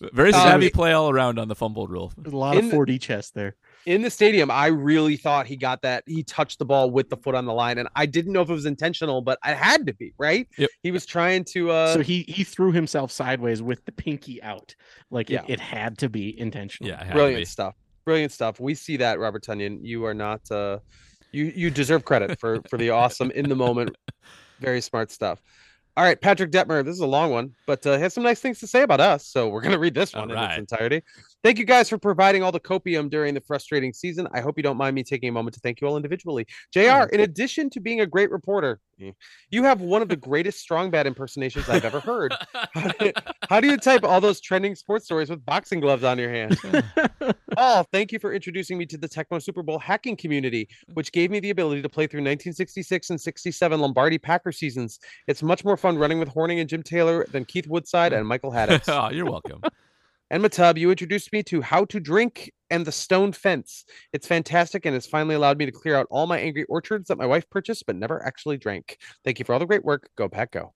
[0.12, 2.12] very savvy Um, play all around on the fumble rule.
[2.24, 3.56] A lot In of 4D chess there.
[3.86, 6.04] In the stadium, I really thought he got that.
[6.06, 8.50] He touched the ball with the foot on the line, and I didn't know if
[8.50, 10.46] it was intentional, but it had to be, right?
[10.58, 10.70] Yep.
[10.82, 11.70] He was trying to.
[11.70, 14.74] uh so he he threw himself sideways with the pinky out.
[15.10, 15.44] Like Yeah.
[15.44, 16.88] it, it had to be intentional.
[16.90, 17.74] Yeah, it had to brilliant stuff.
[18.04, 18.60] Brilliant stuff.
[18.60, 19.78] We see that, Robert Tonyan.
[19.82, 20.40] You are not.
[20.50, 20.78] uh
[21.32, 23.96] You you deserve credit for for the awesome in the moment,
[24.60, 25.40] very smart stuff.
[25.96, 26.84] All right, Patrick Detmer.
[26.84, 29.26] This is a long one, but uh, has some nice things to say about us.
[29.26, 30.50] So we're gonna read this All one in right.
[30.52, 31.02] its entirety.
[31.42, 34.28] Thank you guys for providing all the copium during the frustrating season.
[34.32, 36.46] I hope you don't mind me taking a moment to thank you all individually.
[36.72, 38.80] JR, oh, in addition to being a great reporter,
[39.50, 42.34] you have one of the greatest strong bad impersonations I've ever heard.
[42.74, 43.12] How do,
[43.48, 46.58] how do you type all those trending sports stories with boxing gloves on your hand?
[47.56, 51.30] oh, thank you for introducing me to the Tecmo Super Bowl hacking community, which gave
[51.30, 54.98] me the ability to play through 1966 and 67 Lombardi Packer seasons.
[55.26, 58.52] It's much more fun running with Hornung and Jim Taylor than Keith Woodside and Michael
[58.52, 58.88] Haddix.
[58.88, 59.62] oh, you're welcome.
[60.30, 63.84] And Matub, you introduced me to How to Drink and the Stone Fence.
[64.12, 67.18] It's fantastic and has finally allowed me to clear out all my angry orchards that
[67.18, 68.98] my wife purchased but never actually drank.
[69.24, 70.08] Thank you for all the great work.
[70.16, 70.72] Go Pack Go.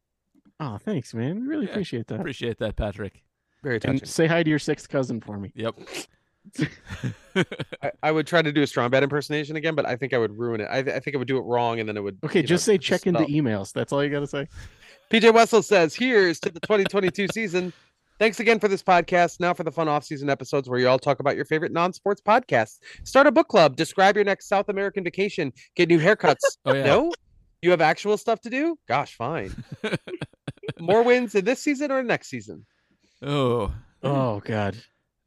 [0.59, 1.41] Oh, thanks, man.
[1.41, 2.21] We really Yeah, appreciate that.
[2.21, 3.23] Appreciate that, Patrick.
[3.63, 4.01] Very touching.
[4.01, 5.53] And say hi to your sixth cousin for me.
[5.55, 5.75] Yep.
[7.83, 10.19] I, I would try to do a strong bad impersonation again, but I think I
[10.19, 10.65] would ruin it.
[10.71, 12.19] I, I think I would do it wrong and then it would.
[12.25, 13.31] Okay, you know, just say check into stop.
[13.31, 13.73] emails.
[13.73, 14.47] That's all you got to say.
[15.11, 17.73] PJ Wessel says, Here's to the 2022 season.
[18.25, 19.39] Thanks again for this podcast.
[19.39, 22.79] Now for the fun off-season episodes where you all talk about your favorite non-sports podcasts.
[23.03, 23.77] Start a book club.
[23.77, 25.53] Describe your next South American vacation.
[25.77, 26.37] Get new haircuts.
[26.65, 26.85] Oh yeah.
[26.85, 27.13] No?
[27.61, 28.79] You have actual stuff to do?
[28.89, 29.63] Gosh, fine.
[30.81, 32.65] More wins in this season or next season?
[33.21, 33.75] Oh.
[34.03, 34.75] Oh God,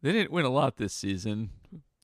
[0.02, 1.52] They didn't win a lot this season.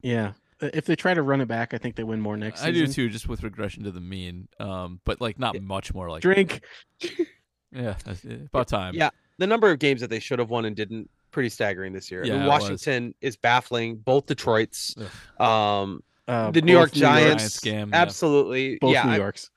[0.03, 0.33] yeah.
[0.61, 2.69] If they try to run it back, I think they win more next season.
[2.69, 2.85] I season.
[2.85, 4.47] do too, just with regression to the mean.
[4.59, 6.11] Um, but like not much more.
[6.11, 6.61] Like Drink.
[7.71, 7.95] yeah,
[8.51, 8.93] about time.
[8.93, 9.09] Yeah.
[9.39, 12.21] The number of games that they should have won and didn't pretty staggering this year.
[12.21, 12.61] I mean, Yeah, was.
[12.61, 13.95] Washington is baffling.
[13.97, 14.95] Both Detroit's,
[15.39, 18.01] um, Uh, the New York both Giants, Giants game, yeah.
[18.01, 18.77] absolutely.
[18.79, 19.49] Both yeah, New I- Yorks.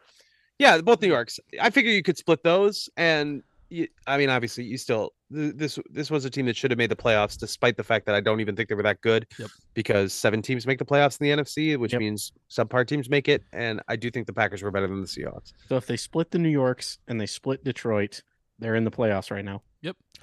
[0.59, 1.39] Yeah, both New Yorks.
[1.61, 5.79] I figure you could split those, and you, I mean, obviously, you still th- this
[5.91, 8.21] this was a team that should have made the playoffs, despite the fact that I
[8.23, 9.27] don't even think they were that good.
[9.39, 9.51] Yep.
[9.75, 12.01] Because seven teams make the playoffs in the NFC, which Yep.
[12.01, 15.07] means subpar teams make it, and I do think the Packers were better than the
[15.07, 15.53] Seahawks.
[15.69, 18.23] So if they split the New Yorks and they split Detroit,
[18.59, 19.63] they're in the playoffs right now.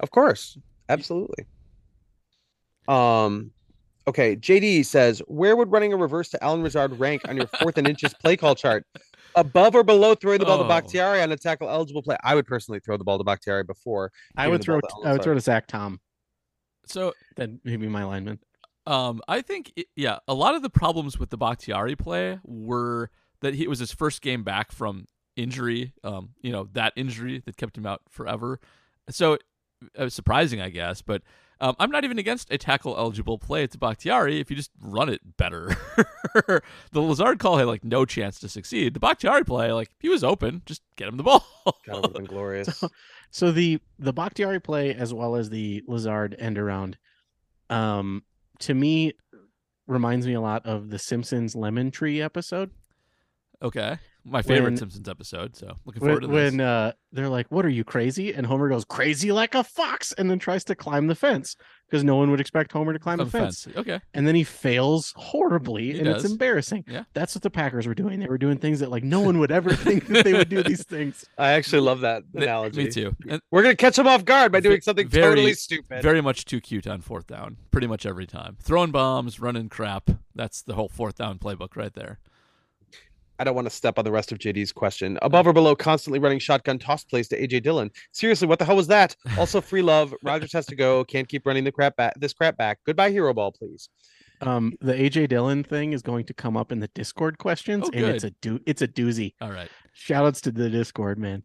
[0.00, 0.58] Of course,
[0.88, 1.46] absolutely.
[2.88, 3.52] Um,
[4.06, 4.36] okay.
[4.36, 7.86] JD says, where would running a reverse to Allen Lazard rank on your fourth and
[7.88, 8.84] inches play call chart?
[9.36, 10.68] Above or below throwing the ball to Oh.
[10.68, 12.16] Bakhtiari on a tackle eligible play?
[12.22, 14.12] I would personally throw the ball to Bakhtiari before.
[14.36, 14.80] I would throw.
[14.80, 16.00] ball to I would throw to Zach Tom.
[16.86, 18.38] So That maybe my lineman.
[18.86, 23.10] Um, I think it- yeah, a lot of the problems with the Bakhtiari play were
[23.40, 25.06] that he it was his first game back from
[25.36, 25.94] injury.
[26.04, 28.60] Um, you know that injury that kept him out forever.
[29.10, 29.38] So
[30.08, 31.02] surprising, I guess.
[31.02, 31.22] But
[31.60, 35.08] um, I'm not even against a tackle eligible play to Bakhtiari if you just run
[35.08, 35.76] it better.
[36.92, 38.94] the Lazard call had like no chance to succeed.
[38.94, 41.44] The Bakhtiari play, like he was open, just get him the ball.
[41.86, 42.82] God, it would have glorious.
[43.30, 46.96] So the the Bakhtiari play as well as the Lazard end around,
[47.68, 48.22] um,
[48.60, 49.14] to me,
[49.88, 52.70] reminds me a lot of the Simpsons Lemon Tree episode
[53.64, 55.56] okay, my favorite When- Simpsons episode.
[55.56, 56.52] So looking when, forward to this.
[56.52, 60.12] when uh, they're like, "What are you crazy?" and Homer goes, "Crazy like a fox,"
[60.12, 61.56] and then tries to climb the fence
[61.90, 63.68] because no one would expect Homer to climb a the fence.
[63.76, 64.00] Okay.
[64.14, 67.04] and then he fails horribly He and it's embarrassing Yeah.
[67.12, 69.52] that's what the packers were doing they were doing things that like no one would
[69.52, 72.84] ever think that they would do these things I actually love that analogy.
[72.84, 73.14] Me too.
[73.28, 76.02] And We're gonna catch them off guard by doing something very- totally stupid.
[76.02, 78.56] very much too cute on fourth down, pretty much every time.
[78.60, 80.10] Throwing bombs, running crap.
[80.34, 82.18] That's the whole fourth down playbook right there.
[83.38, 85.18] I don't want to step on the rest of JD's question.
[85.22, 87.90] Above or below, constantly running shotgun toss plays to AJ Dillon.
[88.12, 89.16] Seriously, what the hell was that?
[89.38, 90.14] Also, free love.
[90.22, 91.04] Rogers has to go.
[91.04, 92.14] Can't keep running the crap back.
[92.18, 92.78] This crap back.
[92.86, 93.88] Goodbye, hero ball, please.
[94.40, 97.90] um the aj dillon thing is going to come up in the discord questions Oh,
[97.94, 99.70] and it's a do it's a doozy All right.
[99.92, 101.42] shout outs to the discord man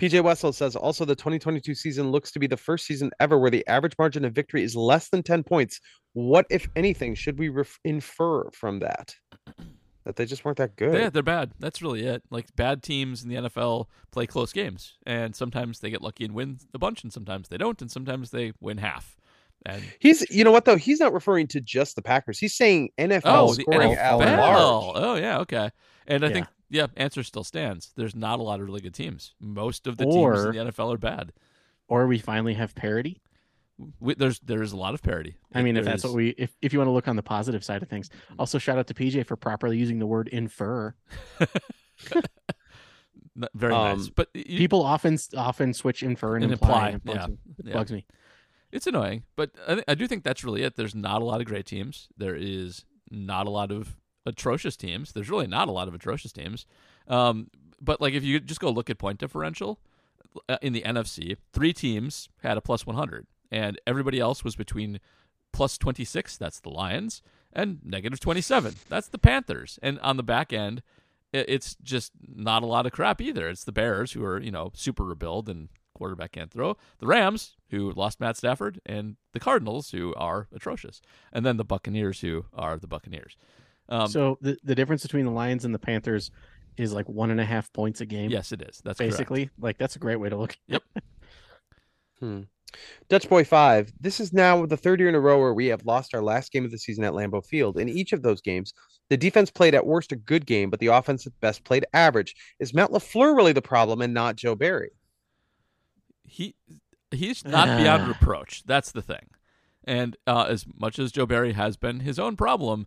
[0.00, 3.50] PJ Wessel says also the 2022 season looks to be the first season ever where
[3.50, 5.78] the average margin of victory is less than 10 points.
[6.14, 9.14] What, if anything, should we ref- infer from that?
[10.04, 10.94] That they just weren't that good.
[10.98, 11.52] Yeah, they're bad.
[11.60, 12.22] That's really it.
[12.30, 16.34] Like bad teams in the NFL play close games, and sometimes they get lucky and
[16.34, 19.16] win a bunch, and sometimes they don't, and sometimes they win half.
[19.64, 20.76] And He's, you know what though?
[20.76, 22.38] He's not referring to just the Packers.
[22.40, 24.36] He's saying NFL oh, the scoring at NFL.
[24.38, 24.96] large.
[24.96, 25.70] Oh, yeah, okay.
[26.08, 26.32] And I Yeah.
[26.34, 27.92] think yeah, answer still stands.
[27.96, 29.34] There's not a lot of really good teams.
[29.38, 31.32] Most of the Or- teams in the NFL are bad.
[31.86, 33.20] or we finally have parity
[34.00, 35.36] We, there's there is a lot of parity.
[35.54, 37.16] i mean if There that's what is- we if, if you want to look on
[37.16, 40.28] the positive side of things also shout out to pj for properly using the word
[40.28, 40.94] infer
[43.36, 44.06] N- very nice.
[44.08, 47.18] Um, But you, people often often switch infer and, And imply, imply, and it bugs
[47.20, 47.38] yeah, me.
[47.58, 47.72] It yeah.
[47.72, 48.06] bugs me
[48.70, 50.76] it's annoying, but I, th- I do think that's really it.
[50.76, 52.08] There's not a lot of great teams.
[52.16, 55.12] There is not a lot of atrocious teams.
[55.12, 56.64] There's really not a lot of atrocious teams.
[57.06, 57.50] Um,
[57.82, 59.78] but like if you just go look at point differential
[60.48, 64.98] uh, in the NFC, three teams had a plus 100, and everybody else was between
[65.52, 66.36] plus 26.
[66.38, 67.22] That's the Lions,
[67.52, 68.74] and negative 27.
[68.88, 69.78] That's the Panthers.
[69.82, 70.82] And on the back end,
[71.32, 73.48] it's just not a lot of crap either.
[73.48, 76.76] It's the Bears who are you know super rebuild and quarterback can't throw.
[76.98, 81.00] The Rams, who lost Matt Stafford, and the Cardinals, who are atrocious,
[81.32, 83.36] and then the Buccaneers, who are the Buccaneers.
[83.88, 86.30] Um, so the the difference between the Lions and the Panthers
[86.78, 88.30] is like one and a half points a game.
[88.30, 88.80] yes, it is.
[88.82, 89.12] That's correct.
[89.12, 90.56] basically like that's a great way to look.
[90.66, 90.82] Yep.
[92.20, 92.42] Hmm.
[93.08, 93.92] Dutch Boy 5.
[94.00, 96.52] This is now the third year in a row where we have lost our last
[96.52, 97.78] game of the season at Lambeau Field.
[97.78, 98.72] In each of those games,
[99.10, 102.34] the defense played at worst a good game, but the offense at best played average.
[102.58, 104.90] Is Matt LaFleur really the problem and not Joe Barry?
[106.32, 106.54] he
[107.10, 108.64] he's not beyond reproach.
[108.64, 109.28] That's the thing.
[109.84, 112.86] And uh, as much as Joe Barry has been his own problem,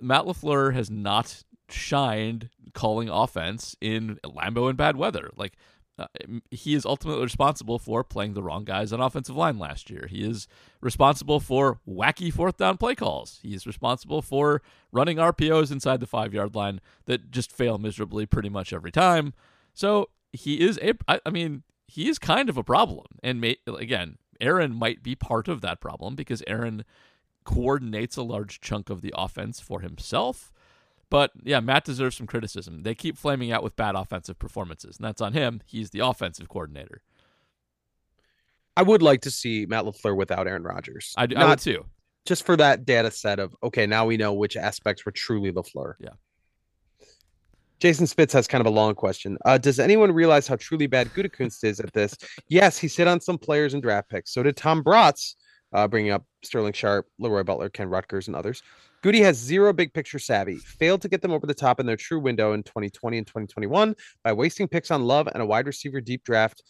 [0.00, 5.30] Matt LaFleur has not shined calling offense in Lambeau in bad weather.
[5.36, 5.54] Like
[5.98, 6.06] uh,
[6.50, 10.06] he is ultimately responsible for playing the wrong guys on offensive line last year.
[10.08, 10.48] He is
[10.80, 13.38] responsible for wacky fourth down play calls.
[13.42, 18.24] He is responsible for running RPOs inside the five yard line that just fail miserably
[18.24, 19.34] pretty much every time.
[19.74, 20.94] So he is a.
[21.06, 23.06] I, I mean, he is kind of a problem.
[23.22, 26.84] And may, again, Aaron might be part of that problem because Aaron
[27.44, 30.52] coordinates a large chunk of the offense for himself.
[31.12, 32.84] But yeah, Matt deserves some criticism.
[32.84, 35.60] They keep flaming out with bad offensive performances, and that's on him.
[35.66, 37.02] He's the offensive coordinator.
[38.78, 41.12] I would like to see Matt LaFleur without Aaron Rodgers.
[41.18, 41.84] I, do, I Not would too.
[42.24, 45.96] just for that data set of okay, now we know which aspects were truly LaFleur.
[46.00, 46.14] Yeah.
[47.78, 49.36] Jason Spitz has kind of a long question.
[49.44, 52.16] Uh, does anyone realize how truly bad Gutekunst is at this?
[52.48, 54.32] Yes, he sit on some players and draft picks.
[54.32, 55.34] So did Tom Braatz,
[55.74, 58.62] uh, bringing up Sterling Sharpe, Leroy Butler, Ken Ruettgers, and others.
[59.02, 61.96] Goody has zero big picture savvy, failed to get them over the top in their
[61.96, 66.00] true window in 2020 and 2021 by wasting picks on Love and a wide receiver
[66.00, 66.62] deep draft,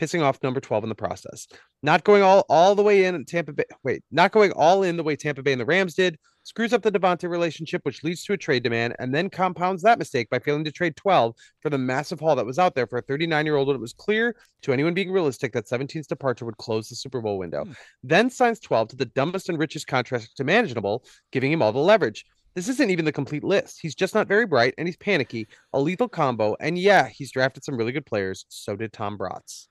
[0.00, 1.46] pissing off number 12 in the process.
[1.84, 3.64] Not going all all the way in Tampa Bay.
[3.84, 6.18] Wait, not going all in the way Tampa Bay and the Rams did.
[6.46, 9.98] Screws up the Davante relationship, which leads to a trade demand, and then compounds that
[9.98, 12.98] mistake by failing to trade 12 for the massive haul that was out there for
[12.98, 16.44] a 39 year old when it was clear to anyone being realistic that 17's departure
[16.44, 17.64] would close the Super Bowl window.
[17.64, 17.72] Hmm.
[18.04, 22.24] Then signs 12 to the dumbest and richest contract imaginable, giving him all the leverage.
[22.54, 23.80] This isn't even the complete list.
[23.82, 26.54] He's just not very bright and he's panicky, a lethal combo.
[26.60, 28.46] And yeah, he's drafted some really good players.
[28.50, 29.66] So did Tom Braatz.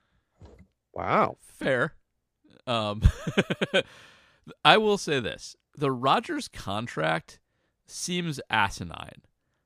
[0.92, 1.38] Wow.
[1.58, 1.94] Fair.
[2.66, 3.00] Um,
[4.64, 7.40] I will say this: the Rodgers contract
[7.86, 9.22] seems asinine.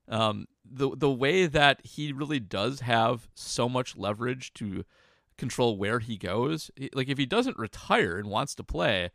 [0.07, 4.83] Um, the the way that he really does have so much leverage to
[5.37, 9.09] control where he goes, like if he doesn't retire and wants to play,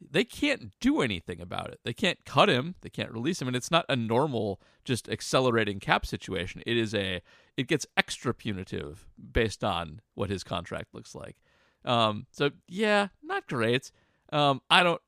[0.00, 1.80] they can't do anything about it.
[1.84, 5.80] They can't cut him, they can't release him, and it's not a normal just accelerating
[5.80, 6.62] cap situation.
[6.66, 7.22] It is a
[7.56, 11.36] it gets extra punitive based on what his contract looks like.
[11.84, 13.90] Um, so yeah, not great.
[14.32, 15.00] Um, I don't.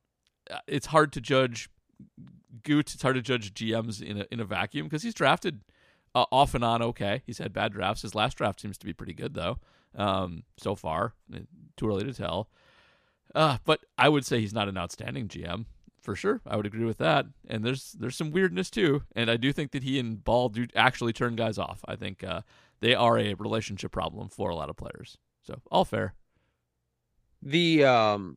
[0.66, 1.68] It's hard to judge
[2.62, 2.94] Goot.
[2.94, 5.60] It's hard to judge GMs in a in a vacuum because he's drafted
[6.14, 6.82] uh, off and on.
[6.82, 8.02] Okay, he's had bad drafts.
[8.02, 9.58] His last draft seems to be pretty good though.
[9.94, 11.40] Um, so far, Eh,
[11.76, 12.48] too early to tell.
[13.34, 15.66] Uh, but I would say he's not an outstanding GM
[16.00, 16.40] for sure.
[16.46, 17.26] I would agree with that.
[17.48, 19.02] And there's there's some weirdness too.
[19.16, 21.80] And I do think that he and Ball do actually turn guys off.
[21.86, 22.42] I think uh,
[22.80, 25.18] they are a relationship problem for a lot of players.
[25.42, 26.14] So all fair.
[27.42, 28.36] the um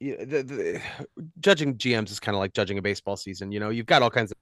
[0.00, 0.82] yeah, the, the
[1.40, 3.52] judging GMs is kind of like judging a baseball season.
[3.52, 4.36] You know, you've got all kinds of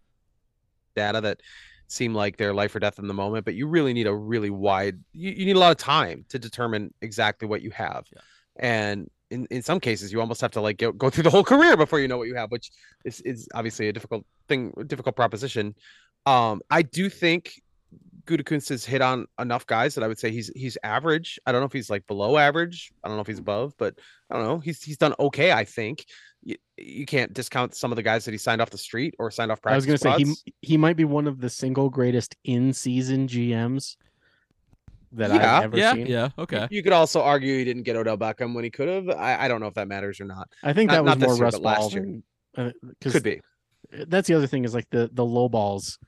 [0.95, 1.41] data that
[1.89, 4.51] seem like they're life or death in the moment, but you really need a really
[4.51, 8.07] wide you, you need a lot of time to determine exactly what you have.
[8.13, 8.21] Yeah.
[8.59, 11.45] And in, in some cases you almost have to like go, go through the whole
[11.45, 12.71] career before you know what you have, which
[13.05, 15.75] is, is obviously a difficult thing, difficult proposition.
[16.25, 17.63] Um, I do think
[18.27, 21.39] Gutekunst has hit on enough guys that I would say he's he's average.
[21.47, 22.93] I don't know if he's like below average.
[23.03, 23.95] I don't know if he's above, but
[24.31, 24.59] I don't know.
[24.59, 25.53] He's he's done okay.
[25.53, 26.05] I think
[26.43, 29.31] you, you can't discount some of the guys that he signed off the street or
[29.31, 31.89] signed off I was going to say he he might be one of the single
[31.91, 33.97] greatest in season GMs
[35.13, 36.07] that Yeah, I've ever yeah, seen.
[36.07, 36.67] yeah, okay.
[36.71, 39.09] You could also argue he didn't get Odell Beckham when he could have.
[39.17, 40.49] I, I don't know if that matters or not.
[40.63, 42.03] I think Not- that was not this more year, Russ but last year.
[42.03, 42.23] than
[42.57, 43.41] uh, because Could be.
[44.09, 45.99] that's the other thing is like the the low balls.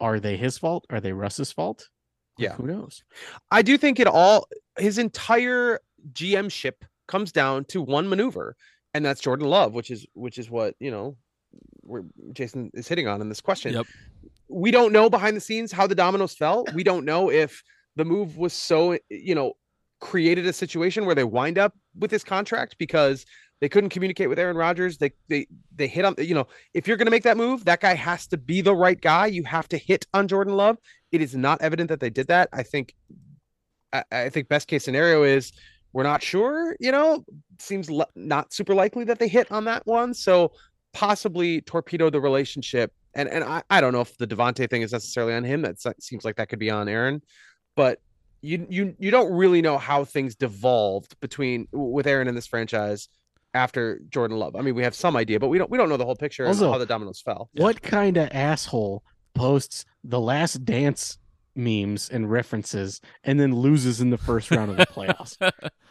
[0.00, 0.86] Are they his fault?
[0.90, 1.88] Are they Russ's fault?
[2.38, 2.54] Yeah.
[2.54, 3.02] who knows?
[3.50, 4.46] I do think it all
[4.78, 5.80] his entire
[6.12, 8.56] GM ship comes down to one maneuver,
[8.92, 11.16] and that's Jordan Love, which is which is what you know
[11.80, 13.72] where Jason is hitting on in this question.
[13.72, 13.86] Yep.
[14.48, 16.64] We don't know behind the scenes how the dominoes fell.
[16.74, 17.62] We don't know if
[17.96, 19.54] the move was so you know
[20.00, 23.24] created a situation where they wind up with this contract because
[23.60, 24.98] they couldn't communicate with Aaron Rodgers.
[24.98, 27.80] They they they hit on you know if you're going to make that move, that
[27.80, 29.26] guy has to be the right guy.
[29.26, 30.76] You have to hit on Jordan Love.
[31.12, 32.48] It is not evident that they did that.
[32.52, 32.94] I think
[33.92, 35.52] I, I think best case scenario is
[35.92, 36.76] we're not sure.
[36.80, 37.24] You know,
[37.58, 40.12] seems le- not super likely that they hit on that one.
[40.12, 40.52] So
[40.92, 42.92] possibly torpedo the relationship.
[43.14, 45.62] And and I, I don't know if the Davante thing is necessarily on him.
[45.62, 47.22] That seems like that could be on Aaron,
[47.74, 48.00] but
[48.42, 53.08] you you you don't really know how things devolved between with Aaron in this franchise
[53.56, 54.54] after Jordan Love.
[54.54, 56.44] I mean, we have some idea, but we don't we don't know the whole picture
[56.44, 57.50] and Also, how the dominoes fell.
[57.54, 59.02] What kind of asshole
[59.34, 61.18] posts the last dance
[61.54, 65.36] memes and references and then loses in the first round of the playoffs?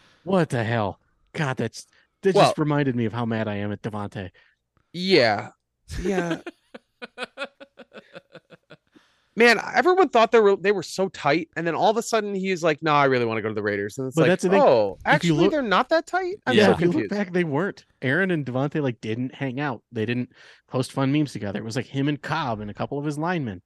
[0.24, 1.00] what the hell?
[1.34, 1.86] God, that's
[2.22, 4.30] that Well- just reminded me of how mad I am at Davante.
[4.94, 5.50] Yeah.
[6.02, 6.40] Yeah.
[9.38, 12.34] Man, everyone thought they were they were so tight, and then all of a sudden
[12.34, 14.30] he's like, "No, I really want to go to the Raiders." And it's But like,
[14.30, 14.62] that's the thing.
[14.62, 17.34] "Oh, If actually, look- they're not that tight." I'm Yeah, so if you look back,
[17.34, 17.86] they weren't.
[18.02, 19.82] Aaron and Davante like didn't hang out.
[19.92, 20.32] They didn't
[20.68, 21.60] post fun memes together.
[21.60, 23.62] It was like him and Cobb and a couple of his linemen.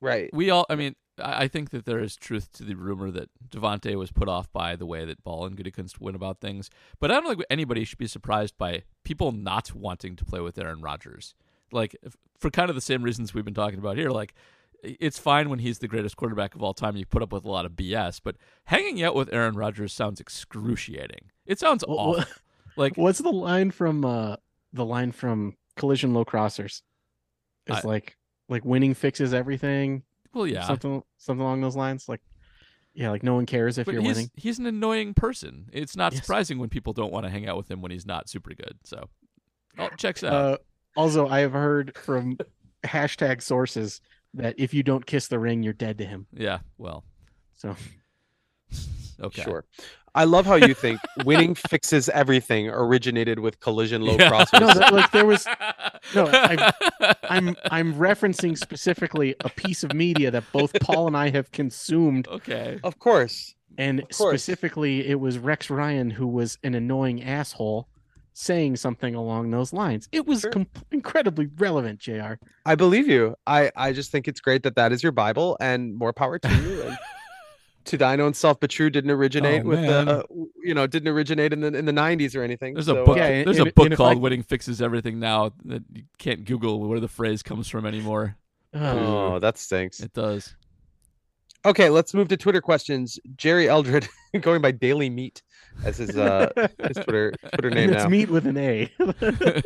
[0.00, 0.28] Right.
[0.34, 3.30] we all i mean i I think that there is truth to the rumor that
[3.48, 6.68] Davante was put off by the way that Ball and Gutekunst went about things.
[6.98, 10.58] But I don't think anybody should be surprised by people not wanting to play with
[10.58, 11.34] Aaron Rodgers.
[11.72, 11.96] Like
[12.38, 14.10] for kind of the same reasons we've been talking about here.
[14.10, 14.34] Like
[14.82, 16.96] it's fine when he's the greatest quarterback of all time.
[16.96, 20.20] You put up with a lot of BS, but hanging out with Aaron Rodgers sounds
[20.20, 21.30] excruciating.
[21.46, 22.14] It sounds Wha- awful.
[22.20, 22.24] wha-
[22.76, 24.36] Like What's the line from uh
[24.72, 26.82] the line from Collision Low Crossers?
[27.66, 28.16] It's I- like
[28.48, 30.02] like winning fixes everything.
[30.34, 30.66] well, yeah.
[30.66, 32.08] Something something along those lines.
[32.08, 32.20] Like
[32.92, 34.30] yeah, like no one cares if But you're he's winning.
[34.34, 35.68] he's an annoying person.
[35.72, 36.22] It's not Yes.
[36.22, 38.78] surprising when people don't want to hang out with him when he's not super good.
[38.84, 39.08] So,
[39.78, 40.32] oh, checks out.
[40.32, 40.56] Uh,
[40.96, 42.38] also, I have heard from
[42.84, 44.00] hashtag sources
[44.34, 46.26] that if you don't kiss the ring, you're dead to him.
[46.32, 46.58] yeah.
[46.78, 47.04] Well.
[47.54, 47.76] So
[49.20, 49.42] Okay.
[49.42, 49.64] Sure.
[50.16, 54.30] I love how you think winning fixes everything originated with collision low Yeah.
[54.30, 54.60] crossers.
[54.60, 55.46] no, that, like there was
[56.14, 56.26] no.
[56.32, 56.72] I,
[57.28, 62.26] I'm I'm referencing specifically a piece of media that both Paul and I have consumed,
[62.28, 62.78] okay.
[62.84, 63.54] of course.
[63.78, 64.32] and Of course.
[64.42, 67.88] specifically it was Rex Ryan who was an annoying asshole
[68.34, 70.08] saying something along those lines.
[70.12, 70.50] It was Sure.
[70.50, 72.34] com- incredibly relevant, Jr.
[72.66, 73.36] I believe you.
[73.46, 76.48] I I just think it's great that that is your Bible, and more power to
[76.48, 76.82] you.
[76.82, 76.98] And
[77.86, 80.06] to thine own self, but true didn't originate Oh, with man.
[80.06, 80.22] the, uh,
[80.62, 82.74] you know, didn't originate in the in the '90s or anything.
[82.74, 83.16] There's so, a book.
[83.16, 86.02] uh, Yeah, there's and- a book and called I- "Winning Fixes Everything" now that you
[86.18, 88.36] can't Google where the phrase comes from anymore.
[88.74, 90.00] oh, that stinks.
[90.00, 90.56] It does.
[91.66, 93.18] Okay, let's move to Twitter questions.
[93.36, 94.06] Jerry Eldred,
[94.40, 95.42] going by Daily Meat
[95.84, 96.50] as his uh
[96.86, 98.08] his Twitter Twitter name and it's now.
[98.10, 98.92] meat with an A.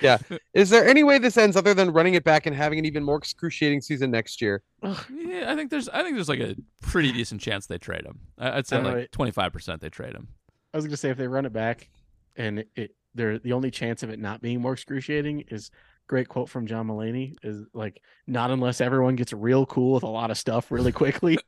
[0.00, 0.18] Yeah.
[0.54, 3.04] Is there any way this ends other than running it back and having an even
[3.04, 4.62] more excruciating season next year?
[4.82, 5.88] Yeah, I think there's.
[5.90, 8.18] I think there's like a pretty decent chance they trade him.
[8.38, 10.28] I- I'd say I don't know, like 25 percent they trade him.
[10.72, 11.88] I was gonna say if they run it back,
[12.36, 15.70] and it, it they're the only chance of it not being more excruciating is
[16.06, 20.08] great quote from John Mulaney is like not unless everyone gets real cool with a
[20.08, 21.38] lot of stuff really quickly.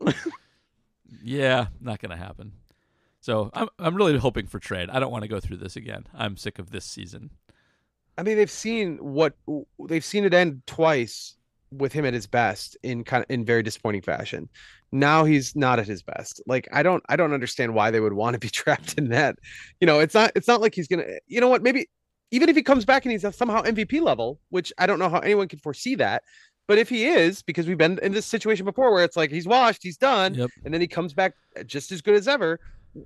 [1.22, 2.52] Yeah, not gonna happen.
[3.20, 4.90] So I'm I'm really hoping for trade.
[4.90, 6.06] I don't want to go through this again.
[6.14, 7.30] I'm sick of this season.
[8.18, 9.34] I mean, they've seen what
[9.88, 11.36] they've seen it end twice
[11.72, 14.48] with him at his best in kind of in very disappointing fashion.
[14.92, 16.40] Now he's not at his best.
[16.46, 19.36] Like I don't I don't understand why they would want to be trapped in that.
[19.80, 21.04] You know, it's not it's not like he's gonna.
[21.26, 21.62] You know what?
[21.62, 21.88] Maybe
[22.30, 25.18] even if he comes back and he's somehow MVP level, which I don't know how
[25.20, 26.22] anyone can foresee that.
[26.68, 29.46] But if he is, because we've been in this situation before where it's like he's
[29.46, 30.50] washed, he's done, Yep.
[30.64, 32.58] and then he comes back just as good as ever,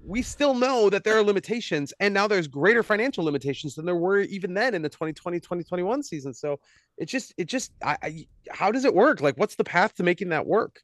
[0.07, 1.93] we still know that there are limitations.
[2.01, 6.03] And now there's greater financial limitations than there were even then in the 2020 2021
[6.03, 6.33] season.
[6.33, 6.59] So
[6.97, 9.21] it just, it just, I, I how does it work?
[9.21, 10.81] Like, what's the path to making that work?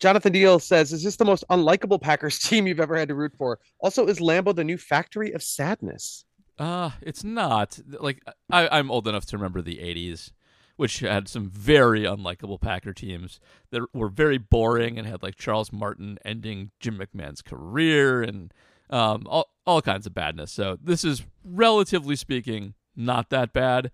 [0.00, 3.32] Jonathan Deal says, Is this the most unlikable Packers team you've ever had to root
[3.38, 3.60] for?
[3.80, 6.24] Also, is Lambeau the new factory of sadness?
[6.58, 10.32] Uh, it's not like I, I'm old enough to remember the '80s,
[10.76, 13.40] which had some very unlikable Packer teams
[13.70, 18.52] that were very boring and had like Charles Martin ending Jim McMahon's career and
[18.90, 20.52] um, all all kinds of badness.
[20.52, 23.90] So this is relatively speaking not that bad,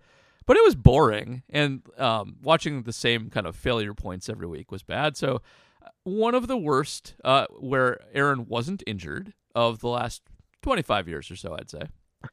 [0.47, 4.73] but it was boring and um, watching the same kind of failure points every week
[4.73, 5.17] was bad.
[5.17, 5.43] So
[5.83, 10.23] uh, one of the worst uh, where Aaron wasn't injured of the last
[10.63, 11.83] 25 years or so, I'd say.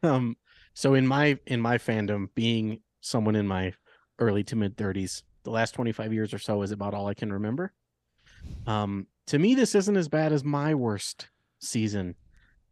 [0.04, 0.36] Um,
[0.74, 3.74] so in my in my fandom, being someone in my
[4.20, 7.32] early to mid 30s, the last 25 years or so is about all I can
[7.32, 7.74] remember.
[8.68, 11.30] Um, to me, this isn't as bad as my worst
[11.60, 12.16] season.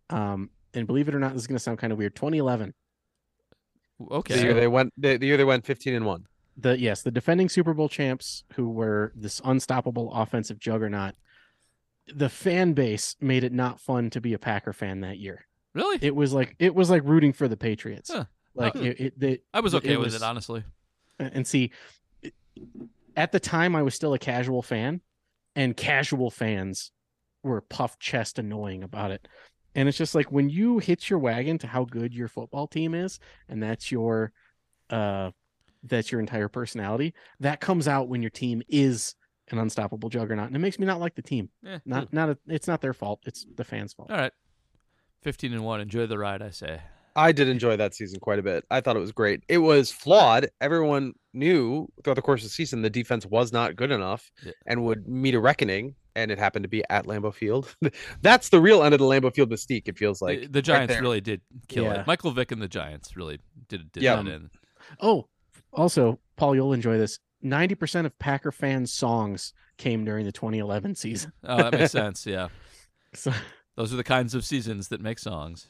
[0.09, 2.15] Um, and believe it or not, this is going to sound kind of weird.
[2.15, 2.73] 2011,
[4.11, 4.35] Okay.
[4.35, 6.25] The year they went, the, the year they went 15 and one.
[6.57, 11.13] the yes, the defending Super Bowl champs who were this unstoppable offensive juggernaut.
[12.13, 15.45] The fan base made it not fun to be a Packer fan that year.
[15.73, 15.99] Really?
[16.01, 18.11] It was like it was like rooting for the Patriots.
[18.13, 18.25] Huh.
[18.55, 20.63] Like it, it, the, I was it okay with was- it, honestly.
[21.19, 21.71] and see
[23.15, 25.01] at the time i was still a casual fan
[25.55, 26.91] and casual fans
[27.43, 29.27] were puff chest annoying about it
[29.75, 32.93] and it's just like when you hitch your wagon to how good your football team
[32.93, 33.19] is
[33.49, 34.31] and that's your
[34.89, 35.29] uh
[35.83, 39.15] that's your entire personality that comes out when your team is
[39.51, 41.49] an unstoppable juggernaut, and it makes me not like the team.
[41.67, 43.19] Eh, Not not a, it's not their fault.
[43.25, 44.09] It's the fans' fault.
[44.09, 44.31] all right.
[45.23, 45.81] Fifteen and one.
[45.81, 46.81] Enjoy the ride, I say.
[47.15, 48.65] I did enjoy that season quite a bit.
[48.71, 49.43] I thought it was great.
[49.47, 50.49] It was flawed.
[50.59, 54.51] Everyone knew throughout the course of the season the defense was not good enough Yeah.
[54.65, 55.93] and would meet a reckoning.
[56.15, 57.75] And it happened to be at Lambeau Field.
[58.21, 59.87] That's the real end of the Lambeau Field mystique.
[59.87, 61.01] It feels like uh, the, the Giants there.
[61.03, 62.01] really did kill Yeah.
[62.01, 62.07] it.
[62.07, 64.15] Michael Vick and the Giants really did did Yeah.
[64.15, 64.49] that in.
[64.99, 65.27] Oh,
[65.71, 67.19] also, Paul, you'll enjoy this.
[67.43, 71.31] Ninety percent of Packer fans' songs came during the 2011 season.
[71.43, 72.25] Oh, that makes sense.
[72.25, 72.47] Yeah,
[73.13, 73.31] So,
[73.75, 75.67] those are the kinds of seasons that make songs.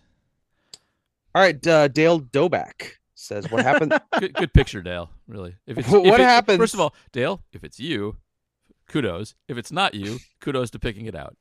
[1.36, 3.98] All right, uh, Dale Doback says what happened.
[4.20, 5.10] Good, good picture, Dale.
[5.28, 5.56] Really.
[5.66, 8.18] If it's What if it- happens- First of all, Dale, if it's you,
[8.88, 9.34] kudos.
[9.48, 11.36] If it's not you, kudos to picking it out.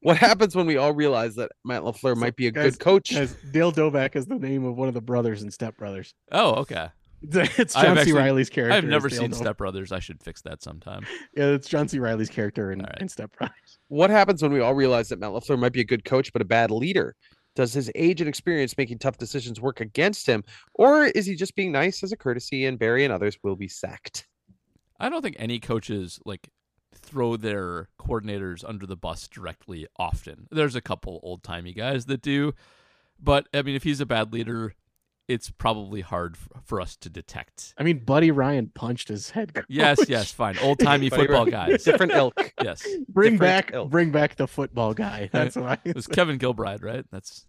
[0.00, 2.80] what happens when we all realize that Matt LaFleur So, might be a guys- good
[2.80, 3.12] coach?
[3.14, 6.14] guys, Dale Doback is the name of one of the brothers in Step Brothers.
[6.32, 6.88] Oh, okay.
[7.32, 8.12] It's I've John C.
[8.12, 8.74] Reilly's character.
[8.76, 9.34] I've never seen Doback.
[9.36, 9.90] Step Brothers.
[9.92, 11.06] I should fix that sometime.
[11.36, 11.98] Yeah, it's John C.
[11.98, 13.00] Reilly's character in, All right.
[13.00, 13.65] in Step Brothers.
[13.88, 16.42] What happens when we all realize that Matt LaFleur might be a good coach but
[16.42, 17.14] a bad leader?
[17.54, 20.44] Does his age and experience making tough decisions work against him,
[20.74, 23.68] or is he just being nice as a courtesy and Barry and others will be
[23.68, 24.26] sacked?
[24.98, 26.48] I don't think any coaches like
[26.94, 30.48] throw their coordinators under the bus directly often.
[30.50, 32.52] There's a couple old timey guys that do,
[33.20, 34.74] but I mean, if he's a bad leader,
[35.28, 37.74] it's probably hard for us to detect.
[37.78, 39.54] I mean, Buddy Ryan punched his head.
[39.54, 39.64] Coach.
[39.68, 40.56] Yes, yes, fine.
[40.58, 41.70] Old timey football Ryan.
[41.70, 41.84] guys.
[41.84, 42.52] Different ilk.
[42.62, 43.90] Yes, Bring different back, ilk.
[43.90, 45.28] bring back the football guy.
[45.32, 45.78] That's what I.
[45.84, 47.04] it was Kevin Gilbride, right?
[47.10, 47.46] That's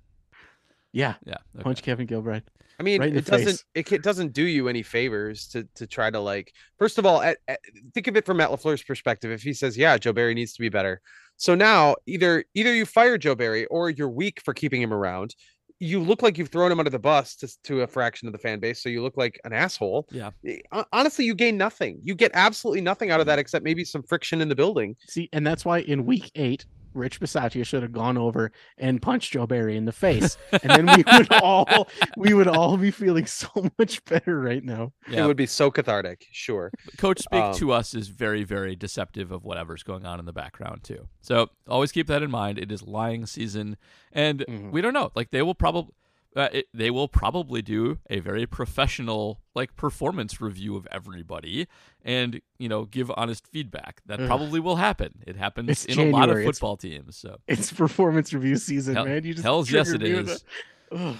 [0.93, 1.35] yeah, yeah.
[1.55, 1.63] okay.
[1.63, 2.43] punch Kevin Gilbride.
[2.79, 3.91] I mean, Right it doesn't face.
[3.91, 6.53] it doesn't do you any favors to to try to like.
[6.77, 7.59] First of all, at, at-
[7.93, 9.31] think of it from Matt LaFleur's perspective.
[9.31, 11.01] If he says, "Yeah, Joe Barry needs to be better,"
[11.37, 15.35] so now either either you fire Joe Barry or you're weak for keeping him around.
[15.79, 18.39] You look like you've thrown him under the bus to to a fraction of the
[18.39, 20.07] fan base, so you look like an asshole.
[20.11, 20.31] Yeah.
[20.45, 20.57] Eh,
[20.91, 21.99] Honestly, you gain nothing.
[22.03, 24.95] You get absolutely nothing out of that except maybe some friction in the building.
[25.07, 29.33] See, and that's why in week eight, Rich Bisaccia should have gone over and punched
[29.33, 31.87] Joe Barry in the face, and then we would all
[32.17, 33.49] we would all be feeling so
[33.79, 34.93] much better right now.
[35.09, 35.23] Yeah.
[35.23, 36.25] It would be so cathartic.
[36.31, 36.71] Sure.
[36.97, 40.33] Coach speak Um, to us is very, very deceptive of whatever's going on in the
[40.33, 41.07] background too.
[41.21, 42.57] So always keep that in mind.
[42.59, 43.77] It is lying season,
[44.11, 44.71] and Mhm.
[44.71, 45.11] we don't know.
[45.15, 45.93] Like they will probably.
[46.37, 51.67] Uh, it, they will probably do a very professional like performance review of everybody
[52.03, 54.27] and you know give honest feedback that Ugh.
[54.27, 56.43] probably will happen it happens It's in a lot of January.
[56.43, 59.23] It's- football teams so It's performance review season, Hell- man.
[59.23, 60.43] You just hells yes it triggered me with is
[60.91, 61.17] a- Ugh.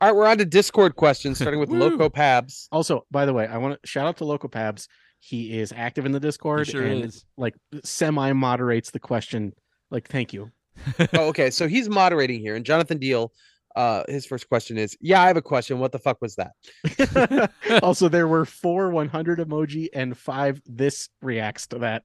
[0.00, 2.68] All right, we're on to Discord questions, starting with Loco Pabs.
[2.72, 4.88] Also, by the way, I want to shout out to Loco Pabs.
[5.20, 7.24] He is active in the Discord sure and is.
[7.38, 7.54] like
[7.84, 9.52] semi moderates the question.
[9.92, 10.50] Like, thank you.
[11.14, 11.48] oh, okay.
[11.50, 13.32] So he's moderating here, and Jonathan Deal,
[13.74, 15.78] uh, his first question is, "Yeah, I have a question.
[15.78, 17.50] What the fuck was that?"
[17.82, 22.04] also, there were four 100 emoji and five this reacts to that,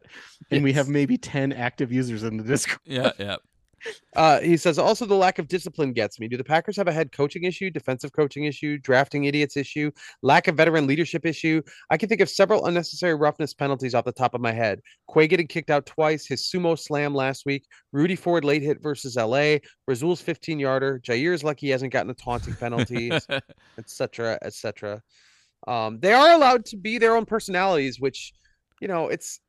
[0.51, 2.79] and we have maybe 10 active users in the Discord.
[2.85, 3.37] yeah yeah
[4.15, 6.27] Uh, he says also the lack of discipline gets me.
[6.27, 9.91] Do the Packers have a head coaching issue, defensive coaching issue, drafting idiots issue,
[10.21, 11.61] lack of veteran leadership issue?
[11.89, 14.81] I can think of several unnecessary roughness penalties off the top of my head.
[15.13, 19.15] Quay getting kicked out twice, his sumo slam last week, Rudy Ford late hit versus
[19.15, 19.57] LA,
[19.87, 23.11] Rasul's 15 yarder, Jaire's lucky he hasn't gotten a taunting penalty,
[23.77, 25.01] etc., etc.
[25.67, 28.33] Um, they are allowed to be their own personalities, which
[28.81, 29.39] you know it's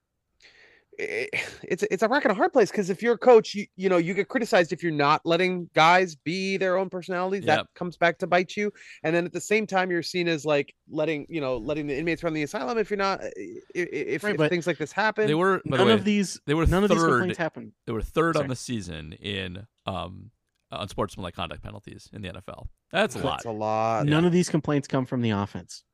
[0.99, 1.31] it,
[1.63, 3.89] it's it's a rock and a hard place because if you're a coach, you you
[3.89, 7.45] know you get criticized if you're not letting guys be their own personalities.
[7.45, 7.57] Yep.
[7.59, 8.73] That comes back to bite you.
[9.03, 11.97] And then at the same time, you're seen as like letting you know letting the
[11.97, 13.33] inmates run the asylum if you're not i- i-
[13.75, 15.27] if, Right, if but things like this happen.
[15.27, 17.39] they were by the None way, of these, they were none of these third complaints
[17.39, 17.73] happen.
[17.87, 20.31] they were third on the season in um
[20.73, 24.07] unsportsmanlike conduct penalties in the NFL that's a lot That's a lot.
[24.07, 25.85] None of these complaints come from the offense.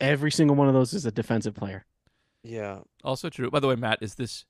[0.00, 1.84] Every single one of those is a defensive player.
[2.42, 2.80] Yeah.
[3.04, 3.50] Also true.
[3.50, 4.44] By the way, Matt, is this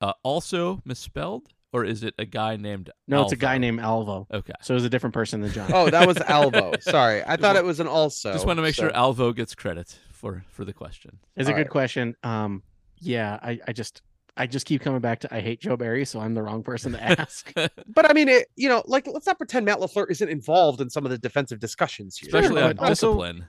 [0.00, 2.90] uh, also misspelled, or is it a guy named?
[3.08, 4.26] No, it's a guy named Alvo.
[4.32, 4.52] Okay.
[4.62, 5.70] So it was a different person than John.
[5.72, 6.72] Oh, that was Alvo.
[6.80, 8.32] Sorry, I thought it was an also.
[8.32, 11.18] Just want to make so- sure Alvo gets credit for for the question.
[11.36, 11.70] It's a All good right.
[11.70, 12.16] question.
[12.22, 12.62] Um,
[12.98, 14.02] yeah, I, I just
[14.36, 16.92] I just keep coming back to I hate Joe Barry, so I'm the wrong person
[16.92, 17.52] to ask.
[17.94, 20.88] But I mean, it, you know, like let's not pretend Matt LaFleur isn't involved in
[20.88, 22.28] some of the defensive discussions here.
[22.28, 23.46] Especially on also- discipline.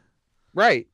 [0.54, 0.88] right?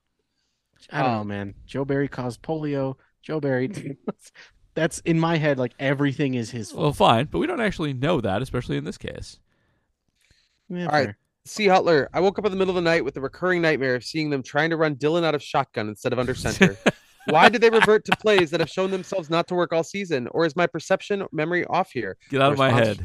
[0.92, 1.54] I don't know, Um, man.
[1.66, 2.96] Joe Barry caused polio.
[3.22, 3.70] Joe Barry.
[4.76, 5.58] That's in my head.
[5.60, 6.82] Like everything is his fault.
[6.82, 9.40] Well, fine, but we don't actually know that, especially in this case.
[10.70, 11.06] Yeah, all right.
[11.06, 11.18] fair.
[11.46, 11.66] C.
[11.68, 14.04] Hutler, I woke up in the middle of the night with the recurring nightmare of
[14.04, 16.78] seeing them trying to run Dillon out of shotgun instead of under center.
[17.26, 20.28] Why did they revert to plays that have shown themselves not to work all season?
[20.32, 22.18] Or is my perception memory off here?
[22.30, 23.00] Get out of my head.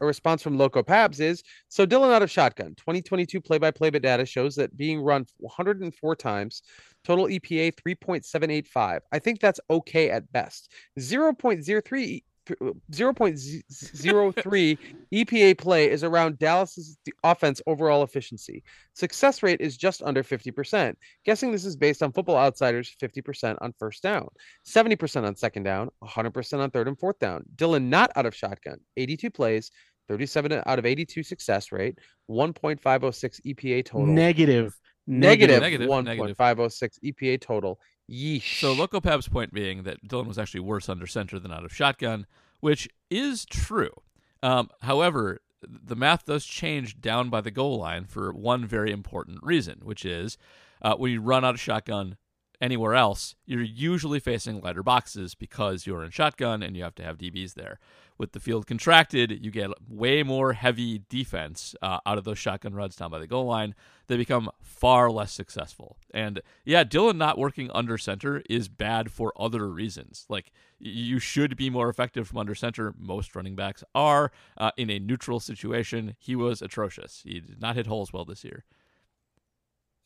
[0.00, 2.74] A response from Loco Pabs is so Dillon out of shotgun.
[2.76, 6.62] 2022 play by play data shows that being run 104 times,
[7.04, 9.00] total EPA 3.785.
[9.12, 10.72] I think that's okay at best.
[10.98, 12.22] 0.03
[12.60, 14.78] Uh, 0.03
[15.12, 18.62] EPA play is around Dallas's offense overall efficiency.
[18.94, 20.94] Success rate is just under 50%.
[21.24, 24.28] Guessing this is based on Football Outsiders 50% on first down,
[24.66, 27.44] 70% on second down, 100% on third and fourth down.
[27.56, 29.70] Dillon not out of shotgun, 82 plays,
[30.08, 31.98] 37 out of 82 success rate,
[32.30, 34.06] 1.506 EPA total.
[34.06, 34.74] Negative.
[35.06, 36.36] Negative Negative, negative.
[36.36, 37.80] 1.506 EPA total.
[38.10, 38.60] Yeesh.
[38.60, 41.74] So Loco Pab's point being that Dillon was actually worse under center than out of
[41.74, 42.26] shotgun,
[42.60, 44.02] which is true.
[44.42, 49.38] Um, however, the math does change down by the goal line for one very important
[49.42, 50.38] reason, which is
[50.82, 52.16] uh, when you run out of shotgun
[52.60, 57.02] anywhere else, you're usually facing lighter boxes because you're in shotgun and you have to
[57.02, 57.78] have DBs there.
[58.20, 62.74] With the field contracted, you get way more heavy defense uh, out of those shotgun
[62.74, 63.74] runs down by the goal line.
[64.08, 65.96] They become far less successful.
[66.12, 70.26] And yeah, Dillon not working under center is bad for other reasons.
[70.28, 72.92] Like you should be more effective from under center.
[72.98, 74.32] Most running backs are.
[74.58, 77.22] Uh, in a neutral situation, he was atrocious.
[77.24, 78.66] He did not hit holes well this year.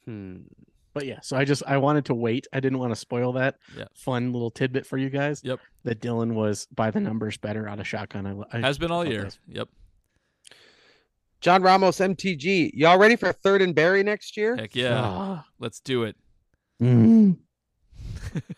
[0.04, 0.42] Hmm.
[0.94, 2.46] But yeah, so I just I wanted to wait.
[2.52, 3.84] I didn't want to spoil that Yeah.
[3.94, 5.40] fun little tidbit for you guys.
[5.44, 5.58] Yep.
[5.82, 8.46] That Dillon was by the numbers better out of shotgun.
[8.52, 9.24] I, I Has been all year.
[9.24, 9.68] that- Yep.
[11.40, 12.70] John Ramos, MTG.
[12.74, 14.56] Y'all ready for third and Barry next year?
[14.56, 15.00] Heck yeah.
[15.02, 15.44] Ah.
[15.58, 16.16] Let's do it.
[16.82, 17.36] Mm.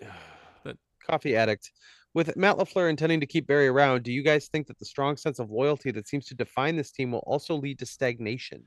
[1.06, 1.72] Coffee addict.
[2.14, 5.16] With Matt LaFleur intending to keep Barry around, do you guys think that the strong
[5.16, 8.62] sense of loyalty that seems to define this team will also lead to stagnation?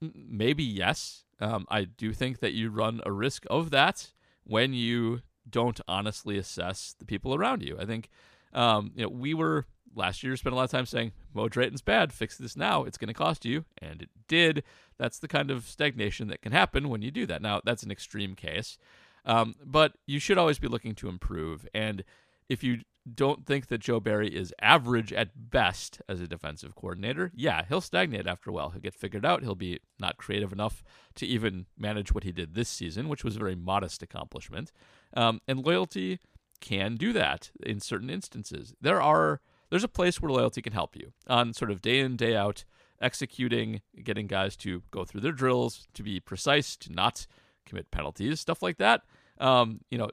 [0.00, 1.24] Maybe yes.
[1.40, 4.12] Um, I do think that you run a risk of that
[4.44, 7.76] when you don't honestly assess the people around you.
[7.78, 8.08] I think,
[8.52, 11.82] um, you know, we were last year spent a lot of time saying Mo Drayton's
[11.82, 12.84] bad, fix this now.
[12.84, 14.62] It's going to cost you, and it did.
[14.98, 17.42] That's the kind of stagnation that can happen when you do that.
[17.42, 18.78] Now, that's an extreme case,
[19.24, 21.66] um, but you should always be looking to improve.
[21.74, 22.04] And
[22.48, 22.80] if you
[23.14, 27.80] don't think that Joe Barry is average at best as a defensive coordinator, yeah, he'll
[27.80, 28.70] stagnate after a while.
[28.70, 29.42] He'll get figured out.
[29.42, 30.82] He'll be not creative enough
[31.16, 34.72] to even manage what he did this season, which was a very modest accomplishment.
[35.14, 36.18] Um, and loyalty
[36.60, 38.74] can do that in certain instances.
[38.80, 42.16] There are there's a place where loyalty can help you on sort of day in
[42.16, 42.64] day out
[43.00, 47.26] executing, getting guys to go through their drills, to be precise, to not
[47.64, 49.02] commit penalties, stuff like that.
[49.38, 50.10] Um, you know,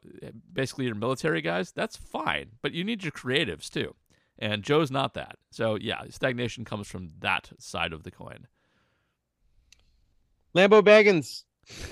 [0.51, 3.95] basically your military guys, that's fine, but you need your creatives too.
[4.39, 5.37] And Joe's not that.
[5.51, 8.47] So yeah, stagnation comes from that side of the coin.
[10.55, 11.43] Lambo Baggins.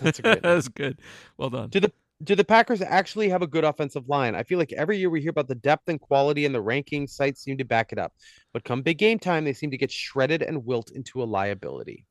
[0.01, 0.19] That's.
[0.41, 0.99] That's good.
[1.37, 1.69] Well done.
[1.69, 1.91] Do the
[2.23, 4.35] do the Packers actually have a good offensive line?
[4.35, 7.07] I feel like every year we hear about the depth and quality, and the ranking
[7.07, 8.13] sites seem to back it up.
[8.53, 12.05] But come big game time, they seem to get shredded and wilt into a liability.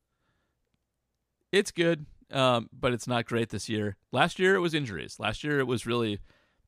[1.51, 3.97] it's good, um, but it's not great this year.
[4.11, 5.19] Last year it was injuries.
[5.19, 6.19] Last year it was really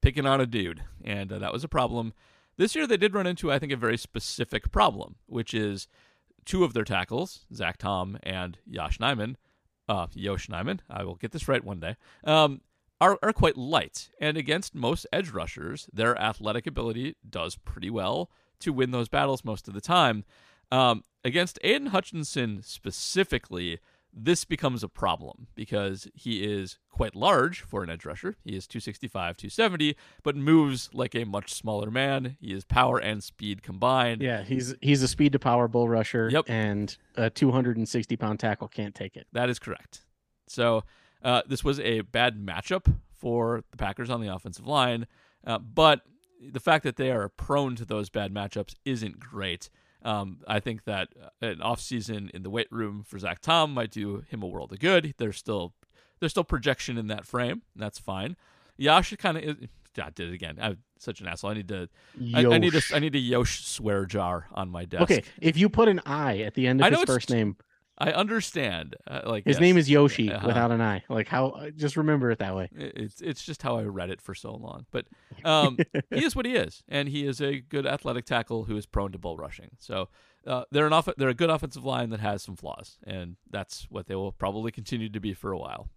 [0.01, 2.13] picking on a dude, and uh, that was a problem.
[2.57, 5.87] This year they did run into, I think, a very specific problem, which is
[6.45, 9.35] two of their tackles, Zach Tom and Josh Nijman,
[9.87, 12.61] uh, Yosh Nijman, I will get this right one day, um,
[13.01, 14.09] are, are quite light.
[14.19, 18.29] And against most edge rushers, their athletic ability does pretty well
[18.59, 20.23] to win those battles most of the time.
[20.71, 23.79] Um, against Aidan Hutchinson specifically,
[24.15, 28.35] this becomes a problem because he is quite large for an edge rusher.
[28.43, 32.37] He is 265, 270, but moves like a much smaller man.
[32.39, 34.21] He is power and speed combined.
[34.21, 36.29] Yeah, he's he's a speed to power bull rusher.
[36.31, 36.45] Yep.
[36.47, 39.27] And a 260 pound tackle can't take it.
[39.33, 40.01] That is correct.
[40.47, 40.83] So
[41.23, 45.07] uh, this was a bad matchup for the Packers on the offensive line,
[45.47, 46.01] uh, but
[46.51, 49.69] the fact that they are prone to those bad matchups isn't great.
[50.03, 53.91] Um, I think that uh, an offseason in the weight room for Zach Tom might
[53.91, 55.13] do him a world of good.
[55.17, 55.73] There's still
[56.19, 57.61] there's still projection in that frame.
[57.73, 58.35] And that's fine.
[58.77, 59.57] Yash kind of
[60.01, 60.57] I did it again.
[60.61, 61.51] I'm such an asshole.
[61.51, 61.89] I need to
[62.33, 62.93] I, I need a Yosh.
[62.93, 65.03] I need a Yosh swear jar on my desk.
[65.03, 67.57] Okay, if you put an I at the end of his first t- name,
[67.97, 68.95] I understand.
[69.07, 69.61] Uh, like his yes.
[69.61, 70.47] name is Yoshi Uh-huh.
[70.47, 71.03] without an I.
[71.09, 71.49] Like how?
[71.49, 72.69] uh, Just remember it that way.
[72.73, 74.85] It's it's just how I read it for so long.
[74.91, 75.05] But
[75.45, 75.77] um,
[76.09, 79.11] he is what he is, and he is a good athletic tackle who is prone
[79.11, 79.69] to bull rushing.
[79.79, 80.09] So
[80.47, 83.85] uh, they're an off- they're a good offensive line that has some flaws, and that's
[83.91, 85.87] what they will probably continue to be for a while.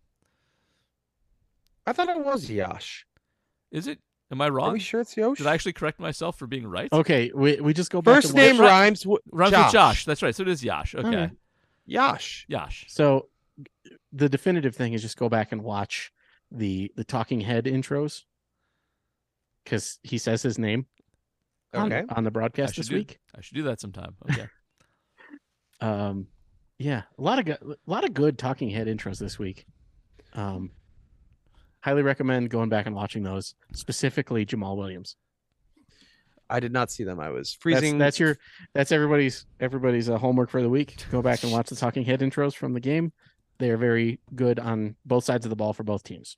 [1.86, 3.06] I thought it was Yash.
[3.70, 4.00] Is it?
[4.30, 4.70] Am I wrong?
[4.70, 5.38] Are we sure it's Yosh?
[5.38, 6.92] Did I actually correct myself for being right?
[6.92, 9.06] Okay, we, we just go back First to name rhymes.
[9.06, 10.04] Rhymes with Josh.
[10.04, 10.34] That's right.
[10.34, 10.94] So it is Yash.
[10.96, 11.30] Okay, Okay.
[11.86, 12.44] Yash.
[12.48, 12.84] Yash.
[12.88, 13.28] So
[14.12, 16.12] the definitive thing is just go back and watch
[16.50, 18.22] the the talking head intros
[19.64, 20.86] because he says his name
[21.74, 22.04] on, Okay.
[22.14, 23.18] on the broadcast this do- week.
[23.36, 24.14] I should do that sometime.
[24.30, 24.46] Okay.
[25.80, 26.28] Um,
[26.78, 29.66] yeah, a lot of good, a lot of good talking head intros this week.
[30.32, 30.70] Um,
[31.80, 33.54] highly recommend going back and watching those.
[33.74, 35.16] Specifically, Jamaal Williams.
[36.48, 37.20] I did not see them.
[37.20, 37.98] I was freezing.
[37.98, 38.36] that's your
[38.74, 40.96] that's everybody's everybody's uh, homework for the week.
[40.96, 43.12] To go back and watch the talking head intros from the game.
[43.58, 46.36] They are very good on both sides of the ball for both teams.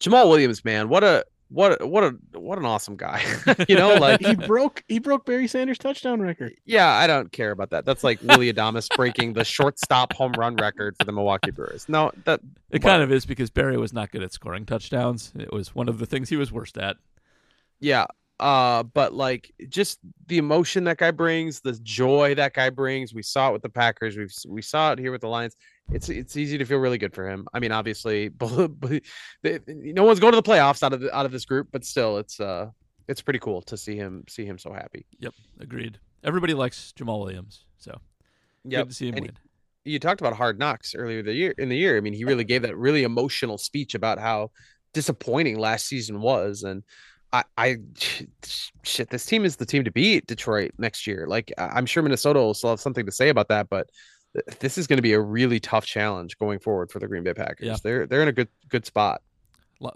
[0.00, 0.88] Jamaal Williams, man.
[0.88, 3.22] What a what a, what a what an awesome guy.
[3.68, 6.54] you know, like he broke he broke Barry Sanders' touchdown record.
[6.64, 7.84] yeah, I don't care about that.
[7.84, 11.88] That's like Willy Adames breaking the shortstop home run record for the Milwaukee Brewers.
[11.88, 15.32] No, that It kind of is because Barry was not good at scoring touchdowns.
[15.38, 16.96] It was one of the things he was worst at.
[17.80, 18.06] yeah.
[18.42, 23.14] Uh, but like just the emotion that guy brings, the joy that guy brings.
[23.14, 24.16] We saw it with the Packers.
[24.16, 25.54] We've we saw it here with the Lions.
[25.92, 27.46] It's it's easy to feel really good for him.
[27.54, 29.00] I mean, obviously, but, but
[29.68, 32.18] no one's going to the playoffs out of the, out of this group, but still,
[32.18, 32.70] it's uh,
[33.06, 35.06] it's pretty cool to see him see him so happy.
[35.20, 36.00] Yep, agreed.
[36.24, 37.96] Everybody likes Jamaal Williams, so
[38.64, 39.36] Yeah, good to see him and win.
[39.84, 41.96] you talked about hard knocks earlier the year in the year.
[41.96, 44.50] I mean, he really gave that really emotional speech about how
[44.94, 46.82] disappointing last season was, and
[47.32, 47.76] I, I
[48.82, 51.26] shit, this team is the team to beat Detroit next year.
[51.26, 53.90] Like I'm sure Minnesota will still have something to say about that, but
[54.60, 57.34] this is going to be a really tough challenge going forward for the Green Bay
[57.34, 57.66] Packers.
[57.66, 57.76] Yeah.
[57.82, 59.22] They're they're in a good good spot.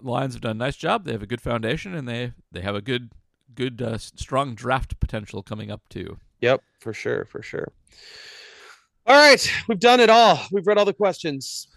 [0.01, 1.05] Lions have done a nice job.
[1.05, 3.09] They have a good foundation, and they they have a good
[3.55, 6.17] good uh, strong draft potential coming up too.
[6.41, 7.71] Yep, for sure, for sure.
[9.07, 10.39] All right, we've done it all.
[10.51, 11.67] We've read all the questions.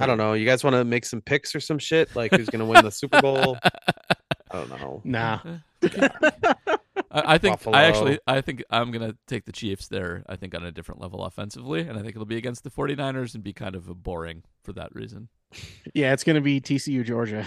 [0.00, 0.32] I don't know.
[0.32, 2.14] You guys want to make some picks or some shit?
[2.16, 3.58] Like who's going to win the Super Bowl?
[4.52, 5.00] I don't know.
[5.04, 5.40] Nah.
[7.10, 7.76] I, I think Buffalo.
[7.76, 10.24] I actually I think I'm gonna take the Chiefs there.
[10.28, 13.34] I think on a different level offensively, and I think it'll be against the 49ers
[13.34, 15.28] and be kind of a boring for that reason.
[15.94, 17.44] Yeah, it's gonna be TCU Georgia.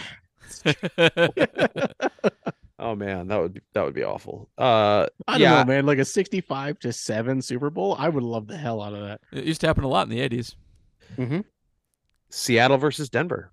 [2.77, 4.49] Oh man, that would be that would be awful.
[4.57, 5.86] Uh, I don't yeah, know, man.
[5.86, 7.95] Like a sixty-five to seven Super Bowl.
[7.98, 9.22] I would love the hell out of that.
[9.32, 11.45] it used to happen a lot in the 80s.
[12.30, 13.52] Seattle versus Denver.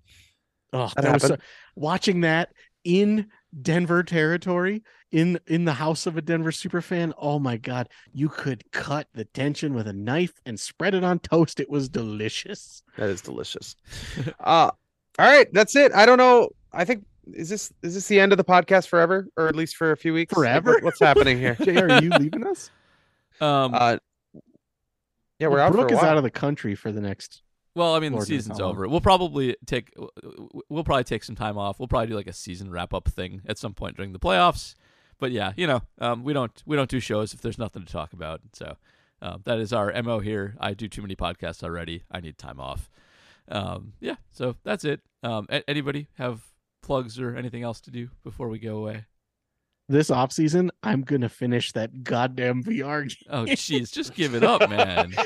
[0.73, 1.37] Oh, That that was so,
[1.75, 2.49] watching that
[2.83, 3.29] in
[3.61, 7.13] Denver territory in in the house of a Denver super fan.
[7.17, 11.19] Oh my god, you could cut the tension with a knife and spread it on
[11.19, 11.59] toast.
[11.59, 12.81] It was delicious.
[12.97, 13.75] That is delicious.
[14.39, 14.71] uh,
[15.19, 15.93] all right, that's it.
[15.93, 16.49] I don't know.
[16.71, 19.75] I think is this is this the end of the podcast forever, or at least
[19.75, 20.33] for a few weeks?
[20.33, 20.71] Forever?
[20.73, 21.55] what- what's happening here?
[21.63, 22.71] Jay, are you leaving us?
[23.39, 23.97] Um, Uh,
[25.39, 27.42] yeah, we're Well, out Brooke for a is out of the country for the next.
[27.75, 28.87] Well, I mean, the Lord knows season's over.
[28.87, 29.93] We'll probably take
[30.69, 31.79] we'll probably take some time off.
[31.79, 34.75] We'll probably do like a season wrap up thing at some point during the playoffs.
[35.19, 37.91] But yeah, you know, um, we don't we don't do shows if there's nothing to
[37.91, 38.41] talk about.
[38.53, 38.77] So
[39.21, 40.55] um, that is our mo here.
[40.59, 42.03] I do too many podcasts already.
[42.11, 42.89] I need time off.
[43.47, 45.01] Um, yeah, so that's it.
[45.23, 46.41] Um, anybody have
[46.81, 49.05] plugs or anything else to do before we go away?
[49.89, 53.53] This off season, I'm gonna finish that goddamn VR oh, game.
[53.53, 55.13] Oh, jeez, just give it up, man.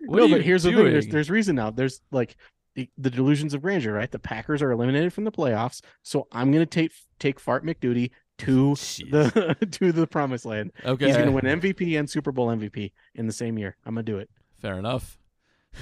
[0.00, 1.70] No, but here's the thing: there's there's reason now.
[1.70, 2.36] There's like
[2.74, 4.10] the, the delusions of grandeur, right?
[4.10, 8.72] The Packers are eliminated from the playoffs, so I'm gonna take take Fart McDuty to
[8.72, 9.10] Jeez.
[9.10, 10.72] the to the promised land.
[10.84, 13.76] okay, He's gonna win MVP and Super Bowl MVP in the same year.
[13.84, 14.30] I'm gonna do it.
[14.60, 15.18] fair enough.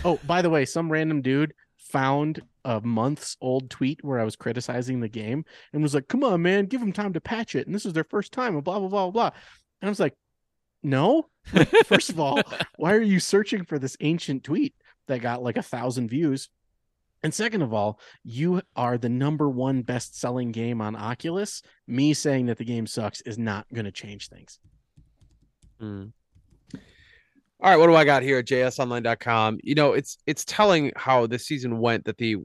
[0.04, 4.36] Oh, by the way, some random dude found a months old tweet where I was
[4.36, 7.66] criticizing the game and was like, "Come on, man, give them time to patch it."
[7.66, 9.30] And this is their first time, and blah blah blah blah.
[9.80, 10.14] And I was like,
[10.82, 11.28] "No,
[11.86, 12.40] first of all,
[12.76, 14.74] why are you searching for this ancient tweet
[15.08, 16.48] that got like a thousand views?"
[17.22, 21.62] And second of all, you are the number one best selling game on Oculus.
[21.86, 24.58] Me saying that the game sucks is not going to change things.
[25.80, 26.12] Mm.
[26.74, 29.60] All right, what do I got here at jsonline.com?
[29.62, 32.38] You know, it's it's telling how this season went that the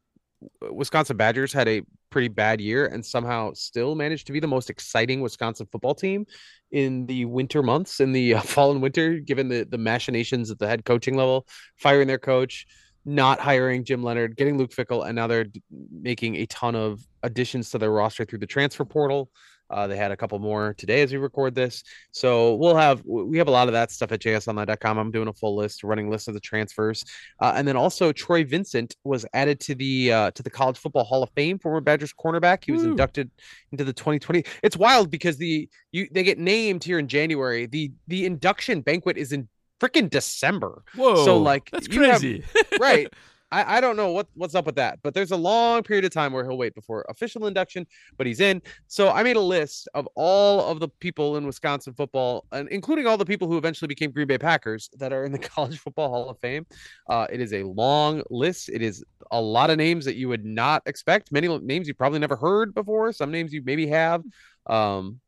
[0.61, 4.69] Wisconsin Badgers had a pretty bad year and somehow still managed to be the most
[4.69, 6.26] exciting Wisconsin football team
[6.72, 10.59] in the winter months in the uh, fall and winter given the the machinations at
[10.59, 11.47] the head coaching level,
[11.77, 12.65] firing their coach,
[13.05, 15.47] not hiring Jim Leonhard, getting Luke Fickell and now they're
[15.91, 19.30] making a ton of additions to their roster through the transfer portal.
[19.69, 21.84] Uh, they had a couple more today as we record this.
[22.11, 24.98] So we'll have we have a lot of that stuff at jsonline.com.
[24.98, 27.03] I'm doing a full list, running list of the transfers,
[27.41, 31.03] uh, and then also Troy Vincent was added to the uh, to the College Football
[31.03, 32.64] Hall of Fame, former Badgers cornerback.
[32.65, 32.91] He was Woo.
[32.91, 33.30] inducted
[33.72, 34.44] into the 2020.
[34.64, 37.65] It's wild because the you they get named here in January.
[37.65, 39.48] The the induction banquet is in
[39.80, 40.84] freaking December.
[40.95, 42.44] Whoa, So like, that's you have- crazy.
[42.80, 43.14] right.
[43.52, 46.11] I, I don't know what, what's up with that, but there's a long period of
[46.11, 47.88] time where he'll wait before official induction,
[48.18, 48.61] but he's in.
[48.88, 53.07] So I made a list of all of the people in Wisconsin football, and including
[53.07, 56.10] all the people who eventually became Green Bay Packers that are in the College Football
[56.10, 56.65] Hall of Fame.
[57.10, 58.69] Uh, it is a long list.
[58.69, 61.32] It is a lot of names that you would not expect.
[61.32, 63.11] Many names you probably never heard before.
[63.14, 64.24] Some names you maybe have.
[64.65, 65.19] Um,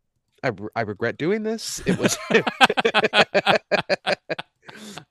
[0.44, 1.82] I, I regret doing this.
[1.86, 2.18] It was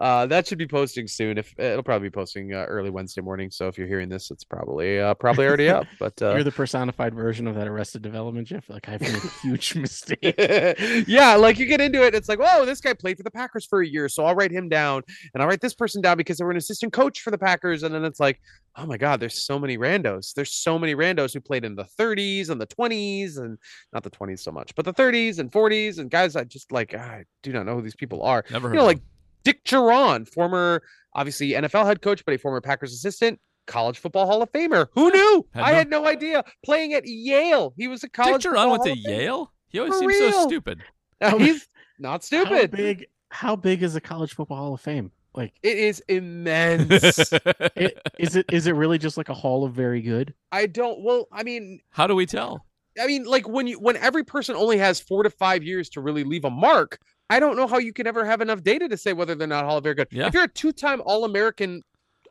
[0.00, 1.38] uh, that should be posting soon.
[1.38, 3.50] If it'll probably be posting uh, early Wednesday morning.
[3.50, 5.86] So if you're hearing this, it's probably uh, probably already up.
[5.98, 8.68] But uh, You're the personified version of that Arrested Development, Jeff.
[8.68, 10.34] Like I've made a huge mistake.
[11.08, 13.66] yeah, like you get into it, it's like, whoa, this guy played for the Packers
[13.66, 15.02] for a year, so I'll write him down,
[15.34, 17.82] and I'll write this person down because they were an assistant coach for the Packers,
[17.82, 18.40] and then it's like,
[18.76, 20.32] oh my god, there's so many randos.
[20.34, 23.58] There's so many randos who played in the 30s and the 20s, and
[23.92, 26.94] not the 20s so much, but the 30s and 40s, and guys I just like
[26.94, 28.44] I do not know who these people are.
[28.50, 29.02] Never heard You know, of like
[29.44, 30.82] Dick Jauron, former
[31.14, 33.40] obviously NFL head coach, but a former Packers assistant.
[33.66, 34.86] College Football Hall of Famer.
[34.94, 35.46] Who knew?
[35.52, 36.42] Had I no- had no idea.
[36.64, 38.42] Playing at Yale, he was a Dick college.
[38.44, 39.18] Jauron Football went to Hall of Famer.
[39.20, 39.52] Yale.
[39.68, 40.82] He always For seems so stupid.
[41.20, 41.66] How- He's
[41.98, 42.48] not stupid.
[42.48, 42.70] How stupid.
[42.70, 43.06] big?
[43.30, 45.10] How big is the College Football Hall of Fame?
[45.34, 46.92] Like, It is immense.
[47.76, 50.32] it, is it is it really just like a Hall of Very Good?
[50.50, 51.02] I don't.
[51.02, 52.64] Well, I mean, How do we tell?
[53.00, 56.00] I mean, like when you when every person only has four to five years to
[56.00, 56.98] really leave a mark.
[57.30, 59.64] I don't know how you can ever have enough data to say whether they're not
[59.64, 60.08] all very good.
[60.10, 60.26] Yeah.
[60.26, 61.82] If you're a two-time All-American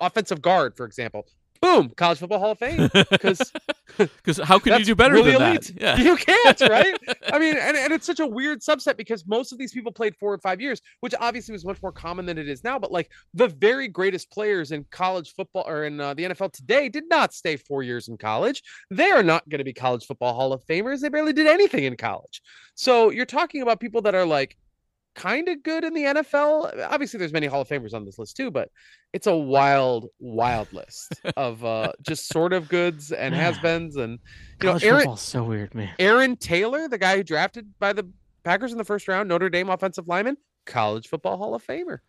[0.02, 1.28] offensive guard, for example,
[1.62, 2.90] boom, College Football Hall of Fame.
[3.10, 3.52] Because
[3.98, 5.74] Because how could you do better really than elite.
[5.80, 5.82] that?
[5.82, 5.98] Yeah.
[5.98, 6.96] You can't, right?
[7.34, 10.16] I mean, and, and it's such a weird subset because most of these people played
[10.16, 12.78] four or five years, which obviously was much more common than it is now.
[12.78, 16.90] But like the very greatest players in college football or in uh, the NFL today
[16.90, 18.62] did not stay four years in college.
[18.92, 21.02] They are not going to be college football Hall of Famers.
[21.02, 22.42] They barely did anything in college.
[22.76, 24.58] So you're talking about people that are like
[25.18, 26.88] kind of good in the NFL.
[26.90, 28.70] Obviously, there's many Hall of Famers on this list too, but
[29.12, 34.20] it's a wild, wild list of uh, just sort of goods and has-beens and
[34.62, 35.90] you know, Aaron, so weird, man.
[36.00, 38.10] Aaron Taylor, the guy who drafted by the
[38.44, 42.00] Packers in the first round, Notre Dame offensive lineman, college football Hall of Famer,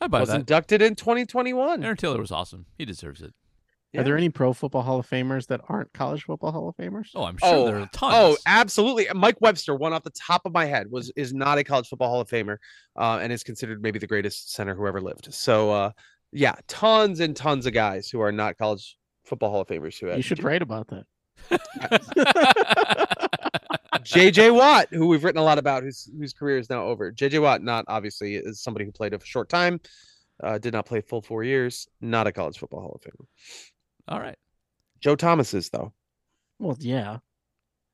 [0.00, 0.36] I buy was that.
[0.36, 1.82] inducted in 2021.
[1.82, 2.66] Aaron Taylor was awesome.
[2.78, 3.34] He deserves it.
[3.92, 4.00] Yeah.
[4.00, 7.10] Are there any Pro Football Hall of Famers that aren't College Football Hall of Famers?
[7.14, 8.14] Oh, I'm sure Oh, there are tons.
[8.16, 9.06] Oh, absolutely.
[9.14, 12.08] Mike Webster, one off the top of my head, was is not a college football
[12.08, 12.56] Hall of Famer,
[12.96, 15.32] uh, and is considered maybe the greatest center who ever lived.
[15.34, 15.90] So, uh,
[16.32, 20.14] yeah, tons and tons of guys who are not college football Hall of Famers who
[20.16, 21.04] you should write about that.
[24.04, 27.12] JJ Watt, who we've written a lot about, whose whose career is now over.
[27.12, 29.80] JJ Watt, not obviously, is somebody who played a short time,
[30.42, 33.26] uh, did not play full four years, not a college football Hall of Famer.
[34.08, 34.38] All right.
[35.00, 35.92] Joe Thomas is though.
[36.58, 37.18] Well, yeah.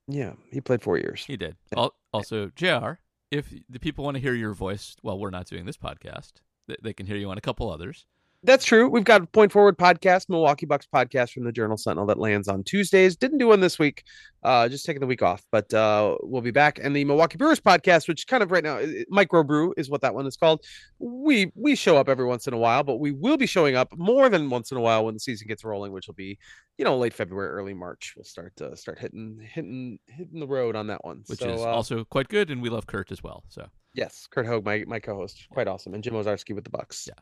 [0.06, 1.24] Yeah, he played four years.
[1.26, 1.56] He did.
[1.76, 2.92] Al- Also, JR,
[3.30, 6.34] if the people want to hear your voice while we're not doing this podcast,
[6.82, 8.06] they can hear you on a couple others.
[8.44, 8.88] That's true.
[8.88, 12.46] We've got a Point Forward podcast, Milwaukee Bucks podcast from the Journal Sentinel that lands
[12.46, 13.16] on Tuesdays.
[13.16, 14.04] Didn't do one this week,
[14.44, 16.78] uh, just taking the week off, but uh, we'll be back.
[16.80, 20.02] And the Milwaukee Brewers podcast, which kind of right now uh, micro brew is what
[20.02, 20.64] that one is called.
[21.00, 23.92] We we show up every once in a while, but we will be showing up
[23.98, 26.38] more than once in a while when the season gets rolling, which will be
[26.78, 28.14] you know late February, early March.
[28.16, 31.24] We'll start uh, start hitting hitting hitting the road on that one.
[31.26, 33.42] which So, is uh, also quite good, and we love Curt as well.
[33.48, 37.08] So, yes, Curt Hogg, my my co-host, quite awesome, and Jim Owczarski with the Bucks.
[37.08, 37.14] Yeah.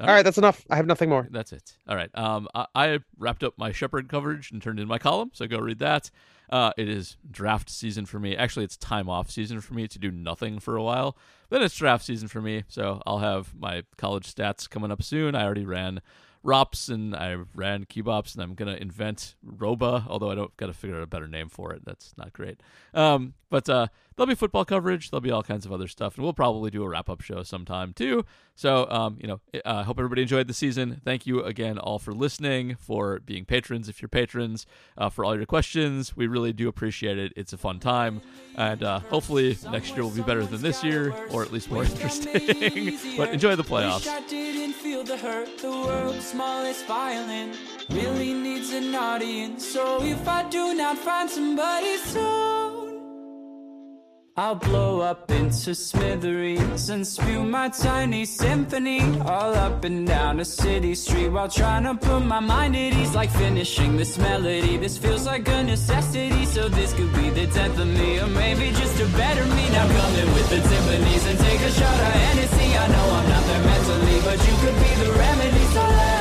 [0.00, 0.64] All right, that's enough.
[0.70, 1.26] I have nothing more.
[1.30, 1.76] That's it.
[1.88, 2.10] All right.
[2.14, 5.58] Um, I, I wrapped up my Shepherd coverage and turned in my column, so go
[5.58, 6.10] read that.
[6.50, 8.36] Uh, it is draft season for me.
[8.36, 11.16] Actually, it's time off season for me to do nothing for a while.
[11.50, 15.34] Then it's draft season for me, so I'll have my college stats coming up soon.
[15.34, 16.00] I already ran
[16.42, 20.72] ROPS and I ran Kebops, and I'm gonna invent Roba, although I don't got to
[20.72, 21.84] figure out a better name for it.
[21.84, 22.62] That's not great.
[22.94, 25.10] Um, but uh, there'll be football coverage.
[25.10, 27.42] There'll be all kinds of other stuff, and we'll probably do a wrap up show
[27.42, 28.24] sometime too.
[28.58, 31.00] So, um, you know, I uh, hope everybody enjoyed the season.
[31.04, 34.66] Thank you again all for listening, for being patrons if you're patrons,
[34.96, 36.16] uh, for all your questions.
[36.16, 37.32] We really do appreciate it.
[37.36, 38.20] It's a fun time,
[38.56, 41.84] and uh, hopefully next year will be better than this year, or at least more
[41.84, 42.98] interesting.
[43.16, 44.06] but enjoy the playoffs.
[44.06, 45.56] Wish I didn't feel the hurt.
[45.58, 47.54] The world's smallest violin
[47.90, 49.64] really needs an audience.
[49.64, 52.87] So if I do not find somebody soon,
[54.38, 60.44] I'll blow up into smithereens and spew my tiny symphony all up and down a
[60.44, 63.16] city street while trying to put my mind at ease.
[63.16, 66.46] Like finishing this melody, this feels like a necessity.
[66.46, 69.64] So this could be the tenth of me, or maybe just a better me.
[69.70, 72.78] Now coming with the timpani and take a shot of Hennessy.
[72.78, 75.64] I know I'm not there mentally, but you could be the remedy.
[75.74, 76.17] So let